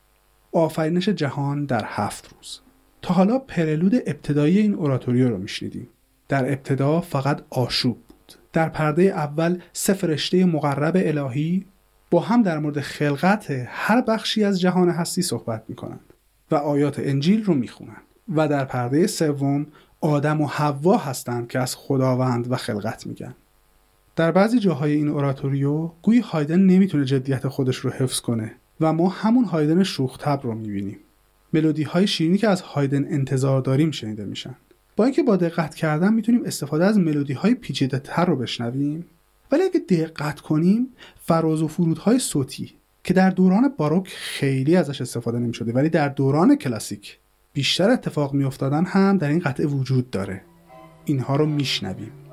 آفرینش 0.52 1.08
جهان 1.08 1.64
در 1.64 1.84
هفت 1.86 2.34
روز. 2.34 2.60
تا 3.02 3.14
حالا 3.14 3.38
پرلود 3.38 3.94
ابتدایی 3.94 4.58
این 4.58 4.74
اوراتوریو 4.74 5.28
رو 5.28 5.38
میشنیدیم. 5.38 5.88
در 6.28 6.52
ابتدا 6.52 7.00
فقط 7.00 7.42
آشوب 7.50 7.96
بود. 7.96 8.32
در 8.52 8.68
پرده 8.68 9.02
اول 9.02 9.58
سه 9.72 9.92
فرشته 9.92 10.44
مقرب 10.44 10.96
الهی 10.96 11.66
با 12.10 12.20
هم 12.20 12.42
در 12.42 12.58
مورد 12.58 12.80
خلقت 12.80 13.66
هر 13.68 14.00
بخشی 14.00 14.44
از 14.44 14.60
جهان 14.60 14.88
هستی 14.88 15.22
صحبت 15.22 15.62
می‌کنند 15.68 16.12
و 16.50 16.54
آیات 16.54 16.98
انجیل 16.98 17.44
رو 17.44 17.54
می‌خونند. 17.54 18.02
و 18.34 18.48
در 18.48 18.64
پرده 18.64 19.06
سوم 19.06 19.66
آدم 20.00 20.40
و 20.40 20.46
حوا 20.46 20.96
هستند 20.96 21.48
که 21.48 21.58
از 21.58 21.76
خداوند 21.76 22.52
و 22.52 22.56
خلقت 22.56 23.06
میگن. 23.06 23.34
در 24.16 24.32
بعضی 24.32 24.58
جاهای 24.58 24.92
این 24.92 25.08
اوراتوریو 25.08 25.90
گویی 26.02 26.20
هایدن 26.20 26.60
نمی‌تونه 26.60 27.04
جدیت 27.04 27.48
خودش 27.48 27.76
رو 27.76 27.90
حفظ 27.90 28.20
کنه. 28.20 28.54
و 28.80 28.92
ما 28.92 29.08
همون 29.08 29.44
هایدن 29.44 29.82
شوختب 29.82 30.40
رو 30.42 30.54
می‌بینیم. 30.54 30.98
ملودی 31.52 31.82
های 31.82 32.06
شیرینی 32.06 32.38
که 32.38 32.48
از 32.48 32.60
هایدن 32.60 33.04
انتظار 33.04 33.60
داریم 33.60 33.90
شنیده 33.90 34.24
میشن. 34.24 34.54
با 34.96 35.04
اینکه 35.04 35.22
با 35.22 35.36
دقت 35.36 35.74
کردن 35.74 36.14
می‌تونیم 36.14 36.44
استفاده 36.44 36.84
از 36.84 36.98
ملودی 36.98 37.32
های 37.32 37.54
پیچیده 37.54 37.98
تر 37.98 38.24
رو 38.24 38.36
بشنویم. 38.36 39.06
ولی 39.52 39.62
اگه 39.62 39.80
دقت 39.80 40.40
کنیم 40.40 40.88
فراز 41.20 41.62
و 41.62 41.68
فرودهای 41.68 42.18
صوتی 42.18 42.72
که 43.04 43.14
در 43.14 43.30
دوران 43.30 43.72
باروک 43.76 44.08
خیلی 44.08 44.76
ازش 44.76 45.00
استفاده 45.00 45.38
نمی 45.38 45.54
شده 45.54 45.72
ولی 45.72 45.88
در 45.88 46.08
دوران 46.08 46.56
کلاسیک 46.56 47.18
بیشتر 47.52 47.90
اتفاق 47.90 48.34
می 48.34 48.44
افتادن 48.44 48.84
هم 48.84 49.18
در 49.18 49.28
این 49.28 49.38
قطعه 49.38 49.66
وجود 49.66 50.10
داره. 50.10 50.42
اینها 51.04 51.36
رو 51.36 51.46
میشنویم. 51.46 52.27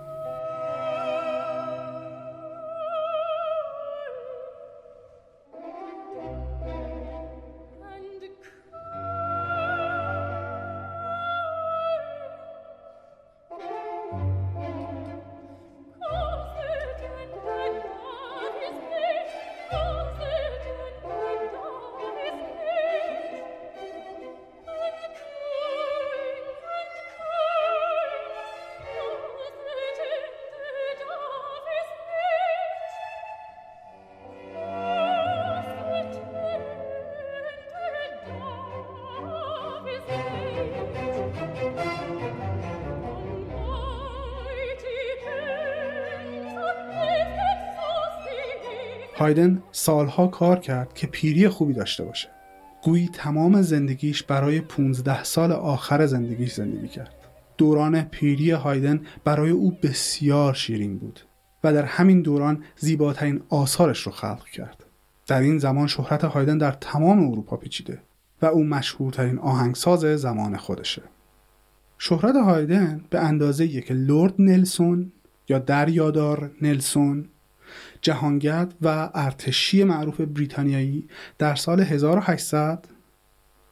هایدن 49.25 49.63
سالها 49.71 50.27
کار 50.27 50.59
کرد 50.59 50.93
که 50.93 51.07
پیری 51.07 51.47
خوبی 51.47 51.73
داشته 51.73 52.03
باشه. 52.03 52.27
گویی 52.83 53.09
تمام 53.13 53.61
زندگیش 53.61 54.23
برای 54.23 54.61
15 54.61 55.23
سال 55.23 55.51
آخر 55.51 56.05
زندگیش 56.05 56.53
زندگی 56.53 56.87
کرد. 56.87 57.13
دوران 57.57 58.01
پیری 58.01 58.51
هایدن 58.51 59.01
برای 59.23 59.49
او 59.49 59.77
بسیار 59.83 60.53
شیرین 60.53 60.97
بود 60.97 61.19
و 61.63 61.73
در 61.73 61.85
همین 61.85 62.21
دوران 62.21 62.63
زیباترین 62.77 63.41
آثارش 63.49 64.01
رو 64.01 64.11
خلق 64.11 64.45
کرد. 64.45 64.85
در 65.27 65.41
این 65.41 65.57
زمان 65.57 65.87
شهرت 65.87 66.23
هایدن 66.23 66.57
در 66.57 66.71
تمام 66.71 67.29
اروپا 67.29 67.57
پیچیده 67.57 68.01
و 68.41 68.45
او 68.45 68.63
مشهورترین 68.63 69.39
آهنگساز 69.39 69.99
زمان 69.99 70.57
خودشه. 70.57 71.01
شهرت 71.97 72.35
هایدن 72.35 73.01
به 73.09 73.19
اندازه 73.19 73.81
که 73.81 73.93
لورد 73.93 74.33
نلسون 74.39 75.11
یا 75.49 75.59
دریادار 75.59 76.51
نلسون 76.61 77.29
جهانگرد 78.01 78.73
و 78.81 79.09
ارتشی 79.13 79.83
معروف 79.83 80.21
بریتانیایی 80.21 81.07
در 81.37 81.55
سال 81.55 81.81
1800 81.81 82.85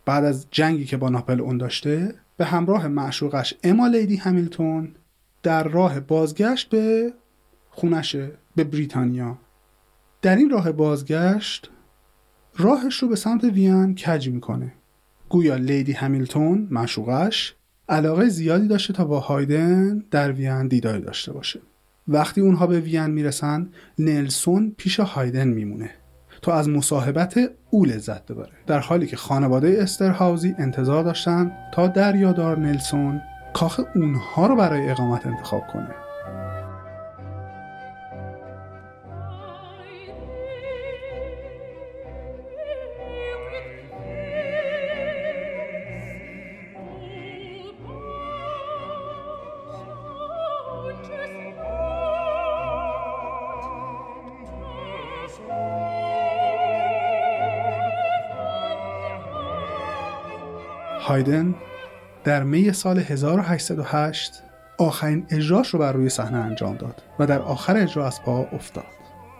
بعد 0.05 0.25
از 0.25 0.47
جنگی 0.51 0.85
که 0.85 0.97
با 0.97 1.09
ناپل 1.09 1.41
اون 1.41 1.57
داشته 1.57 2.15
به 2.37 2.45
همراه 2.45 2.87
معشوقش 2.87 3.53
اما 3.63 3.87
لیدی 3.87 4.15
همیلتون 4.15 4.95
در 5.43 5.63
راه 5.63 5.99
بازگشت 5.99 6.69
به 6.69 7.13
خونشه 7.69 8.31
به 8.55 8.63
بریتانیا. 8.63 9.37
در 10.21 10.35
این 10.35 10.49
راه 10.49 10.71
بازگشت 10.71 11.69
راهش 12.57 13.03
رو 13.03 13.07
به 13.07 13.15
سمت 13.15 13.43
وین 13.43 13.95
کج 13.95 14.29
می‌کنه. 14.29 14.73
گویا 15.29 15.55
لیدی 15.55 15.91
همیلتون 15.91 16.67
معشوقش 16.71 17.55
علاقه 17.89 18.29
زیادی 18.29 18.67
داشته 18.67 18.93
تا 18.93 19.05
با 19.05 19.19
هایدن 19.19 19.97
در 20.11 20.31
وین 20.31 20.67
دیداری 20.67 21.01
داشته 21.01 21.33
باشه. 21.33 21.59
وقتی 22.07 22.41
اونها 22.41 22.67
به 22.67 22.79
وین 22.79 23.07
می‌رسن 23.07 23.69
نلسون 23.99 24.73
پیش 24.77 24.99
هایدن 24.99 25.47
میمونه 25.47 25.89
تا 26.41 26.53
از 26.53 26.69
مصاحبت 26.69 27.39
او 27.69 27.85
لذت 27.85 28.25
ببره. 28.25 28.51
در 28.67 28.79
حالی 28.79 29.07
که 29.07 29.17
خانواده 29.17 29.77
استرهاوزی 29.81 30.55
انتظار 30.59 31.03
داشتن 31.03 31.51
تا 31.73 31.87
دریادار 31.87 32.59
نلسون 32.59 33.21
کاخ 33.53 33.79
اونها 33.95 34.47
رو 34.47 34.55
برای 34.55 34.89
اقامت 34.89 35.27
انتخاب 35.27 35.63
کنه. 35.73 36.02
هایدن 61.13 61.55
در 62.23 62.43
می 62.43 62.73
سال 62.73 62.99
1808 62.99 64.43
آخرین 64.77 65.25
اجراش 65.29 65.69
رو 65.69 65.79
بر 65.79 65.91
روی 65.91 66.09
صحنه 66.09 66.37
انجام 66.37 66.75
داد 66.75 67.03
و 67.19 67.25
در 67.25 67.41
آخر 67.41 67.77
اجرا 67.77 68.07
از 68.07 68.21
پا 68.21 68.47
افتاد. 68.51 68.83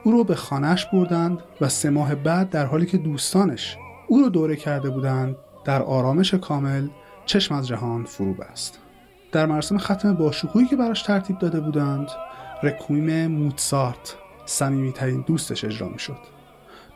او 0.04 0.12
رو 0.12 0.24
به 0.24 0.36
خانهش 0.36 0.86
بردند 0.86 1.40
و 1.62 1.70
سه 1.70 1.90
ماه 1.90 2.16
بعد 2.16 2.50
در 2.50 2.66
حالی 2.66 2.86
که 2.86 2.98
دوستانش 2.98 3.78
او 4.08 4.20
رو 4.20 4.30
دوره 4.30 4.56
کرده 4.56 4.90
بودند 4.90 5.36
در 5.66 5.82
آرامش 5.82 6.34
کامل 6.34 6.88
چشم 7.26 7.56
از 7.56 7.68
جهان 7.68 8.06
فرو 8.06 8.34
بست. 8.34 8.80
در 9.32 9.46
مراسم 9.46 9.78
ختم 9.78 10.14
باشکوهی 10.14 10.68
که 10.68 10.76
براش 10.76 11.02
ترتیب 11.02 11.40
داده 11.40 11.60
بودند 11.60 12.08
رکویم 12.64 13.28
موتسارت 13.28 14.16
صمیمیترین 14.46 15.24
دوستش 15.28 15.66
اجرا 15.66 15.90
می 15.90 16.00
شد 16.00 16.20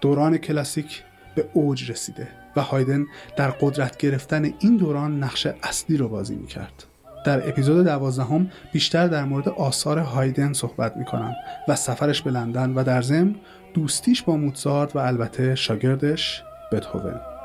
دوران 0.01 0.37
کلاسیک 0.37 1.03
به 1.35 1.49
اوج 1.53 1.91
رسیده. 1.91 2.46
و 2.57 2.61
هایدن 2.61 3.05
در 3.37 3.51
قدرت 3.51 3.97
گرفتن 3.97 4.53
این 4.59 4.77
دوران 4.77 5.23
نقش 5.23 5.47
اصلی 5.63 5.97
رو 5.97 6.09
بازی 6.09 6.35
می‌کرد. 6.35 6.83
در 7.25 7.49
اپیزود 7.49 7.85
دوازدهم 7.85 8.51
بیشتر 8.73 9.07
در 9.07 9.23
مورد 9.23 9.49
آثار 9.49 9.99
هایدن 9.99 10.53
صحبت 10.53 10.97
می‌کنم 10.97 11.35
و 11.67 11.75
سفرش 11.75 12.21
به 12.21 12.31
لندن 12.31 12.73
و 12.73 12.83
در 12.83 13.01
ضمن 13.01 13.35
دوستیش 13.73 14.23
با 14.23 14.35
موتزارت 14.35 14.95
و 14.95 14.99
البته 14.99 15.55
شاگردش 15.55 16.43
بتهوون. 16.71 17.36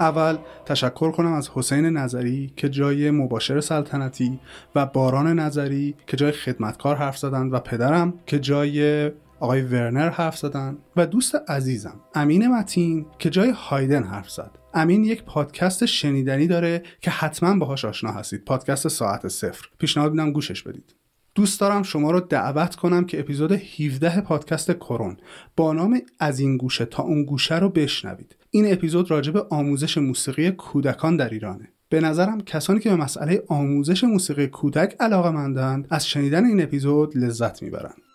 اول 0.00 0.38
تشکر 0.66 1.10
کنم 1.10 1.32
از 1.32 1.50
حسین 1.54 1.86
نظری 1.86 2.52
که 2.56 2.68
جای 2.68 3.10
مباشر 3.10 3.60
سلطنتی 3.60 4.40
و 4.74 4.86
باران 4.86 5.38
نظری 5.38 5.94
که 6.06 6.16
جای 6.16 6.32
خدمتکار 6.32 6.96
حرف 6.96 7.18
زدن 7.18 7.46
و 7.46 7.58
پدرم 7.58 8.14
که 8.26 8.38
جای 8.38 9.10
آقای 9.40 9.62
ورنر 9.62 10.10
حرف 10.10 10.38
زدن 10.38 10.78
و 10.96 11.06
دوست 11.06 11.34
عزیزم 11.48 12.00
امین 12.14 12.48
متین 12.48 13.06
که 13.18 13.30
جای 13.30 13.50
هایدن 13.50 14.02
حرف 14.02 14.30
زد. 14.30 14.50
امین 14.74 15.04
یک 15.04 15.22
پادکست 15.24 15.86
شنیدنی 15.86 16.46
داره 16.46 16.82
که 17.00 17.10
حتما 17.10 17.58
باهاش 17.58 17.84
آشنا 17.84 18.10
هستید. 18.10 18.44
پادکست 18.44 18.88
ساعت 18.88 19.28
صفر. 19.28 19.66
پیشنهاد 19.78 20.10
میدم 20.10 20.32
گوشش 20.32 20.62
بدید. 20.62 20.94
دوست 21.34 21.60
دارم 21.60 21.82
شما 21.82 22.10
رو 22.10 22.20
دعوت 22.20 22.74
کنم 22.74 23.04
که 23.04 23.20
اپیزود 23.20 23.52
17 23.52 24.20
پادکست 24.20 24.72
کرون 24.72 25.16
با 25.56 25.72
نام 25.72 26.00
از 26.18 26.40
این 26.40 26.56
گوشه 26.56 26.84
تا 26.84 27.02
اون 27.02 27.24
گوشه 27.24 27.58
رو 27.58 27.68
بشنوید. 27.68 28.36
این 28.50 28.72
اپیزود 28.72 29.10
راجع 29.10 29.32
به 29.32 29.42
آموزش 29.50 29.98
موسیقی 29.98 30.50
کودکان 30.50 31.16
در 31.16 31.28
ایرانه. 31.28 31.72
به 31.88 32.00
نظرم 32.00 32.40
کسانی 32.40 32.80
که 32.80 32.90
به 32.90 32.96
مسئله 32.96 33.42
آموزش 33.48 34.04
موسیقی 34.04 34.46
کودک 34.46 34.96
علاقه 35.00 35.30
مندند 35.30 35.86
از 35.90 36.08
شنیدن 36.08 36.44
این 36.44 36.62
اپیزود 36.62 37.16
لذت 37.16 37.62
می‌برند. 37.62 38.07